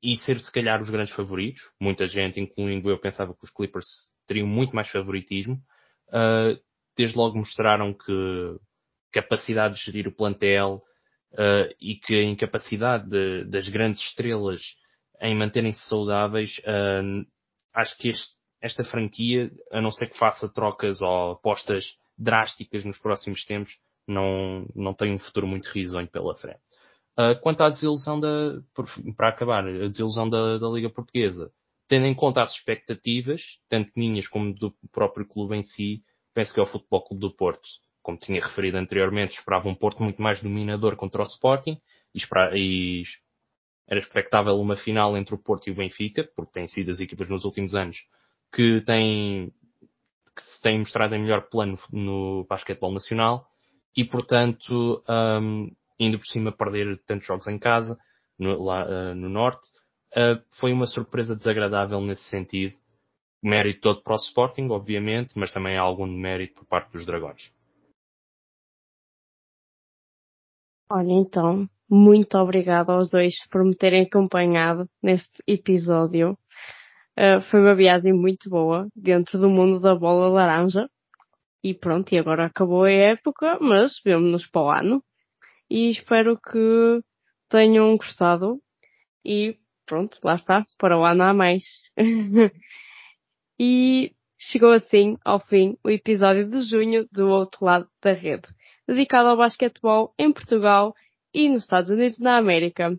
e 0.02 0.16
ser 0.16 0.38
se 0.40 0.52
calhar 0.52 0.80
os 0.80 0.90
grandes 0.90 1.14
favoritos, 1.14 1.62
muita 1.80 2.06
gente, 2.06 2.40
incluindo 2.40 2.90
eu, 2.90 2.98
pensava 2.98 3.34
que 3.34 3.44
os 3.44 3.50
Clippers 3.50 3.86
teriam 4.26 4.46
muito 4.46 4.74
mais 4.74 4.90
favoritismo, 4.90 5.54
uh, 6.08 6.60
desde 6.96 7.16
logo 7.16 7.38
mostraram 7.38 7.94
que 7.94 8.56
capacidade 9.12 9.74
de 9.76 9.82
gerir 9.82 10.06
o 10.06 10.14
plantel 10.14 10.82
uh, 11.32 11.74
e 11.80 11.96
que 11.96 12.14
a 12.14 12.24
incapacidade 12.24 13.08
de, 13.08 13.44
das 13.44 13.68
grandes 13.68 14.00
estrelas 14.02 14.60
em 15.22 15.36
manterem-se 15.36 15.86
saudáveis, 15.86 16.58
acho 17.74 17.98
que 17.98 18.08
este, 18.08 18.32
esta 18.62 18.82
franquia, 18.82 19.50
a 19.70 19.78
não 19.78 19.90
ser 19.90 20.08
que 20.08 20.16
faça 20.16 20.48
trocas 20.48 21.02
ou 21.02 21.32
apostas 21.32 21.94
drásticas 22.20 22.84
nos 22.84 22.98
próximos 22.98 23.44
tempos, 23.44 23.78
não, 24.06 24.66
não 24.74 24.92
tem 24.92 25.12
um 25.14 25.18
futuro 25.18 25.46
muito 25.46 25.66
risonho 25.70 26.08
pela 26.08 26.36
frente. 26.36 26.60
Uh, 27.18 27.40
quanto 27.40 27.62
à 27.62 27.68
desilusão 27.68 28.20
da, 28.20 28.60
para 29.16 29.28
acabar, 29.28 29.66
a 29.66 29.88
desilusão 29.88 30.28
da, 30.28 30.58
da 30.58 30.68
Liga 30.68 30.90
Portuguesa, 30.90 31.50
tendo 31.88 32.06
em 32.06 32.14
conta 32.14 32.42
as 32.42 32.52
expectativas, 32.52 33.58
tanto 33.68 33.90
minhas 33.96 34.28
como 34.28 34.54
do 34.54 34.74
próprio 34.92 35.26
clube 35.26 35.56
em 35.56 35.62
si, 35.62 36.02
penso 36.32 36.54
que 36.54 36.60
é 36.60 36.62
o 36.62 36.66
Futebol 36.66 37.02
Clube 37.02 37.20
do 37.20 37.34
Porto. 37.34 37.68
Como 38.02 38.16
tinha 38.16 38.40
referido 38.40 38.78
anteriormente, 38.78 39.36
esperava 39.36 39.68
um 39.68 39.74
Porto 39.74 40.02
muito 40.02 40.22
mais 40.22 40.40
dominador 40.40 40.96
contra 40.96 41.22
o 41.22 41.26
Sporting 41.26 41.78
e, 42.14 42.20
e 42.54 43.02
era 43.88 43.98
expectável 43.98 44.54
uma 44.54 44.76
final 44.76 45.16
entre 45.16 45.34
o 45.34 45.38
Porto 45.38 45.66
e 45.66 45.72
o 45.72 45.74
Benfica, 45.74 46.28
porque 46.36 46.52
têm 46.52 46.68
sido 46.68 46.90
as 46.90 47.00
equipas 47.00 47.28
nos 47.28 47.44
últimos 47.44 47.74
anos 47.74 47.98
que 48.52 48.80
têm 48.82 49.52
que 50.42 50.50
se 50.50 50.62
têm 50.62 50.78
mostrado 50.78 51.14
em 51.14 51.22
melhor 51.22 51.48
plano 51.48 51.78
no 51.92 52.46
basquetebol 52.48 52.92
nacional 52.92 53.46
e, 53.96 54.04
portanto, 54.04 55.02
um, 55.08 55.70
indo 55.98 56.18
por 56.18 56.26
cima 56.26 56.52
perder 56.52 57.02
tantos 57.06 57.26
jogos 57.26 57.46
em 57.46 57.58
casa, 57.58 57.98
no, 58.38 58.62
lá 58.62 58.86
uh, 58.86 59.14
no 59.14 59.28
Norte, 59.28 59.68
uh, 60.16 60.42
foi 60.58 60.72
uma 60.72 60.86
surpresa 60.86 61.36
desagradável 61.36 62.00
nesse 62.00 62.24
sentido. 62.24 62.74
Mérito 63.42 63.80
todo 63.80 64.02
para 64.02 64.14
o 64.14 64.16
Sporting, 64.16 64.68
obviamente, 64.68 65.38
mas 65.38 65.52
também 65.52 65.76
há 65.76 65.80
algum 65.80 66.06
mérito 66.06 66.54
por 66.56 66.66
parte 66.66 66.92
dos 66.92 67.06
Dragões. 67.06 67.52
Olha, 70.92 71.12
então, 71.12 71.68
muito 71.88 72.36
obrigada 72.36 72.92
aos 72.92 73.10
dois 73.10 73.34
por 73.48 73.64
me 73.64 73.74
terem 73.74 74.02
acompanhado 74.02 74.88
neste 75.02 75.42
episódio. 75.46 76.36
Uh, 77.20 77.42
foi 77.50 77.60
uma 77.60 77.74
viagem 77.74 78.14
muito 78.14 78.48
boa 78.48 78.88
dentro 78.96 79.38
do 79.38 79.50
mundo 79.50 79.78
da 79.78 79.94
bola 79.94 80.28
laranja. 80.28 80.88
E 81.62 81.74
pronto, 81.74 82.10
e 82.14 82.18
agora 82.18 82.46
acabou 82.46 82.84
a 82.84 82.90
época, 82.90 83.58
mas 83.60 84.00
vemo-nos 84.02 84.46
para 84.46 84.62
o 84.62 84.70
ano. 84.70 85.04
E 85.68 85.90
espero 85.90 86.40
que 86.40 87.02
tenham 87.50 87.94
gostado. 87.98 88.58
E 89.22 89.58
pronto, 89.84 90.18
lá 90.24 90.36
está, 90.36 90.64
para 90.78 90.96
o 90.96 91.04
ano 91.04 91.22
há 91.24 91.34
mais. 91.34 91.62
e 93.60 94.14
chegou 94.38 94.72
assim 94.72 95.18
ao 95.22 95.40
fim 95.40 95.76
o 95.84 95.90
episódio 95.90 96.48
de 96.48 96.62
junho 96.62 97.06
do 97.12 97.28
outro 97.28 97.66
lado 97.66 97.86
da 98.02 98.12
rede, 98.12 98.48
dedicado 98.88 99.28
ao 99.28 99.36
basquetebol 99.36 100.14
em 100.18 100.32
Portugal 100.32 100.94
e 101.34 101.50
nos 101.50 101.64
Estados 101.64 101.90
Unidos 101.90 102.18
da 102.18 102.38
América. 102.38 102.98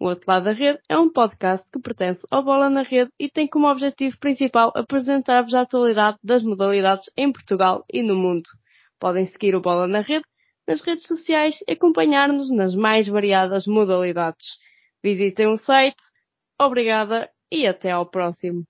O 0.00 0.06
Outro 0.06 0.24
Lado 0.26 0.44
da 0.44 0.52
Rede 0.52 0.80
é 0.88 0.96
um 0.96 1.12
podcast 1.12 1.66
que 1.70 1.78
pertence 1.78 2.26
ao 2.30 2.42
Bola 2.42 2.70
na 2.70 2.80
Rede 2.80 3.10
e 3.18 3.28
tem 3.28 3.46
como 3.46 3.70
objetivo 3.70 4.18
principal 4.18 4.72
apresentar-vos 4.74 5.52
a 5.52 5.60
atualidade 5.60 6.16
das 6.24 6.42
modalidades 6.42 7.10
em 7.18 7.30
Portugal 7.30 7.84
e 7.92 8.02
no 8.02 8.16
mundo. 8.16 8.48
Podem 8.98 9.26
seguir 9.26 9.54
o 9.54 9.60
Bola 9.60 9.86
na 9.86 10.00
Rede 10.00 10.24
nas 10.66 10.80
redes 10.80 11.06
sociais 11.06 11.58
e 11.68 11.72
acompanhar-nos 11.72 12.50
nas 12.50 12.74
mais 12.74 13.06
variadas 13.06 13.66
modalidades. 13.66 14.56
Visitem 15.04 15.48
o 15.48 15.58
site. 15.58 16.00
Obrigada 16.58 17.28
e 17.52 17.66
até 17.66 17.90
ao 17.90 18.06
próximo. 18.06 18.64